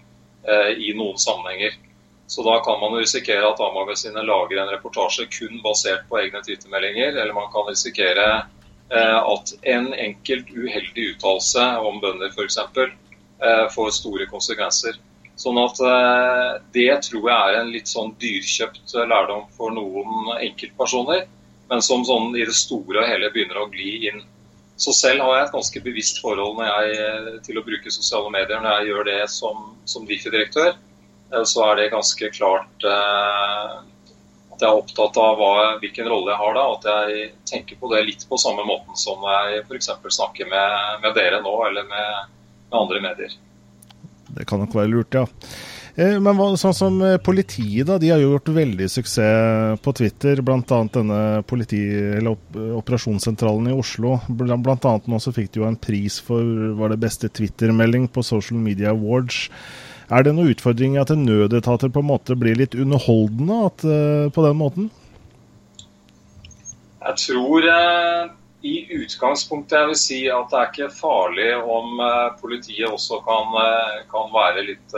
i 0.81 0.89
noen 0.97 1.21
sammenhenger. 1.21 1.77
Så 2.27 2.43
da 2.43 2.59
kan 2.63 2.79
man 2.79 2.95
risikere 2.95 3.47
at 3.47 3.59
A-magasinet 3.59 4.25
lager 4.25 4.61
en 4.61 4.71
reportasje 4.71 5.25
kun 5.29 5.59
basert 5.63 6.05
på 6.09 6.19
egne 6.21 6.41
twittermeldinger, 6.43 7.17
eller 7.17 7.33
man 7.35 7.51
kan 7.53 7.67
risikere 7.67 8.27
eh, 8.89 9.17
at 9.19 9.53
en 9.61 9.93
enkelt 9.93 10.49
uheldig 10.49 11.09
uttalelse 11.13 11.65
om 11.83 11.99
bønder 12.01 12.31
f.eks. 12.31 12.57
Eh, 13.43 13.65
får 13.75 13.91
store 13.99 14.27
konsekvenser. 14.31 14.99
Sånn 15.35 15.57
at 15.59 15.79
eh, 15.83 16.49
Det 16.73 16.91
tror 17.09 17.27
jeg 17.27 17.37
er 17.49 17.59
en 17.59 17.71
litt 17.73 17.91
sånn 17.91 18.13
dyrkjøpt 18.21 18.95
lærdom 19.09 19.49
for 19.57 19.75
noen 19.75 20.37
enkeltpersoner, 20.39 21.25
men 21.69 21.83
som 21.83 22.05
sånn 22.07 22.31
i 22.37 22.45
det 22.47 22.55
store 22.55 23.03
og 23.03 23.09
hele 23.09 23.31
begynner 23.33 23.59
å 23.61 23.67
gli 23.73 24.07
inn. 24.07 24.23
Så 24.79 24.93
selv 24.95 25.21
har 25.25 25.35
jeg 25.35 25.45
et 25.47 25.53
ganske 25.57 25.83
bevisst 25.85 26.23
forhold 26.23 26.63
jeg, 26.65 27.35
til 27.45 27.59
å 27.59 27.65
bruke 27.65 27.93
sosiale 27.93 28.31
medier 28.33 28.61
når 28.63 28.79
jeg 28.79 28.89
gjør 28.89 29.07
det 29.09 29.19
som, 29.29 29.69
som 29.85 30.07
Difi-direktør. 30.09 30.73
Eh, 31.33 31.43
så 31.43 31.65
er 31.71 31.75
det 31.75 31.89
ganske 31.93 32.29
klart 32.29 32.87
eh, 32.87 33.73
at 34.53 34.61
jeg 34.61 34.69
er 34.69 34.77
opptatt 34.77 35.17
av 35.17 35.39
hva, 35.39 35.51
hvilken 35.81 36.09
rolle 36.09 36.33
jeg 36.33 36.41
har 36.43 36.57
da. 36.57 36.65
At 36.77 36.89
jeg 36.91 37.29
tenker 37.49 37.81
på 37.81 37.91
det 37.93 38.05
litt 38.07 38.25
på 38.29 38.39
samme 38.41 38.65
måten 38.67 38.97
som 38.99 39.23
jeg 39.25 39.65
f.eks. 39.65 39.91
snakker 40.19 40.49
med, 40.49 40.79
med, 41.05 41.13
dere 41.17 41.41
nå, 41.43 41.55
eller 41.67 41.87
med, 41.89 42.33
med, 42.69 42.81
andre 42.83 43.05
medier. 43.09 43.37
Det 44.33 44.49
kan 44.49 44.61
nok 44.63 44.75
være 44.75 44.89
lurt, 44.89 45.13
ja. 45.13 45.25
Eh, 45.93 46.17
men 46.21 46.39
sånn 46.57 46.73
som 46.73 47.01
politiet, 47.25 47.85
da, 47.89 47.99
de 48.01 48.09
har 48.09 48.21
gjort 48.21 48.49
veldig 48.53 48.89
suksess 48.89 49.81
på 49.81 49.93
Twitter. 49.97 50.41
Bl.a. 50.45 50.79
denne 50.93 51.21
politi, 51.49 51.81
operasjonssentralen 52.77 53.71
i 53.73 53.77
Oslo. 53.77 54.19
Annet 54.29 55.09
nå 55.09 55.21
så 55.21 55.33
fikk 55.33 55.49
de 55.53 55.63
jo 55.63 55.69
en 55.69 55.81
pris 55.81 56.19
for 56.21 56.77
var 56.77 56.93
det 56.93 57.01
beste 57.01 57.29
Twitter-melding 57.29 58.05
på 58.13 58.25
Social 58.25 58.61
Media 58.61 58.93
Awards. 58.93 59.47
Er 60.13 60.25
det 60.25 60.35
noen 60.35 60.51
utfordringer 60.53 61.01
at 61.01 61.15
nødetater 61.17 61.89
på 61.89 62.03
en 62.03 62.09
måte 62.11 62.35
blir 62.37 62.57
litt 62.59 62.75
underholdende 62.77 63.59
at, 63.69 63.85
uh, 63.87 64.25
på 64.35 64.45
den 64.45 64.59
måten? 64.59 64.91
Jeg 67.03 67.15
tror 67.19 67.65
uh, 67.65 68.27
i 68.63 68.75
utgangspunktet 68.99 69.73
jeg 69.79 69.89
vil 69.89 69.99
si 69.99 70.19
at 70.31 70.51
det 70.51 70.59
er 70.59 70.69
ikke 70.69 70.91
farlig 70.99 71.49
om 71.57 71.97
uh, 72.03 72.29
politiet 72.39 72.85
også 72.91 73.19
kan, 73.25 73.57
kan 74.11 74.29
være 74.35 74.67
litt, 74.69 74.95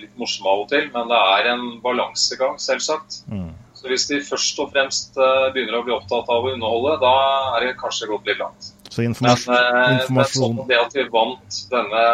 litt, 0.00 0.16
morsomme 0.16 0.54
av 0.54 0.64
og 0.64 0.72
til. 0.72 0.88
Men 0.94 1.12
det 1.12 1.20
er 1.36 1.52
en 1.52 1.68
balansegang, 1.84 2.56
selvsagt. 2.62 3.20
Mm. 3.28 3.52
Så 3.76 3.92
hvis 3.92 4.08
de 4.08 4.22
først 4.24 4.64
og 4.64 4.72
fremst 4.72 5.20
begynner 5.52 5.78
å 5.78 5.84
bli 5.84 5.94
opptatt 5.94 6.32
av 6.32 6.48
å 6.48 6.54
underholde, 6.54 6.96
da 7.04 7.14
er 7.58 7.68
det 7.68 7.76
kanskje 7.82 8.08
gått 8.08 8.32
litt 8.32 8.40
langt. 8.40 8.72
Så 8.88 9.04
informasjon, 9.04 9.52
men, 9.52 10.00
informasjon. 10.00 10.56
Men 10.56 10.64
sånn 10.64 10.70
det 10.72 10.80
at 10.80 10.96
vi 10.96 11.06
vant 11.12 11.62
denne 11.74 12.04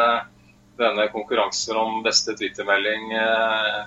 denne 0.80 1.08
konkurransen 1.12 1.76
om 1.76 2.00
beste 2.04 2.34
twittermelding 2.38 3.12
eh, 3.18 3.82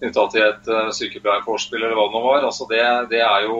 knytta 0.00 0.24
til 0.32 0.42
et 0.44 0.70
uh, 0.72 0.88
sykepleierforspill 0.92 1.80
eller 1.80 1.94
hva 1.96 2.08
det 2.08 2.16
nå 2.16 2.22
var. 2.24 2.46
Altså 2.48 2.66
det, 2.68 2.82
det, 3.12 3.20
er 3.24 3.46
jo 3.46 3.58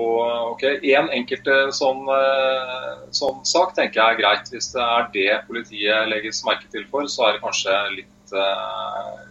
ok. 0.50 0.64
Én 0.90 1.08
enkelt 1.14 1.48
sånn, 1.76 2.02
uh, 2.10 3.06
sånn, 3.14 3.44
sak 3.48 3.76
tenker 3.78 4.00
jeg 4.00 4.16
er 4.16 4.20
greit. 4.20 4.50
Hvis 4.52 4.72
det 4.74 4.82
er 4.82 5.08
det 5.14 5.30
politiet 5.48 6.10
legges 6.10 6.42
merke 6.48 6.68
til 6.74 6.84
for, 6.90 7.06
så 7.08 7.28
er 7.28 7.36
det 7.36 7.44
kanskje 7.46 7.78
litt, 7.94 8.36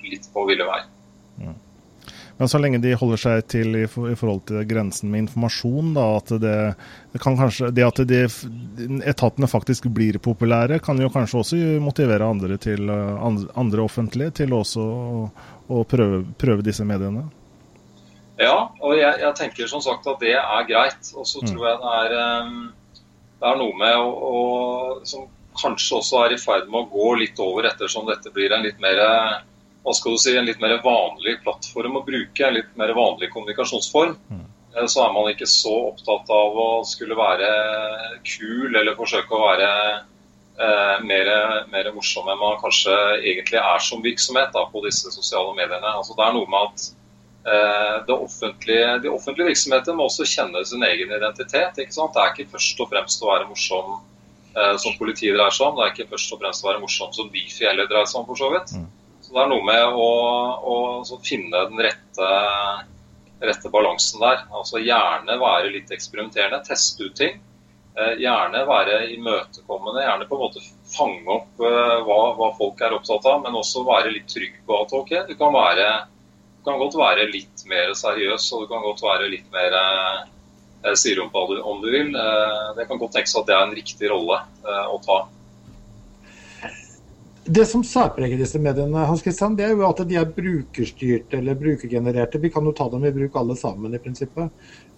litt 0.07 0.31
på 0.33 0.47
ville 0.47 0.69
vei. 0.69 0.81
Men 2.39 2.49
så 2.49 2.57
lenge 2.57 2.79
de 2.81 2.95
holder 2.97 3.19
seg 3.21 3.43
til 3.51 3.75
i, 3.77 3.85
forhold 3.87 4.41
til 4.49 4.63
grensen 4.65 5.11
med 5.13 5.27
informasjon, 5.27 5.91
da, 5.93 6.05
at 6.17 6.31
det, 6.41 6.55
det 7.13 7.21
kan 7.21 7.37
kanskje, 7.37 7.69
det 7.75 7.85
at 7.85 8.01
de, 8.09 8.23
etatene 9.05 9.49
faktisk 9.51 9.85
blir 9.93 10.17
populære, 10.23 10.81
kan 10.83 10.97
jo 10.99 11.11
kanskje 11.13 11.43
også 11.43 11.59
motivere 11.83 12.25
andre, 12.25 12.57
til, 12.57 12.89
andre 12.89 13.85
offentlige 13.85 14.33
til 14.41 14.55
også 14.57 14.83
å 14.83 15.27
å 15.67 15.83
prøve, 15.87 16.23
prøve, 16.39 16.65
disse 16.65 16.85
mediene? 16.87 17.25
Ja, 18.41 18.69
og 18.81 18.95
jeg, 18.97 19.13
jeg, 19.21 19.33
tenker 19.37 19.69
som 19.69 19.83
sagt 19.83 20.07
at 20.09 20.19
det 20.23 20.35
er 20.39 20.67
greit. 20.67 21.13
Og 21.15 21.27
så 21.29 21.43
mm. 21.43 21.51
tror 21.51 21.67
jeg 21.69 21.79
det 21.83 21.93
er, 21.99 22.17
um, 22.43 22.59
det 23.39 23.49
er 23.49 23.61
noe 23.61 23.79
med 23.79 23.95
å, 24.01 24.11
å, 24.27 24.43
som 25.07 25.29
kanskje 25.59 25.99
også 25.99 26.23
er 26.25 26.35
i 26.35 26.41
ferd 26.41 26.69
med 26.71 26.81
å 26.81 26.89
gå 26.91 27.13
litt 27.21 27.39
over 27.43 27.69
ettersom 27.69 28.07
dette 28.09 28.33
blir 28.33 28.55
en 28.55 28.65
litt 28.65 28.79
mer 28.83 28.99
hva 29.83 29.93
skal 29.95 30.15
du 30.15 30.21
si, 30.21 30.33
en 30.37 30.47
litt 30.47 30.61
mer 30.63 30.77
vanlig 30.83 31.39
plattform 31.43 31.99
å 31.99 32.05
bruke, 32.07 32.47
en 32.47 32.55
litt 32.55 32.71
mer 32.79 32.93
vanlig 32.95 33.29
kommunikasjonsform. 33.33 34.15
Mm. 34.31 34.45
Eh, 34.77 34.87
så 34.87 35.03
er 35.03 35.13
man 35.15 35.29
ikke 35.31 35.49
så 35.49 35.73
opptatt 35.91 36.31
av 36.31 36.57
å 36.63 36.69
skulle 36.87 37.17
være 37.19 37.51
kul 38.27 38.71
eller 38.71 38.97
forsøke 38.99 39.35
å 39.35 39.43
være 39.43 39.69
eh, 39.99 40.97
mer, 41.03 41.31
mer 41.73 41.91
morsom 41.95 42.31
enn 42.31 42.41
man 42.41 42.59
kanskje 42.63 42.95
egentlig 43.19 43.59
er 43.59 43.83
som 43.83 44.03
virksomhet 44.05 44.53
da, 44.55 44.65
på 44.71 44.83
disse 44.87 45.11
sosiale 45.11 45.55
mediene. 45.57 45.95
Altså, 45.97 46.15
det 46.17 46.27
er 46.27 46.37
noe 46.37 46.53
med 46.55 46.71
at 46.71 46.87
eh, 47.51 47.99
det 48.07 48.17
offentlige, 48.17 48.97
de 49.03 49.11
offentlige 49.11 49.51
virksomheter 49.51 49.99
må 49.99 50.07
også 50.07 50.29
kjenne 50.29 50.63
sin 50.69 50.87
egen 50.87 51.11
identitet. 51.11 51.75
Det 51.75 51.85
er 51.85 52.33
ikke 52.33 52.49
først 52.55 52.83
og 52.87 52.91
fremst 52.95 53.23
å 53.23 53.31
være 53.33 53.51
morsom 53.51 53.97
eh, 53.99 54.75
som 54.79 54.95
politiet 54.99 55.35
dreier 55.35 55.53
seg 55.53 55.69
om, 55.69 55.77
det 55.77 55.89
er 55.89 55.95
ikke 55.97 56.11
først 56.15 56.35
og 56.35 56.43
fremst 56.43 56.65
å 56.65 56.71
være 56.71 56.83
morsom 56.87 57.15
som 57.15 57.31
Difi 57.33 57.67
heller 57.67 57.89
dreier 57.91 58.09
seg 58.09 58.23
om, 58.23 58.29
for 58.31 58.39
så 58.39 58.53
vidt. 58.55 58.77
Mm. 58.79 58.91
Det 59.33 59.41
er 59.41 59.49
noe 59.49 59.65
med 59.65 59.95
å, 59.97 60.09
å 60.69 61.17
finne 61.25 61.63
den 61.71 61.81
rette, 61.81 62.27
rette 63.41 63.71
balansen 63.73 64.21
der. 64.21 64.43
Altså 64.53 64.81
Gjerne 64.83 65.39
være 65.41 65.71
litt 65.73 65.89
eksperimenterende, 65.95 66.61
teste 66.67 67.07
ut 67.07 67.17
ting. 67.17 67.39
Eh, 67.93 68.13
gjerne 68.21 68.63
være 68.65 69.03
imøtekommende, 69.13 70.01
gjerne 70.01 70.25
på 70.29 70.37
en 70.37 70.41
måte 70.41 70.61
fange 70.95 71.29
opp 71.29 71.61
eh, 71.61 71.97
hva, 72.07 72.19
hva, 72.37 72.47
folk 72.57 72.79
er 72.81 72.95
opptatt 72.95 73.27
av, 73.29 73.43
men 73.43 73.57
også 73.57 73.83
være 73.85 74.13
litt 74.15 74.29
trygg 74.33 74.55
på 74.65 74.79
at 74.81 74.95
ok, 74.97 75.11
du 75.27 75.35
kan, 75.37 75.53
være, 75.53 75.89
du 76.57 76.63
kan 76.65 76.81
godt 76.81 76.97
være 76.97 77.27
litt 77.29 77.65
mer 77.69 77.93
seriøs 77.97 78.47
og 78.53 78.63
du 78.63 78.71
kan 78.71 78.81
godt 78.85 79.05
være 79.05 79.29
litt 79.33 79.45
mer 79.53 79.77
sirumpa 80.83 80.97
siderumpa 80.99 81.45
om 81.69 81.85
du 81.85 81.91
vil. 81.93 82.09
Det 82.75 82.85
kan 82.89 82.99
godt 82.99 83.13
tenkes 83.15 83.37
at 83.39 83.45
det 83.47 83.53
er 83.55 83.61
en 83.69 83.77
riktig 83.77 84.09
rolle 84.11 84.41
å 84.65 84.97
ta. 85.05 85.21
Det 87.43 87.65
som 87.67 87.81
særpreger 87.83 88.37
disse 88.39 88.55
mediene, 88.61 89.01
Hans 89.03 89.19
Christian, 89.21 89.57
det 89.59 89.65
er 89.65 89.71
jo 89.75 89.83
at 89.83 89.99
de 90.07 90.15
er 90.15 90.29
brukerstyrte 90.31 91.37
eller 91.41 91.57
brukergenererte. 91.59 92.39
Vi 92.39 92.47
kan 92.53 92.63
jo 92.63 92.71
ta 92.71 92.87
dem 92.91 93.03
i 93.03 93.11
bruk 93.11 93.35
alle 93.35 93.55
sammen, 93.59 93.93
i 93.93 93.99
prinsippet. 93.99 94.49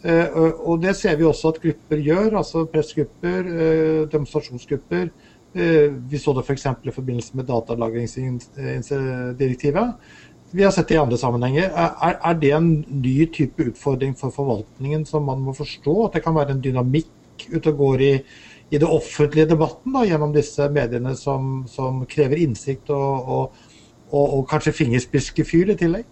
Eh, 0.05 0.27
og 0.61 0.81
Det 0.81 0.95
ser 0.95 1.15
vi 1.17 1.23
også 1.25 1.47
at 1.49 1.61
grupper 1.63 1.97
gjør, 1.97 2.37
altså 2.37 2.65
pressgrupper, 2.69 3.39
eh, 3.39 4.07
demonstrasjonsgrupper. 4.13 5.09
Eh, 5.55 5.89
vi 6.11 6.17
så 6.21 6.33
det 6.37 6.43
f.eks. 6.45 6.65
I 6.85 6.91
forbindelse 6.91 7.33
med 7.33 7.45
datalagringsdirektivet. 7.49 9.93
Vi 10.51 10.63
har 10.63 10.71
sett 10.71 10.87
det 10.87 10.95
i 10.95 11.01
andre 11.01 11.17
sammenhenger. 11.17 11.63
Er, 11.73 12.17
er, 12.21 12.33
det 12.33 12.51
en 12.53 12.85
ny 12.87 13.25
type 13.33 13.63
utfordring 13.71 14.15
for 14.15 14.29
forvaltningen 14.29 15.05
som 15.05 15.23
man 15.25 15.39
må 15.41 15.53
forstå? 15.53 16.05
At 16.05 16.13
det 16.13 16.23
kan 16.23 16.35
være 16.35 16.51
en 16.53 16.61
dynamikk 16.61 17.07
ute 17.49 17.69
og 17.73 17.77
går 17.77 18.01
i, 18.01 18.19
i 18.73 18.81
det 18.81 18.89
offentlige 18.89 19.49
debatten 19.51 19.93
da, 19.93 20.03
gjennom 20.07 20.33
disse 20.33 20.65
mediene 20.73 21.13
som, 21.19 21.63
som 21.69 22.01
krever 22.09 22.41
innsikt 22.41 22.89
og, 22.93 23.29
og, 23.29 23.71
og, 24.09 24.25
og 24.39 24.43
kanskje 24.49 24.73
fingerspitzgefühl 24.81 25.75
i 25.75 25.79
tillegg? 25.79 26.11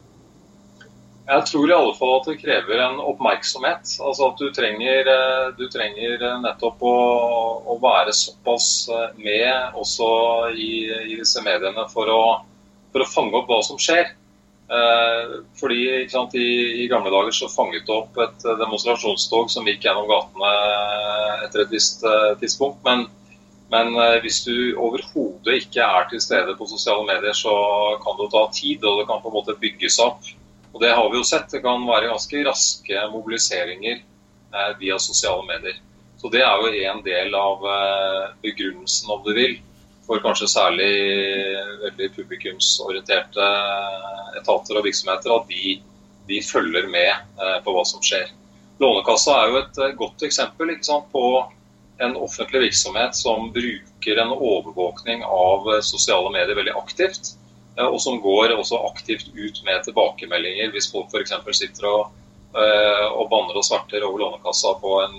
Jeg 1.24 1.46
tror 1.48 1.70
i 1.72 1.76
alle 1.76 1.94
fall 1.96 2.18
at 2.18 2.26
det 2.28 2.42
krever 2.42 2.82
en 2.84 2.98
oppmerksomhet. 3.00 3.94
Altså 4.04 4.28
at 4.28 4.42
du 4.42 4.50
trenger, 4.52 5.08
eh, 5.08 5.46
du 5.56 5.70
trenger 5.72 6.26
nettopp 6.44 6.84
å, 6.84 6.98
å, 7.64 7.78
være 7.82 8.12
såpass 8.18 8.90
eh, 8.92 9.06
med 9.24 9.78
også 9.80 10.10
i, 10.52 10.74
i 11.14 11.16
disse 11.22 11.40
mediene 11.46 11.88
for 11.94 12.12
å, 12.12 12.24
for 12.92 13.06
å, 13.06 13.08
fange 13.08 13.40
opp 13.40 13.48
hva 13.54 13.62
som 13.64 13.80
skjer. 13.80 14.12
Eh, 14.74 15.34
fordi 15.60 15.82
sant, 16.10 16.36
i, 16.36 16.84
i, 16.84 16.88
gamle 16.92 17.12
dager 17.14 17.36
så 17.36 17.50
fanget 17.52 17.86
du 17.88 17.94
opp 17.96 18.18
et 18.24 18.46
demonstrasjonstog 18.62 19.52
som 19.54 19.68
gikk 19.70 19.86
gjennom 19.86 20.08
gatene 20.10 20.54
etter 21.46 21.66
et 21.66 21.76
visst 21.76 22.06
tidspunkt. 22.42 22.80
Men, 22.88 23.06
men 23.74 23.94
hvis 24.24 24.44
du 24.48 24.56
overhodet 24.78 25.60
ikke 25.64 25.86
er 25.86 26.08
til 26.10 26.22
stede 26.24 26.56
på 26.58 26.70
sosiale 26.70 27.06
medier, 27.08 27.36
så 27.38 27.54
kan 28.04 28.18
det 28.20 28.32
ta 28.34 28.48
tid, 28.54 28.86
og 28.86 29.02
det 29.02 29.10
kan 29.10 29.22
på 29.22 29.30
en 29.32 29.38
måte 29.42 29.60
bygges 29.62 30.00
opp 30.04 30.34
og 30.74 30.82
Det 30.82 30.94
har 30.94 31.10
vi 31.10 31.18
jo 31.18 31.24
sett. 31.24 31.52
Det 31.52 31.62
kan 31.62 31.86
være 31.86 32.10
ganske 32.10 32.46
raske 32.48 33.08
mobiliseringer 33.14 34.00
eh, 34.02 34.72
via 34.80 34.98
sosiale 35.00 35.46
medier. 35.46 35.78
Så 36.18 36.30
Det 36.30 36.42
er 36.42 36.58
jo 36.58 36.72
en 36.90 37.04
del 37.06 37.36
av 37.36 37.68
eh, 37.70 38.26
begrunnelsen, 38.42 39.12
om 39.12 39.22
du 39.26 39.34
vil, 39.38 39.60
for 40.08 40.20
kanskje 40.24 40.50
særlig 40.52 40.92
veldig 41.84 42.10
publikumsorienterte 42.16 43.50
etater 44.40 44.80
og 44.80 44.88
virksomheter, 44.88 45.36
at 45.36 45.52
de, 45.52 45.76
de 46.28 46.40
følger 46.46 46.88
med 46.92 47.12
eh, 47.12 47.60
på 47.64 47.76
hva 47.76 47.84
som 47.88 48.04
skjer. 48.04 48.32
Lånekassa 48.82 49.38
er 49.38 49.52
jo 49.52 49.62
et 49.62 49.80
eh, 49.80 49.94
godt 50.00 50.26
eksempel 50.28 50.74
sant, 50.84 51.08
på 51.14 51.44
en 52.04 52.18
offentlig 52.20 52.66
virksomhet 52.66 53.16
som 53.16 53.52
bruker 53.54 54.20
en 54.20 54.34
overvåkning 54.34 55.24
av 55.28 55.70
eh, 55.76 55.86
sosiale 55.86 56.34
medier 56.34 56.60
veldig 56.60 56.76
aktivt 56.82 57.38
og 57.74 57.96
som 57.98 58.20
går 58.22 58.52
også 58.54 58.78
aktivt 58.86 59.32
ut 59.34 59.64
med 59.66 59.80
tilbakemeldinger 59.82 60.70
hvis 60.76 60.92
folk 60.94 61.08
f.eks. 61.10 61.32
sitter 61.58 61.88
og, 61.90 62.12
og 62.54 63.24
banner 63.32 63.58
og 63.58 63.66
sverter 63.66 64.06
over 64.06 64.22
Lånekassa 64.22 64.76
en, 65.08 65.16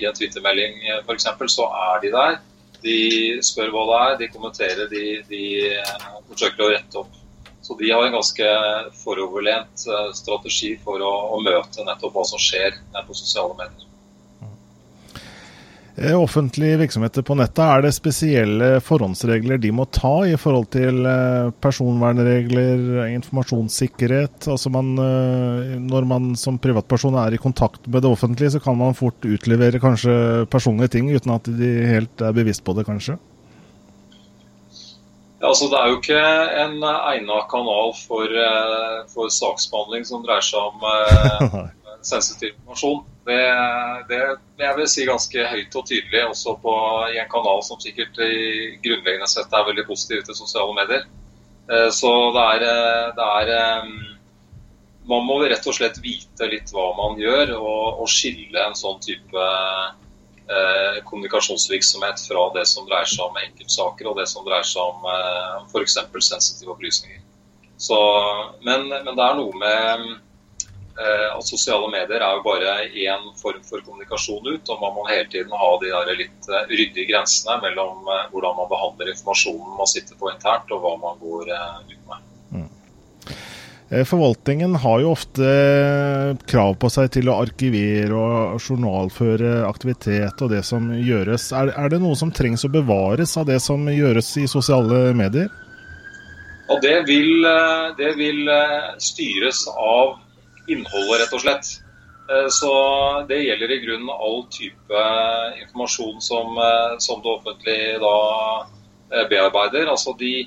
i 0.00 0.06
en 0.08 0.16
twittermelding 0.16 0.78
f.eks., 1.02 1.28
så 1.52 1.66
er 1.68 2.00
de 2.00 2.12
der. 2.14 2.38
De 2.84 2.98
spør 3.44 3.72
hva 3.74 3.84
det 3.88 3.98
er, 4.00 4.18
de 4.20 4.30
kommenterer, 4.32 4.90
de, 4.92 5.04
de 5.28 5.42
forsøker 6.30 6.64
å 6.64 6.70
rette 6.72 7.02
opp. 7.02 7.18
Så 7.60 7.76
de 7.78 7.90
har 7.92 8.06
en 8.06 8.16
ganske 8.16 8.46
foroverlent 9.02 9.84
strategi 10.16 10.72
for 10.84 11.02
å, 11.04 11.12
å 11.36 11.42
møte 11.44 11.84
nettopp 11.86 12.16
hva 12.16 12.24
som 12.26 12.40
skjer 12.40 12.78
på 13.06 13.16
sosiale 13.18 13.58
medier. 13.58 13.89
Eh, 16.00 16.22
offentlige 16.22 16.78
virksomheter 16.80 17.22
på 17.22 17.34
nettet, 17.36 17.60
er 17.60 17.82
det 17.84 17.90
spesielle 17.92 18.68
forhåndsregler 18.80 19.58
de 19.60 19.68
må 19.76 19.84
ta 19.92 20.22
i 20.24 20.36
forhold 20.40 20.70
til 20.72 21.04
eh, 21.04 21.50
personvernregler, 21.60 23.02
informasjonssikkerhet? 23.18 24.46
Altså 24.48 24.72
man, 24.72 24.94
eh, 24.96 25.74
når 25.76 26.06
man 26.08 26.30
som 26.40 26.56
privatperson 26.56 27.18
er 27.20 27.36
i 27.36 27.40
kontakt 27.42 27.84
med 27.84 28.00
det 28.00 28.08
offentlige, 28.14 28.54
så 28.54 28.62
kan 28.64 28.78
man 28.80 28.96
fort 28.96 29.28
utlevere 29.28 29.82
kanskje 29.82 30.46
personlige 30.48 30.94
ting 30.96 31.10
uten 31.12 31.34
at 31.34 31.50
de 31.60 31.68
helt 31.90 32.24
er 32.24 32.32
bevisst 32.38 32.64
på 32.64 32.72
det, 32.78 32.86
kanskje? 32.88 33.18
Ja, 35.40 35.50
altså 35.50 35.68
Det 35.68 35.82
er 35.82 35.92
jo 35.92 36.00
ikke 36.00 36.24
en 36.64 36.80
egnet 36.80 37.44
kanal 37.52 37.92
for, 38.06 38.40
for 39.12 39.28
saksbehandling 39.36 40.08
som 40.08 40.24
dreier 40.24 40.48
seg 40.48 40.64
om 40.64 41.68
sensitiv 42.06 42.52
informasjon. 42.54 43.00
Det, 43.26 43.40
det, 44.08 44.20
jeg 44.62 44.76
vil 44.78 44.88
si 44.90 45.06
ganske 45.08 45.46
høyt 45.52 45.76
og 45.76 45.86
tydelig 45.88 46.22
også 46.26 46.56
på, 46.62 46.74
i 47.14 47.18
en 47.20 47.30
kanal 47.30 47.62
som 47.66 47.80
sikkert 47.82 48.18
i 48.24 48.76
grunnleggende 48.82 49.28
sett 49.30 49.52
er 49.52 49.66
veldig 49.68 49.86
positiv 49.88 50.24
til 50.26 50.38
sosiale 50.38 50.76
medier. 50.76 51.06
Eh, 51.70 51.88
så 51.94 52.10
det 52.34 52.46
er, 52.54 52.66
eh, 52.70 53.06
det 53.18 53.28
er, 53.40 53.52
eh, 53.58 53.92
Man 55.10 55.24
må 55.26 55.40
rett 55.42 55.66
og 55.66 55.74
slett 55.74 55.96
vite 56.04 56.46
litt 56.46 56.70
hva 56.70 56.90
man 56.94 57.16
gjør, 57.18 57.56
og, 57.56 58.02
og 58.04 58.08
skille 58.08 58.60
en 58.62 58.76
sånn 58.78 59.00
type 59.02 59.46
kommunikasjonsvirksomhet 61.06 62.20
fra 62.26 62.40
det 62.56 62.64
som 62.66 62.86
dreier 62.88 63.06
seg 63.06 63.22
om 63.22 63.36
enkeltsaker 63.38 64.08
og 64.10 64.16
det 64.18 64.26
som 64.26 64.42
dreier 64.46 64.66
seg 64.66 64.82
om 64.82 65.04
eh, 65.06 65.60
f.eks. 65.70 65.96
sensitive 66.26 66.74
opplysninger. 66.74 67.20
Så, 67.78 67.98
men, 68.66 68.88
men 68.90 69.14
det 69.14 69.24
er 69.24 69.38
noe 69.38 69.60
med 69.62 70.04
Eh, 70.98 71.28
at 71.36 71.46
sosiale 71.46 71.86
medier 71.88 72.18
er 72.20 72.34
jo 72.36 72.42
bare 72.44 72.72
én 72.90 73.28
form 73.40 73.62
for 73.64 73.80
kommunikasjon 73.86 74.48
ut, 74.50 74.72
og 74.72 74.80
man 74.82 74.96
må 74.96 75.06
hele 75.08 75.28
tiden 75.30 75.54
ha 75.54 75.68
de 75.80 75.92
der 75.92 76.18
litt 76.18 76.48
eh, 76.50 76.66
ryddige 76.66 77.06
grensene 77.12 77.56
mellom 77.62 78.10
eh, 78.10 78.26
hvordan 78.32 78.58
man 78.58 78.68
behandler 78.68 79.12
informasjonen 79.12 79.78
man 79.78 79.88
sitter 79.88 80.18
på 80.18 80.32
internt, 80.32 80.72
og 80.74 80.82
hva 80.82 80.96
man 81.00 81.20
går 81.22 81.52
ut 81.54 82.02
med. 82.10 82.26
Mm. 82.50 82.66
Forvaltningen 84.06 84.76
har 84.82 85.00
jo 85.02 85.14
ofte 85.14 85.46
krav 86.50 86.76
på 86.82 86.90
seg 86.92 87.08
til 87.16 87.30
å 87.30 87.40
arkivere 87.46 88.14
og 88.14 88.60
journalføre 88.60 89.64
aktivitet 89.66 90.42
og 90.44 90.52
det 90.52 90.62
som 90.66 90.92
gjøres. 90.94 91.48
Er, 91.56 91.72
er 91.74 91.90
det 91.90 91.98
noe 92.02 92.18
som 92.18 92.30
trengs 92.34 92.66
å 92.66 92.70
bevares 92.70 93.36
av 93.40 93.48
det 93.48 93.58
som 93.62 93.88
gjøres 93.90 94.34
i 94.42 94.46
sosiale 94.50 95.08
medier? 95.18 95.48
Og 96.70 96.82
det 96.84 97.00
vil, 97.08 97.46
det 97.98 98.12
vil 98.18 98.50
styres 99.02 99.64
av 99.74 100.20
innholdet, 100.72 101.22
rett 101.22 101.36
og 101.36 101.44
slett. 101.44 101.70
Så 102.54 102.72
det 103.26 103.40
gjelder 103.42 103.72
i 103.74 103.78
grunnen 103.82 104.10
all 104.14 104.44
type 104.54 105.00
informasjon 105.64 106.20
som, 106.22 106.60
som 107.02 107.24
det 107.24 107.32
offentlige 107.32 107.96
da 107.98 109.24
bearbeider. 109.32 109.90
Altså 109.90 110.14
de 110.20 110.44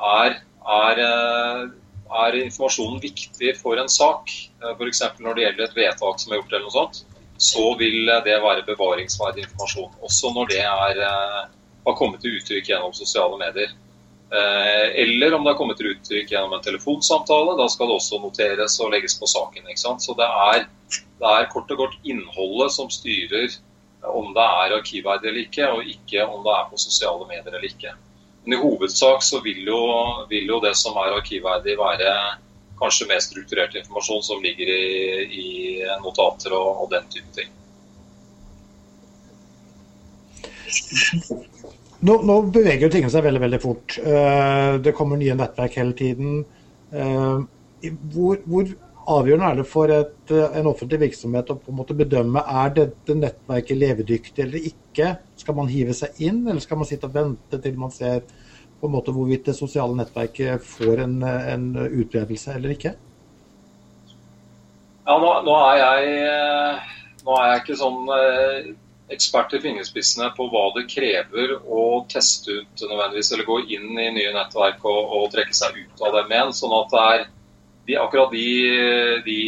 er, 0.00 0.38
er 0.64 1.02
er 2.14 2.38
informasjonen 2.38 3.00
viktig 3.02 3.52
for 3.58 3.80
en 3.80 3.90
sak, 3.90 4.30
eh, 4.62 4.72
f.eks. 4.78 5.02
når 5.18 5.34
det 5.34 5.44
gjelder 5.44 5.64
et 5.64 5.76
vedtak 5.76 6.20
som 6.20 6.32
er 6.32 6.40
gjort, 6.40 6.52
eller 6.52 6.66
noe 6.66 6.76
sånt, 6.76 7.02
så 7.38 7.64
vil 7.80 8.06
det 8.24 8.38
være 8.42 8.64
bevaringsverdig 8.68 9.44
informasjon. 9.44 9.96
Også 10.06 10.32
når 10.34 10.52
det 10.52 10.62
er, 10.62 11.02
eh, 11.06 11.42
har 11.86 11.98
kommet 11.98 12.20
til 12.20 12.38
uttrykk 12.38 12.70
gjennom 12.70 12.94
sosiale 12.94 13.38
medier. 13.38 13.74
Eh, 14.32 15.02
eller 15.02 15.34
om 15.34 15.44
det 15.44 15.52
har 15.52 15.58
kommet 15.58 15.78
til 15.78 15.92
uttrykk 15.92 16.32
gjennom 16.32 16.56
en 16.56 16.64
telefonsamtale. 16.64 17.54
Da 17.60 17.68
skal 17.70 17.90
det 17.90 17.98
også 18.00 18.20
noteres 18.22 18.78
og 18.82 18.90
legges 18.94 19.18
på 19.20 19.28
saken. 19.30 19.68
Så 19.76 20.16
det 20.18 20.26
er, 20.26 20.66
det 21.20 21.32
er 21.32 21.50
kort 21.52 21.70
og 21.70 21.84
godt 21.84 21.96
innholdet 22.04 22.74
som 22.74 22.90
styrer 22.90 23.54
om 24.06 24.32
det 24.34 24.42
er 24.42 24.74
arkivverdig 24.76 25.28
eller 25.30 25.46
ikke, 25.46 25.68
og 25.74 25.88
ikke 25.90 26.26
om 26.26 26.44
det 26.44 26.52
er 26.54 26.68
på 26.70 26.78
sosiale 26.78 27.26
medier 27.26 27.48
eller 27.48 27.66
ikke. 27.66 27.94
Men 28.44 28.54
i 28.54 28.60
hovedsak 28.62 29.22
så 29.26 29.40
vil 29.42 29.66
jo, 29.66 29.80
vil 30.30 30.46
jo 30.52 30.60
det 30.62 30.76
som 30.78 30.98
er 31.02 31.16
arkivverdig 31.16 31.74
være 31.80 32.12
kanskje 32.78 33.08
mer 33.10 33.20
strukturert 33.24 33.74
informasjon 33.74 34.22
som 34.22 34.42
ligger 34.44 34.70
i, 34.70 34.84
i 35.26 35.46
notater 36.04 36.54
og, 36.54 36.84
og, 36.84 36.90
den 36.92 37.08
type 37.10 37.30
ting. 37.34 37.50
Nå, 42.06 42.16
nå 42.28 42.40
beveger 42.54 42.86
jo 42.86 42.92
tingene 42.92 43.12
seg 43.12 43.24
veldig 43.26 43.42
veldig 43.42 43.60
fort. 43.62 43.96
Uh, 43.98 44.76
det 44.82 44.94
kommer 44.96 45.18
nye 45.18 45.36
nettverk 45.38 45.78
hele 45.80 45.94
tiden. 45.98 46.42
Uh, 46.94 47.46
hvor, 48.14 48.42
hvor, 48.46 48.74
avgjørende 49.06 49.48
er 49.52 49.58
det 49.60 49.64
for 49.70 49.92
et, 49.94 50.32
en 50.58 50.66
offentlig 50.66 50.98
virksomhet 51.04 51.50
å 51.52 51.54
på 51.62 51.70
en 51.70 51.78
måte 51.78 51.94
bedømme 51.94 52.42
er 52.62 52.72
dette 52.74 53.14
nettverket 53.14 53.78
levedyktig 53.78 54.42
eller 54.42 54.66
ikke? 54.70 55.12
Skal 55.38 55.54
man 55.58 55.70
hive 55.70 55.94
seg 55.94 56.18
inn, 56.26 56.40
eller 56.48 56.62
skal 56.64 56.80
man 56.80 56.88
sitte 56.88 57.06
og 57.06 57.14
vente 57.14 57.60
til 57.62 57.78
man 57.78 57.94
ser 57.94 58.24
på 58.80 58.88
en 58.88 58.94
måte 58.96 59.14
hvorvidt 59.14 59.46
det 59.46 59.54
sosiale 59.56 59.94
nettverket 59.96 60.64
får 60.66 61.04
en, 61.04 61.20
en 61.22 61.68
utbredelse 61.86 62.56
eller 62.58 62.74
ikke? 62.74 62.96
Ja, 65.06 65.14
nå, 65.22 65.30
nå, 65.46 65.54
er 65.70 65.78
jeg, 65.78 66.10
nå, 67.22 67.36
er 67.38 67.52
jeg, 67.52 67.62
ikke 67.62 67.78
sånn 67.78 68.10
eh, 68.10 68.72
ekspert 69.12 69.54
i 69.54 69.60
fingerspissene 69.62 70.32
på 70.36 70.48
hva 70.50 70.64
det 70.74 70.88
krever 70.90 71.54
å 71.62 72.02
teste 72.10 72.58
ut 72.58 72.82
nødvendigvis, 72.82 73.32
eller 73.32 73.46
gå 73.46 73.60
inn 73.76 73.92
i 73.94 74.10
nye 74.10 74.34
nettverk 74.34 74.82
og, 74.82 75.12
og 75.18 75.32
trekke 75.34 75.54
seg 75.54 75.78
ut 75.78 76.02
av 76.02 76.16
dem 76.16 76.32
igjen. 76.32 76.54
sånn 76.56 76.74
at 76.74 76.94
det 76.94 77.02
er 77.14 77.26
de, 77.86 77.96
akkurat 78.02 78.32
de, 78.34 78.46
de 79.24 79.38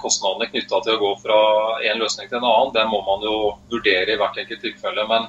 kostnadene 0.00 0.48
knytta 0.48 0.80
til 0.84 0.96
å 0.96 1.02
gå 1.02 1.10
fra 1.20 1.40
en 1.84 2.00
løsning 2.00 2.30
til 2.30 2.40
en 2.40 2.46
annen, 2.48 2.72
det 2.72 2.84
må 2.88 3.02
man 3.04 3.24
jo 3.26 3.34
vurdere 3.72 4.14
i 4.14 4.20
hvert 4.20 4.38
enkelt 4.40 4.64
tilfelle. 4.64 5.04
Men, 5.10 5.28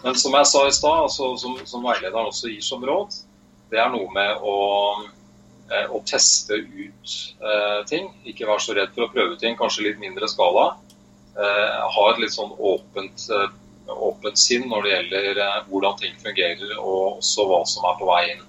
men 0.00 0.16
som 0.18 0.36
jeg 0.38 0.48
sa 0.48 0.62
i 0.66 0.72
stad, 0.72 1.02
altså, 1.08 1.34
som, 1.40 1.58
som, 1.68 1.84
veilederen 1.84 2.30
også 2.30 2.52
gir 2.52 2.64
som 2.64 2.84
råd, 2.88 3.18
det 3.72 3.80
er 3.80 3.92
noe 3.92 4.08
med 4.12 4.40
å, 4.40 4.56
eh, 5.68 5.92
å 5.92 6.00
teste 6.08 6.62
ut 6.64 7.12
eh, 7.44 7.84
ting. 7.88 8.08
Ikke 8.24 8.48
være 8.48 8.64
så 8.64 8.76
redd 8.78 8.96
for 8.96 9.04
å 9.04 9.12
prøve 9.12 9.36
ting, 9.40 9.58
kanskje 9.60 9.90
litt 9.90 10.00
mindre 10.00 10.28
skala. 10.32 10.70
Eh, 11.32 11.76
ha 11.94 12.08
et 12.10 12.18
litt 12.20 12.34
sånn 12.34 12.52
åpent, 12.58 13.22
eh, 13.32 13.52
åpent 13.88 14.38
sinn 14.38 14.66
når 14.68 14.84
det 14.84 14.90
gjelder 14.92 15.38
eh, 15.40 15.60
hvordan 15.70 15.96
ting 16.00 16.18
fungerer, 16.20 16.74
og 16.76 17.22
også 17.22 17.46
hva 17.48 17.62
som 17.68 17.86
er 17.88 17.96
på 18.00 18.08
vei 18.10 18.22
inn. 18.34 18.42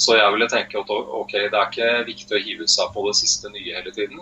Så 0.00 0.16
jeg 0.16 0.34
ville 0.34 0.48
tenke 0.52 0.80
at 0.80 0.92
ok, 0.92 1.32
det 1.32 1.56
er 1.56 1.70
ikke 1.70 1.88
viktig 2.08 2.36
å 2.36 2.44
hive 2.44 2.68
seg 2.68 2.92
på 2.92 3.06
det 3.08 3.16
siste 3.18 3.50
nye 3.52 3.74
hele 3.76 3.92
tiden. 3.96 4.20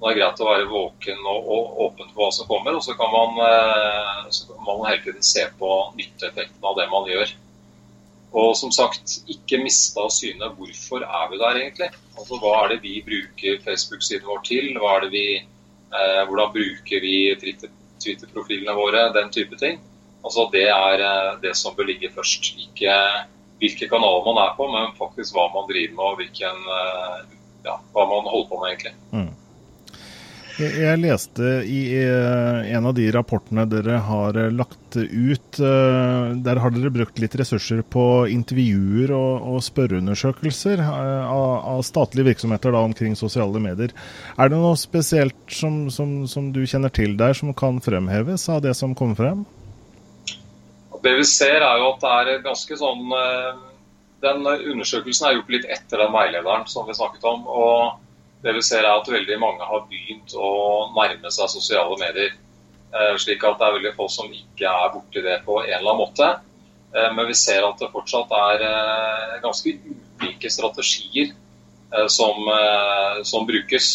Det 0.00 0.10
er 0.10 0.18
greit 0.18 0.40
å 0.40 0.48
være 0.48 0.66
våken 0.68 1.20
og, 1.30 1.46
og 1.54 1.78
åpen 1.86 2.10
på 2.12 2.24
hva 2.24 2.32
som 2.34 2.48
kommer, 2.48 2.76
og 2.76 2.84
så 2.84 2.96
kan, 2.98 3.12
man, 3.12 3.38
så 4.28 4.50
kan 4.50 4.66
man 4.66 4.82
hele 4.90 5.00
tiden 5.04 5.24
se 5.24 5.46
på 5.60 5.70
nytteeffekten 5.96 6.68
av 6.68 6.76
det 6.76 6.90
man 6.92 7.08
gjør. 7.08 7.32
Og 8.34 8.50
som 8.58 8.72
sagt, 8.74 9.20
ikke 9.30 9.60
miste 9.62 10.02
av 10.02 10.10
syne 10.12 10.50
hvorfor 10.58 11.06
er 11.06 11.30
vi 11.30 11.40
der 11.40 11.60
egentlig. 11.60 11.90
Altså 12.18 12.40
Hva 12.42 12.54
er 12.64 12.74
det 12.74 12.80
vi 12.82 12.98
bruker 13.06 13.60
Facebook-siden 13.64 14.26
vår 14.28 14.42
til? 14.48 14.72
Hva 14.82 14.96
er 14.96 15.06
det 15.06 15.12
vi, 15.14 15.26
hvordan 16.28 16.52
bruker 16.54 17.02
vi 17.04 17.16
Twitter-profilene 17.38 18.74
våre? 18.76 19.08
Den 19.14 19.30
type 19.34 19.58
ting. 19.60 19.78
Altså 20.24 20.48
Det 20.52 20.66
er 20.72 21.04
eh, 21.04 21.30
det 21.42 21.54
som 21.56 21.76
bør 21.76 21.90
ligge 21.90 22.12
først. 22.14 22.54
Ikke 22.56 22.96
hvilke 23.60 23.88
kanaler 23.88 24.24
man 24.26 24.40
er 24.42 24.52
på, 24.56 24.66
men 24.72 24.96
faktisk 24.98 25.36
hva 25.36 25.46
man 25.52 25.68
driver 25.68 25.96
med 25.98 26.04
og 26.10 26.20
hvilken, 26.20 26.68
eh, 26.78 27.18
ja, 27.68 27.76
hva 27.92 28.06
man 28.10 28.30
holder 28.32 28.48
på 28.50 28.60
med, 28.62 28.72
egentlig. 28.72 28.94
Mm. 29.12 29.32
Jeg 30.54 31.00
leste 31.02 31.64
i 31.66 31.80
eh, 31.98 32.74
en 32.76 32.86
av 32.86 32.92
de 32.94 33.08
rapportene 33.10 33.64
dere 33.66 33.96
har 34.06 34.36
eh, 34.38 34.52
lagt 34.54 34.94
ut. 34.94 35.58
Der 35.58 36.60
har 36.62 36.70
dere 36.70 36.92
brukt 36.94 37.18
litt 37.18 37.34
ressurser 37.40 37.80
på 37.82 38.04
intervjuer 38.30 39.10
og, 39.16 39.48
og 39.50 39.64
spørreundersøkelser 39.66 40.78
av, 40.84 41.26
av, 41.72 41.82
statlige 41.82 42.28
virksomheter 42.28 42.70
da, 42.70 42.84
omkring 42.86 43.18
sosiale 43.18 43.58
medier. 43.58 43.90
Er 44.38 44.52
det 44.52 44.60
noe 44.60 44.78
spesielt 44.78 45.34
som, 45.50 45.88
som, 45.90 46.20
som 46.30 46.52
du 46.54 46.62
kjenner 46.62 46.94
til 46.94 47.18
der, 47.18 47.34
som 47.34 47.50
kan 47.58 47.82
fremheves 47.82 48.46
av 48.46 48.62
det 48.62 48.76
som 48.78 48.94
kommer 48.94 49.18
frem? 49.18 49.42
Det 51.04 51.18
vi 51.18 51.26
ser 51.26 51.58
er 51.60 51.82
jo 51.82 51.90
at 51.96 52.04
det 52.04 52.14
er 52.14 52.44
ganske 52.46 52.78
sånn 52.80 53.10
eh, 53.18 53.50
Den 54.24 54.46
undersøkelsen 54.46 55.26
er 55.28 55.36
gjort 55.40 55.52
litt 55.52 55.66
etter 55.68 56.00
den 56.00 56.14
veilederen 56.14 56.64
som 56.70 56.86
vi 56.86 56.94
snakket 56.96 57.26
om. 57.28 57.42
og 57.50 58.03
det 58.44 58.54
vi 58.56 58.62
ser 58.64 58.84
er 58.84 58.92
at 58.92 59.10
veldig 59.10 59.36
mange 59.40 59.66
har 59.66 59.86
begynt 59.90 60.34
å 60.36 60.50
nærme 60.94 61.32
seg 61.32 61.52
sosiale 61.52 61.96
medier. 62.00 62.34
Eh, 62.94 63.14
slik 63.18 63.44
at 63.44 63.58
det 63.58 63.66
er 63.66 63.76
veldig 63.78 63.94
få 63.96 64.08
som 64.12 64.32
ikke 64.32 64.70
er 64.70 64.92
borti 64.94 65.22
det 65.24 65.40
på 65.46 65.58
en 65.62 65.70
eller 65.70 65.94
annen 65.94 66.02
måte. 66.02 66.30
Eh, 66.94 67.10
men 67.16 67.28
vi 67.30 67.36
ser 67.38 67.66
at 67.66 67.80
det 67.80 67.92
fortsatt 67.94 68.34
er 68.38 68.66
ganske 69.44 69.76
ulike 69.80 70.52
strategier 70.52 71.32
som, 72.10 72.48
som 73.22 73.44
brukes. 73.46 73.88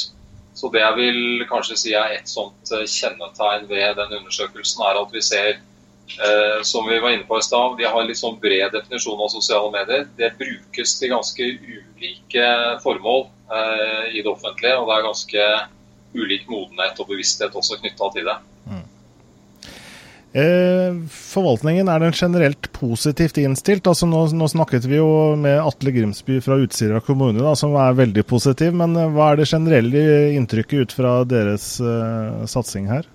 Så 0.60 0.70
det 0.74 0.82
jeg 0.82 0.95
vil 0.97 1.47
kanskje 1.47 1.78
si 1.80 1.95
er 1.95 2.14
et 2.18 2.30
sånt 2.30 2.68
kjennetegn 2.70 3.68
ved 3.70 3.95
den 4.00 4.16
undersøkelsen, 4.20 4.84
er 4.84 5.00
at 5.00 5.14
vi 5.16 5.22
ser 5.24 5.50
eh, 5.56 6.62
som 6.68 6.88
vi 6.89 7.00
var 7.00 7.16
inne 7.16 7.28
på 7.30 7.39
i 7.39 7.45
stad, 7.45 7.78
de 7.80 7.88
har 7.88 8.08
litt 8.08 8.20
sånn 8.20 8.39
bred 8.41 8.74
definisjon 8.76 9.22
av 9.24 9.32
sosiale 9.32 9.72
medier. 9.74 10.08
Det 10.20 10.34
brukes 10.39 10.97
til 11.00 11.14
ganske 11.14 11.50
ulike 11.54 12.47
formål 12.84 13.28
eh, 13.28 13.39
i 13.50 14.22
det 14.22 14.30
offentlige, 14.30 14.78
og 14.78 14.88
det 14.89 14.95
er 14.95 15.06
ganske 15.08 15.50
ulik 16.14 16.47
modenhet 16.50 17.00
og 17.02 17.10
bevissthet 17.10 17.56
også 17.58 17.80
knytta 17.82 18.10
til 18.14 18.30
det. 18.30 18.38
Mm. 18.70 18.86
Eh, 20.39 20.97
forvaltningen, 21.10 21.89
er 21.89 22.04
den 22.04 22.14
generelt 22.14 22.70
positivt 22.76 23.39
innstilt? 23.41 23.89
Altså 23.89 24.06
nå, 24.10 24.28
nå, 24.38 24.50
snakket 24.54 24.86
vi 24.86 25.00
jo 25.00 25.10
med 25.41 25.58
Atle 25.64 25.93
Grimsby 25.95 26.38
fra 26.45 26.60
Utsira 26.62 27.02
kommune, 27.02 27.41
da, 27.41 27.56
som 27.58 27.74
er 27.74 27.97
veldig 27.97 28.26
positiv. 28.30 28.76
Men 28.78 28.93
eh, 28.97 29.10
hva 29.16 29.32
er 29.32 29.41
det 29.41 29.50
generelle 29.50 30.04
inntrykket 30.38 30.86
ut 30.86 30.97
fra 31.00 31.16
deres 31.30 31.76
uh, 31.82 32.45
satsing 32.50 32.89
her? 32.93 33.10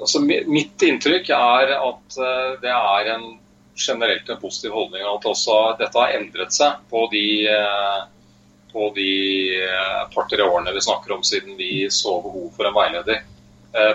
altså, 0.00 0.20
mitt 0.24 0.82
inntrykk 0.84 1.30
er 1.34 1.74
at 1.76 2.18
eh, 2.20 2.52
det 2.62 2.72
er 2.72 3.12
en 3.14 3.26
generelt 3.78 4.28
en 4.28 4.40
positiv 4.40 4.74
holdning. 4.74 5.04
At 5.06 5.26
også 5.28 5.58
dette 5.78 5.98
har 5.98 6.16
endret 6.18 6.54
seg 6.54 6.80
på 6.90 7.06
de, 7.12 7.26
eh, 7.50 7.98
på 8.72 8.90
de 8.96 9.10
eh, 9.62 10.02
par-tre 10.14 10.44
årene 10.44 10.74
vi 10.76 10.84
snakker 10.84 11.16
om 11.16 11.24
siden 11.26 11.56
vi 11.58 11.88
så 11.92 12.18
behov 12.24 12.50
for 12.56 12.68
en 12.68 12.76
veileder. 12.76 13.24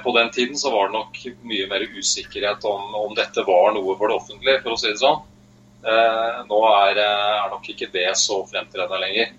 På 0.03 0.11
den 0.15 0.27
tiden 0.31 0.53
så 0.55 0.69
var 0.69 0.85
det 0.87 0.93
nok 0.93 1.15
mye 1.49 1.65
mer 1.67 1.81
usikkerhet 1.97 2.61
om, 2.69 2.91
om 2.93 3.15
dette 3.17 3.41
var 3.43 3.73
noe 3.73 3.95
for 3.97 4.07
det 4.07 4.15
offentlige, 4.15 4.61
for 4.61 4.75
å 4.75 4.77
si 4.79 4.91
det 4.91 5.01
sånn. 5.01 5.17
Nå 6.47 6.59
er, 6.69 6.99
er 7.01 7.49
nok 7.51 7.65
ikke 7.73 7.89
det 7.91 8.05
så 8.21 8.37
fremtredende 8.47 9.01
lenger. 9.01 9.31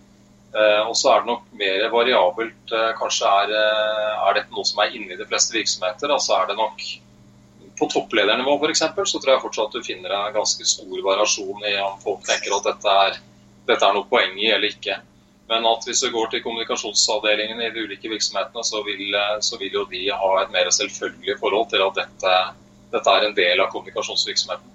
Eh, 0.54 0.82
og 0.86 0.94
så 0.94 1.10
er 1.10 1.22
det 1.22 1.32
nok 1.32 1.46
mer 1.58 1.84
variabelt. 1.90 2.72
Eh, 2.72 2.90
kanskje 2.98 3.30
er, 3.42 3.54
eh, 3.58 4.10
er, 4.28 4.36
dette 4.36 4.54
noe 4.54 4.66
som 4.68 4.84
er 4.84 4.92
inne 4.94 5.14
i 5.14 5.18
de 5.18 5.26
fleste 5.26 5.56
virksomheter. 5.56 6.12
Altså 6.14 6.38
er 6.38 6.52
det 6.52 6.60
nok 6.60 6.86
På 7.74 7.88
toppledernivå 7.90 8.52
f.eks. 8.62 8.84
så 9.10 9.18
tror 9.18 9.32
jeg 9.32 9.42
fortsatt 9.42 9.72
du 9.74 9.82
finner 9.82 10.12
en 10.14 10.34
ganske 10.34 10.62
stor 10.62 11.00
variasjon 11.02 11.64
i 11.66 11.72
om 11.82 11.96
folk 11.98 12.20
tenker 12.22 12.54
at 12.54 12.68
dette 12.68 12.92
er, 13.06 13.16
dette 13.66 13.88
er 13.88 13.96
noe 13.96 14.06
poeng 14.06 14.36
i 14.38 14.52
eller 14.54 14.68
ikke. 14.68 14.94
Men 15.48 15.66
at 15.68 15.84
hvis 15.84 16.00
du 16.00 16.08
går 16.12 16.30
til 16.32 16.42
kommunikasjonsavdelingen 16.44 17.60
i 17.60 17.72
de 17.74 17.84
ulike 17.84 18.08
virksomhetene, 18.08 18.64
så 18.64 18.80
vil, 18.86 19.16
så 19.44 19.58
vil 19.60 19.76
jo 19.76 19.84
de 19.90 20.06
ha 20.08 20.30
et 20.40 20.54
mer 20.54 20.70
selvfølgelig 20.72 21.36
forhold 21.40 21.68
til 21.72 21.84
at 21.84 21.98
dette, 22.00 22.36
dette 22.94 23.18
er 23.18 23.28
en 23.28 23.36
del 23.36 23.60
av 23.60 23.68
kommunikasjonsvirksomheten. 23.74 24.74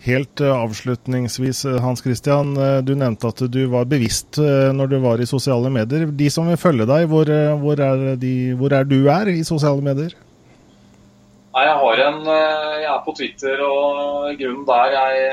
Helt 0.00 0.40
eh, 0.40 0.62
avslutningsvis, 0.62 1.64
eh, 1.64 1.80
Hans 1.80 2.00
Christian. 2.02 2.56
Eh, 2.56 2.78
du 2.82 2.94
nevnte 2.96 3.28
at 3.28 3.42
du 3.52 3.60
var 3.68 3.84
bevisst 3.84 4.38
når 4.40 4.88
du 4.88 4.96
var 5.02 5.20
i 5.20 5.28
sosiale 5.28 5.68
medier. 5.72 6.06
De 6.06 6.30
som 6.32 6.48
vil 6.48 6.56
følge 6.60 6.86
deg, 6.88 7.04
hvor, 7.10 7.28
hvor, 7.60 7.82
er, 7.84 8.16
de, 8.16 8.34
hvor 8.56 8.72
er, 8.72 8.88
du 8.88 9.04
er 9.12 9.28
i 9.28 9.44
sosiale 9.44 9.84
medier? 9.84 10.14
Nei, 11.50 11.66
jeg, 11.66 11.76
har 11.82 12.02
en, 12.06 12.20
jeg 12.30 12.88
er 12.88 13.04
på 13.04 13.14
Twitter, 13.18 13.60
og 13.66 14.30
grunnen 14.38 14.64
der 14.68 14.94
jeg 14.94 15.30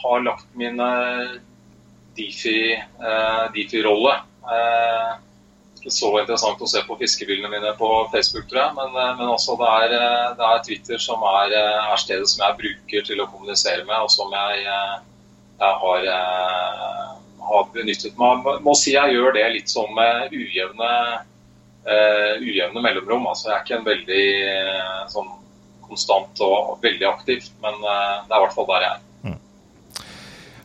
har 0.00 0.24
lagt 0.24 0.46
mine 0.56 0.88
Difi-rolle. 2.18 4.14
Difi 4.18 5.24
ikke 5.78 5.94
så 5.94 6.10
interessant 6.20 6.60
å 6.60 6.68
se 6.68 6.82
på 6.84 6.96
fiskebildene 7.00 7.50
mine 7.52 7.72
på 7.78 7.88
Facebook, 8.12 8.48
tror 8.50 8.60
jeg. 8.60 8.74
Men, 8.76 8.96
eh, 8.96 9.14
men 9.18 9.32
også 9.32 9.56
det 9.60 9.68
er, 9.68 9.94
eh, 9.98 10.34
det 10.36 10.46
er, 10.48 10.64
Twitter 10.66 10.98
som 10.98 11.22
er, 11.22 11.54
er, 11.54 11.96
stedet 11.96 12.28
som 12.28 12.44
jeg 12.44 12.58
bruker 12.62 13.06
til 13.06 13.22
å 13.22 13.28
kommunisere 13.30 13.84
med, 13.84 13.96
og 13.96 14.10
som 14.10 14.32
jeg, 14.32 14.66
jeg 14.66 15.72
har, 15.82 16.06
har, 17.48 17.64
benyttet 17.72 18.18
meg 18.20 18.44
Må 18.62 18.74
si 18.76 18.92
jeg 18.92 19.14
gjør 19.14 19.32
det 19.34 19.48
litt 19.54 19.72
sånn 19.72 19.90
med 19.96 20.34
ujevne, 20.36 20.92
uh, 21.88 22.34
ujevne 22.44 22.82
mellomrom. 22.84 23.26
Altså, 23.26 23.48
jeg 23.48 23.56
er 23.56 23.64
ikke 23.64 23.78
en 23.78 23.88
veldig 23.88 24.24
sånn 25.14 25.32
konstant 25.88 26.44
og 26.44 26.78
veldig 26.84 27.08
aktiv, 27.08 27.48
men 27.64 27.80
uh, 27.82 28.22
det 28.28 28.34
er 28.34 28.38
i 28.38 28.44
hvert 28.44 28.56
fall 28.58 28.68
der 28.70 28.84
jeg 28.84 28.92
er. 28.92 29.07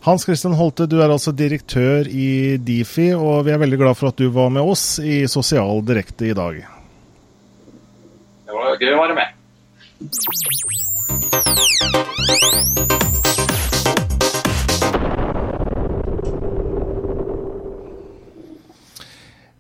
Hans 0.04 0.26
Christian 0.26 0.52
Holte, 0.60 0.84
du 0.84 0.98
er 1.00 1.08
altså 1.08 1.32
direktør 1.32 2.10
i 2.12 2.58
Difi, 2.60 3.14
og 3.16 3.46
vi 3.48 3.54
er 3.54 3.60
veldig 3.62 3.78
glad 3.80 3.96
for 3.96 4.12
at 4.12 4.18
du 4.20 4.28
var 4.36 4.50
med 4.52 4.60
oss 4.68 4.98
i 5.00 5.22
Sosial 5.32 5.80
Direkte 5.88 6.28
i 6.28 6.34
dag. 6.36 6.58
Det 8.44 8.52
var 8.52 8.76
gøy 8.82 8.92
å 8.92 8.98
være 9.00 9.16
med. 9.16 9.28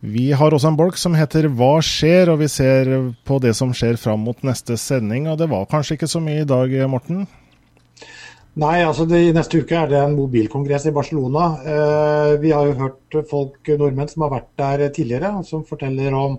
Vi 0.03 0.25
har 0.35 0.51
også 0.51 0.67
en 0.73 0.75
bolk 0.81 0.99
som 0.99 1.15
heter 1.15 1.47
Hva 1.55 1.77
skjer?, 1.79 2.33
og 2.33 2.43
vi 2.43 2.51
ser 2.51 2.91
på 3.23 3.39
det 3.39 3.55
som 3.55 3.71
skjer 3.71 3.95
fram 3.95 4.27
mot 4.27 4.43
neste 4.43 4.75
sending. 4.75 5.31
Og 5.31 5.39
det 5.39 5.47
var 5.55 5.71
kanskje 5.71 5.95
ikke 5.95 6.11
så 6.11 6.19
mye 6.19 6.43
i 6.43 6.51
dag, 6.51 6.75
Morten? 6.91 7.23
Nei, 8.61 8.83
altså 8.85 9.07
det, 9.09 9.19
neste 9.33 9.63
uke 9.63 9.77
er 9.79 9.87
det 9.89 9.97
en 9.97 10.13
mobilkongress 10.13 10.85
i 10.85 10.93
Barcelona. 10.93 11.47
Eh, 11.65 12.33
vi 12.43 12.51
har 12.53 12.67
jo 12.69 12.75
hørt 12.77 13.17
folk, 13.29 13.57
nordmenn 13.79 14.11
som 14.11 14.27
har 14.27 14.35
vært 14.35 14.51
der 14.61 14.83
tidligere, 14.93 15.31
som 15.47 15.63
forteller 15.65 16.13
om 16.13 16.37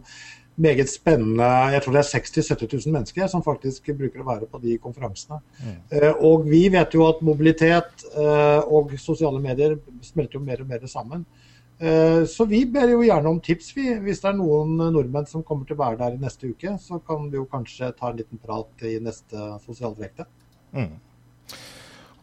meget 0.54 0.86
spennende 0.86 1.46
Jeg 1.72 1.82
tror 1.82 1.96
det 1.96 1.98
er 1.98 2.10
60 2.10 2.50
000-70 2.52 2.86
000 2.86 2.92
mennesker 2.94 3.26
som 3.30 3.42
faktisk 3.42 3.88
bruker 3.98 4.22
å 4.22 4.28
være 4.28 4.46
på 4.50 4.60
de 4.62 4.76
konferansene. 4.78 5.40
Mm. 5.58 5.80
Eh, 5.90 6.12
og 6.28 6.44
vi 6.46 6.68
vet 6.70 6.94
jo 6.94 7.08
at 7.08 7.24
mobilitet 7.26 8.04
eh, 8.14 8.60
og 8.62 8.94
sosiale 9.00 9.40
medier 9.42 9.74
smelter 10.02 10.38
jo 10.38 10.44
mer 10.44 10.62
og 10.62 10.70
mer 10.70 10.86
sammen. 10.90 11.24
Eh, 11.80 12.22
så 12.30 12.46
vi 12.46 12.62
ber 12.70 12.92
jo 12.92 13.02
gjerne 13.02 13.32
om 13.32 13.40
tips. 13.42 13.72
Vi. 13.74 13.88
Hvis 14.04 14.22
det 14.22 14.30
er 14.30 14.38
noen 14.38 14.76
nordmenn 14.78 15.26
som 15.26 15.42
kommer 15.42 15.66
til 15.66 15.74
å 15.74 15.82
være 15.82 15.98
der 16.04 16.14
i 16.14 16.22
neste 16.22 16.52
uke, 16.52 16.76
så 16.78 17.00
kan 17.02 17.26
vi 17.26 17.40
jo 17.40 17.48
kanskje 17.50 17.90
ta 17.98 18.12
en 18.12 18.22
liten 18.22 18.38
prat 18.38 18.86
i 18.86 19.00
neste 19.02 19.50
sosialdirekte. 19.66 20.28
Mm. 20.74 20.94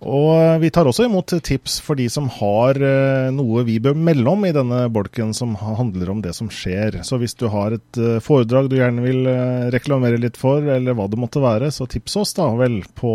Og 0.02 0.58
vi 0.64 0.72
tar 0.74 0.88
også 0.90 1.06
imot 1.06 1.30
tips 1.46 1.76
for 1.86 2.00
de 2.00 2.08
som 2.10 2.26
har 2.34 2.78
eh, 2.82 3.28
noe 3.36 3.62
vi 3.68 3.76
bør 3.84 3.94
melde 3.94 4.32
om 4.32 4.46
i 4.48 4.54
denne 4.56 4.88
bolken 4.90 5.34
som 5.38 5.54
handler 5.62 6.10
om 6.10 6.24
det 6.26 6.34
som 6.34 6.50
skjer. 6.50 7.04
Så 7.06 7.20
hvis 7.22 7.38
du 7.38 7.46
har 7.54 7.76
et 7.76 8.00
eh, 8.02 8.18
foredrag 8.24 8.72
du 8.72 8.80
gjerne 8.80 9.04
vil 9.06 9.30
eh, 9.30 9.68
reklamere 9.74 10.18
litt 10.18 10.40
for, 10.42 10.66
eller 10.66 10.98
hva 10.98 11.06
det 11.12 11.22
måtte 11.22 11.44
være, 11.44 11.70
så 11.70 11.86
tips 11.86 12.18
oss 12.18 12.34
da 12.40 12.50
vel 12.58 12.80
på, 12.98 13.14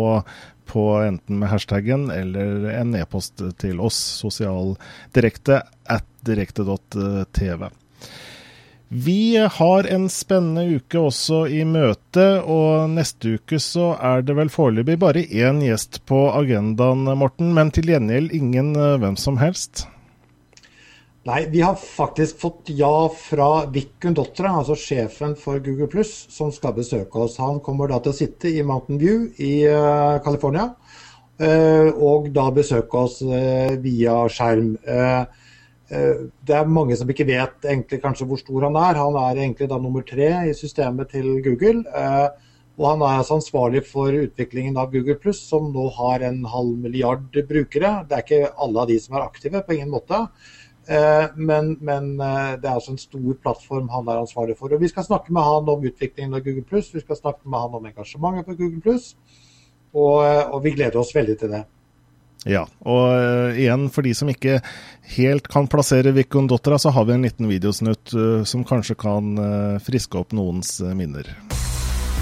på 0.71 0.85
enten 1.03 1.41
med 1.41 1.51
hashtaggen 1.51 2.07
eller 2.13 2.69
en 2.77 2.95
e-post 2.95 3.43
til 3.59 3.83
oss, 3.83 3.99
sosialdirekte 4.23 5.59
at 5.91 6.07
direkte.tv. 6.23 7.67
Vi 8.89 9.35
har 9.51 9.83
en 9.83 10.05
spennende 10.07 10.77
uke 10.79 11.01
også 11.09 11.41
i 11.51 11.65
møte, 11.67 12.23
og 12.39 12.87
neste 12.93 13.33
uke 13.35 13.59
så 13.59 13.89
er 13.99 14.23
det 14.23 14.37
vel 14.37 14.51
foreløpig 14.51 14.95
bare 15.01 15.25
én 15.27 15.59
gjest 15.65 15.99
på 16.07 16.21
agendaen, 16.31 17.03
Morten. 17.19 17.51
Men 17.57 17.73
til 17.75 17.91
gjengjeld 17.91 18.31
ingen 18.37 18.71
eh, 18.79 18.95
hvem 19.01 19.17
som 19.19 19.41
helst? 19.41 19.83
Nei, 21.27 21.41
vi 21.51 21.59
har 21.59 21.75
faktisk 21.75 22.39
fått 22.39 22.71
ja 22.71 23.09
fra 23.11 23.65
Vikun 23.73 24.15
Dotra, 24.15 24.53
altså 24.61 24.77
sjefen 24.79 25.35
for 25.35 25.59
Google 25.59 26.05
som 26.07 26.53
skal 26.55 26.77
besøke 26.77 27.25
oss. 27.25 27.35
Han 27.43 27.59
kommer 27.65 27.91
da 27.91 27.99
til 27.99 28.13
å 28.13 28.15
sitte 28.15 28.47
i 28.47 28.63
Mountain 28.63 29.01
View 29.01 29.25
i 29.43 29.67
uh, 29.67 30.23
California, 30.23 30.69
uh, 31.43 31.89
og 31.91 32.31
da 32.31 32.47
besøke 32.55 33.03
oss 33.03 33.19
via 33.83 34.15
skjerm. 34.31 34.77
Eh, 34.87 35.36
det 35.87 36.55
er 36.55 36.67
mange 36.67 36.97
som 36.99 37.07
ikke 37.07 37.27
vet 37.29 37.63
egentlig 37.63 38.01
kanskje 38.03 38.27
hvor 38.27 38.39
stor 38.41 38.67
han 38.67 38.75
er. 38.75 38.99
Han 38.99 39.15
er 39.21 39.39
egentlig 39.39 39.69
da 39.71 39.79
nummer 39.79 40.03
tre 40.03 40.29
i 40.49 40.55
systemet 40.57 41.13
til 41.13 41.37
Google. 41.45 41.85
Eh, 41.87 42.27
og 42.77 42.85
han 42.91 43.01
er 43.01 43.21
altså 43.21 43.37
ansvarlig 43.39 43.85
for 43.87 44.13
utviklingen 44.13 44.77
av 44.77 44.91
Google 44.93 45.15
Pluss, 45.21 45.39
som 45.49 45.71
nå 45.73 45.87
har 45.95 46.25
en 46.27 46.43
halv 46.45 46.75
milliard 46.83 47.39
brukere. 47.49 47.93
Det 48.05 48.17
er 48.17 48.25
ikke 48.25 48.51
alle 48.65 48.83
av 48.83 48.91
de 48.91 48.97
som 49.01 49.15
er 49.17 49.25
aktive, 49.25 49.63
på 49.65 49.77
ingen 49.77 49.93
måte. 49.95 50.19
Eh, 50.87 51.25
men, 51.39 51.71
men 51.81 52.11
det 52.19 52.67
er 52.67 52.75
altså 52.75 52.93
en 52.93 53.01
stor 53.01 53.39
plattform 53.41 53.89
han 53.95 54.11
er 54.11 54.21
ansvarlig 54.21 54.59
for. 54.59 54.75
Og 54.75 54.83
Vi 54.83 54.91
skal 54.91 55.07
snakke 55.07 55.33
med 55.33 55.47
han 55.47 55.71
om 55.73 55.87
utviklingen 55.89 56.35
av 56.37 56.43
Google 56.45 56.67
Pluss, 56.67 56.91
vi 56.93 57.05
skal 57.05 57.17
snakke 57.17 57.47
med 57.47 57.63
han 57.63 57.79
om 57.79 57.89
engasjementet 57.89 58.51
på 58.51 58.59
Google 58.59 58.83
Pluss. 58.83 59.13
Og, 59.95 60.19
og 60.51 60.61
vi 60.67 60.75
gleder 60.75 60.99
oss 60.99 61.15
veldig 61.15 61.39
til 61.39 61.55
det. 61.55 61.63
Ja, 62.47 62.63
og 62.87 63.09
uh, 63.11 63.57
igjen, 63.59 63.89
for 63.91 64.07
de 64.07 64.13
som 64.15 64.29
ikke 64.31 64.61
helt 65.17 65.49
kan 65.51 65.67
plassere 65.67 66.13
Vikon 66.15 66.47
Dottera, 66.47 66.79
så 66.79 66.93
har 66.95 67.07
vi 67.07 67.17
en 67.17 67.25
liten 67.27 67.49
videosnutt 67.51 68.13
uh, 68.15 68.43
som 68.47 68.63
kanskje 68.67 68.95
kan 68.99 69.33
uh, 69.35 69.79
friske 69.83 70.15
opp 70.15 70.31
noens 70.35 70.77
minner. 70.95 71.27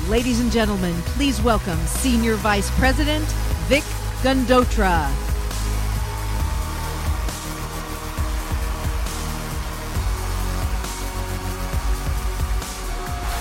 Ladies 0.10 0.42
and 0.42 0.52
gentlemen, 0.52 0.94
please 1.16 1.42
welcome 1.44 1.78
Senior 1.86 2.36
Vice 2.42 2.72
President 2.80 3.26
Vic 3.70 3.86
Gundotra. 4.24 5.10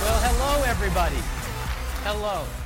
Well, 0.04 0.20
hello 0.20 0.64
everybody. 0.64 1.22
Hello. 2.04 2.63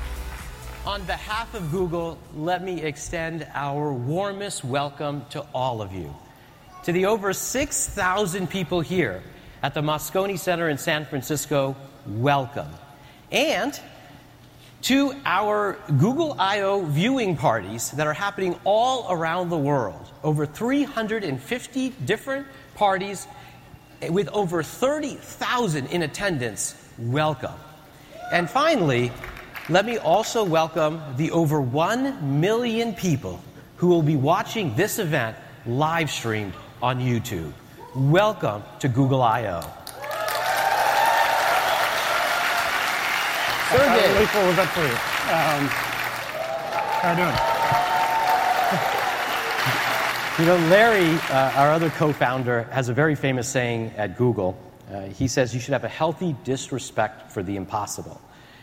On 0.89 1.05
behalf 1.05 1.53
of 1.53 1.71
Google, 1.71 2.17
let 2.35 2.65
me 2.65 2.81
extend 2.81 3.47
our 3.53 3.93
warmest 3.93 4.65
welcome 4.65 5.23
to 5.29 5.45
all 5.53 5.83
of 5.83 5.93
you. 5.93 6.15
To 6.85 6.93
the 6.93 7.05
over 7.05 7.35
6,000 7.35 8.49
people 8.49 8.81
here 8.81 9.23
at 9.63 9.75
the 9.75 9.83
Moscone 9.83 10.39
Center 10.39 10.71
in 10.71 10.79
San 10.79 11.05
Francisco, 11.05 11.77
welcome. 12.07 12.71
And 13.31 13.79
to 14.81 15.13
our 15.27 15.79
Google 15.99 16.35
I.O. 16.39 16.87
viewing 16.87 17.37
parties 17.37 17.91
that 17.91 18.07
are 18.07 18.15
happening 18.15 18.59
all 18.65 19.13
around 19.13 19.51
the 19.51 19.59
world. 19.59 20.11
Over 20.25 20.47
350 20.47 21.91
different 22.07 22.47
parties 22.77 23.29
with 24.09 24.29
over 24.29 24.63
30,000 24.63 25.87
in 25.89 26.03
attendance. 26.03 26.83
Welcome. 26.97 27.61
And 28.33 28.49
finally, 28.49 29.13
let 29.71 29.85
me 29.85 29.99
also 29.99 30.45
welcome 30.45 31.03
the 31.17 31.31
over 31.31 31.61
1 31.61 32.41
million 32.41 32.95
people 32.95 33.39
who 33.77 33.89
will 33.89 34.03
be 34.03 34.17
watching 34.17 34.75
this 34.77 34.99
event 34.99 35.37
live 35.67 36.11
streamed 36.11 36.55
on 36.81 37.01
YouTube. 37.01 37.53
Welcome 37.95 38.63
to 38.79 38.89
Google 38.89 39.21
I.O. 39.23 39.61
Sergey. 43.71 44.13
Really 44.15 44.27
cool 44.27 44.47
was 44.47 44.59
up 44.59 44.69
for 44.69 44.81
you. 44.81 44.87
Um, 44.87 45.69
how 46.97 47.09
are 47.09 47.13
you 47.13 47.19
doing? 47.25 47.37
You 50.39 50.47
know, 50.47 50.57
Larry, 50.71 51.19
uh, 51.31 51.53
our 51.57 51.73
other 51.73 51.91
co 51.91 52.13
founder, 52.13 52.63
has 52.71 52.89
a 52.89 52.95
very 52.95 53.15
famous 53.15 53.47
saying 53.47 53.93
at 53.97 54.17
Google. 54.17 54.57
Uh, 54.91 55.03
he 55.03 55.29
says 55.29 55.53
you 55.53 55.61
should 55.61 55.73
have 55.73 55.85
a 55.85 55.89
healthy 55.89 56.35
disrespect 56.45 57.31
for 57.33 57.43
the 57.43 57.57
impossible. 57.57 58.19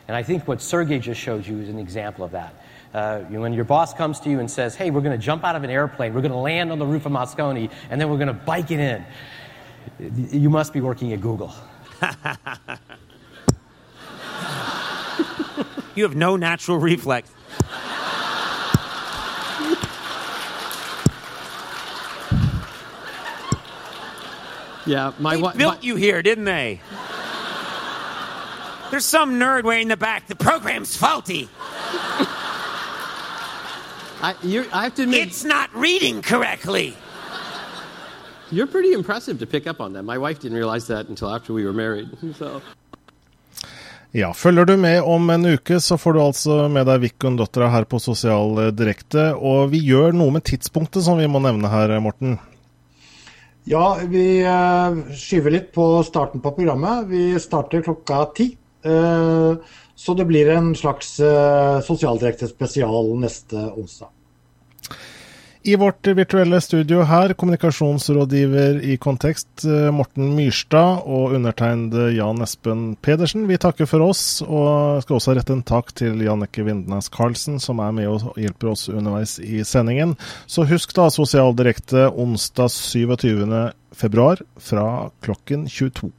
And 0.08 0.16
I 0.16 0.24
think 0.24 0.48
what 0.48 0.62
Sergey 0.62 1.00
just 1.00 1.20
showed 1.20 1.46
you 1.46 1.60
is 1.60 1.70
an 1.70 1.80
example 1.80 2.26
of 2.26 2.32
that. 2.32 2.54
Uh, 2.94 3.24
you 3.28 3.36
know, 3.36 3.42
when 3.42 3.54
your 3.54 3.66
boss 3.66 3.94
comes 3.94 4.20
to 4.22 4.30
you 4.30 4.40
and 4.40 4.50
says, 4.50 4.76
hey, 4.76 4.92
we're 4.92 5.02
going 5.02 5.18
to 5.18 5.24
jump 5.24 5.44
out 5.44 5.56
of 5.56 5.64
an 5.64 5.70
airplane, 5.70 6.14
we're 6.14 6.22
going 6.22 6.32
to 6.32 6.38
land 6.38 6.72
on 6.72 6.80
the 6.80 6.86
roof 6.86 7.06
of 7.06 7.12
Moscone, 7.12 7.70
and 7.90 8.00
then 8.00 8.10
we're 8.10 8.18
going 8.18 8.28
to 8.28 8.34
bike 8.34 8.72
it 8.72 8.80
in, 8.80 9.06
you 10.32 10.50
must 10.50 10.74
be 10.74 10.82
working 10.82 11.14
at 11.14 11.22
Google. 11.22 11.54
you 15.96 16.04
have 16.04 16.16
no 16.16 16.36
natural 16.36 16.78
reflex. 16.78 17.32
Yeah, 24.86 25.14
my 25.18 25.36
wife 25.36 25.58
built 25.58 25.78
my- 25.78 25.82
you 25.82 25.96
here, 25.96 26.22
didn't 26.22 26.46
they? 26.46 26.82
There's 28.92 29.06
some 29.06 29.40
nerd 29.40 29.64
way 29.64 29.82
in 29.82 29.88
the 29.88 29.98
back. 29.98 30.28
The 30.28 30.36
program's 30.36 30.96
faulty. 30.96 31.50
I, 34.22 34.34
I 34.74 34.84
have 34.84 34.96
to 34.96 35.04
admit, 35.04 35.28
it's 35.28 35.44
not 35.44 35.70
reading 35.76 36.22
correctly. 36.22 36.96
You're 38.52 38.68
pretty 38.68 38.94
impressive 38.94 39.40
to 39.40 39.46
pick 39.46 39.68
up 39.68 39.82
on 39.82 39.94
that. 39.94 40.04
My 40.04 40.18
wife 40.18 40.40
didn't 40.40 40.58
realize 40.58 40.88
that 40.88 41.10
until 41.10 41.30
after 41.30 41.54
we 41.54 41.66
were 41.66 41.74
married. 41.74 42.10
So. 42.38 42.62
Ja, 44.12 44.34
følger 44.34 44.66
du 44.66 44.78
med 44.78 45.02
om 45.02 45.30
en 45.30 45.46
uke, 45.46 45.80
så 45.80 45.98
får 45.98 46.14
du 46.14 46.20
altså 46.22 46.68
med 46.72 46.86
deg 46.88 47.02
Vikon 47.04 47.36
Dottera 47.36 47.68
her 47.68 47.84
på 47.84 48.00
Sosial 48.00 48.72
Direkte. 48.72 49.34
Og 49.36 49.74
vi 49.74 49.82
gjør 49.84 50.16
noe 50.16 50.32
med 50.32 50.46
tidspunktet 50.48 51.04
som 51.04 51.20
vi 51.20 51.28
må 51.28 51.42
nevne 51.44 51.68
her, 51.68 51.92
Morten. 52.00 52.38
Ja, 53.68 53.98
vi 54.08 54.40
eh, 54.40 55.00
skyver 55.20 55.52
litt 55.52 55.74
på 55.76 55.90
starten 56.08 56.40
på 56.40 56.54
programmet. 56.56 57.10
Vi 57.12 57.34
starter 57.44 57.84
klokka 57.84 58.22
ti. 58.38 58.54
Eh, 58.86 59.54
så 59.96 60.14
det 60.14 60.26
blir 60.26 60.50
en 60.50 60.76
slags 60.76 61.20
eh, 61.20 61.80
sosialdirekte 61.82 62.48
spesial 62.52 63.16
neste 63.20 63.56
onsdag. 63.56 64.12
I 65.66 65.76
vårt 65.76 66.08
virtuelle 66.08 66.60
studio 66.62 67.02
her, 67.10 67.32
kommunikasjonsrådgiver 67.34 68.84
i 68.86 68.98
Kontekst, 69.02 69.64
Morten 69.98 70.28
Myrstad 70.38 71.08
og 71.10 71.34
undertegnede 71.34 72.12
Jan 72.14 72.44
Espen 72.46 72.84
Pedersen. 73.02 73.48
Vi 73.50 73.58
takker 73.58 73.90
for 73.90 74.06
oss, 74.06 74.44
og 74.46 75.02
skal 75.02 75.18
også 75.18 75.34
rette 75.34 75.56
en 75.56 75.64
takk 75.66 75.90
til 75.98 76.22
Jannicke 76.22 76.68
Vindnes 76.68 77.10
Karlsen, 77.10 77.58
som 77.58 77.82
er 77.82 77.96
med 77.98 78.12
og 78.12 78.38
hjelper 78.38 78.76
oss 78.76 78.86
underveis 78.94 79.40
i 79.42 79.64
sendingen. 79.66 80.14
Så 80.46 80.68
husk 80.70 80.94
da 80.94 81.08
Sosialdirekte 81.10 82.12
onsdag 82.14 82.70
27. 82.70 83.50
februar 83.90 84.46
fra 84.62 84.86
klokken 85.26 85.66
22. 85.66 86.14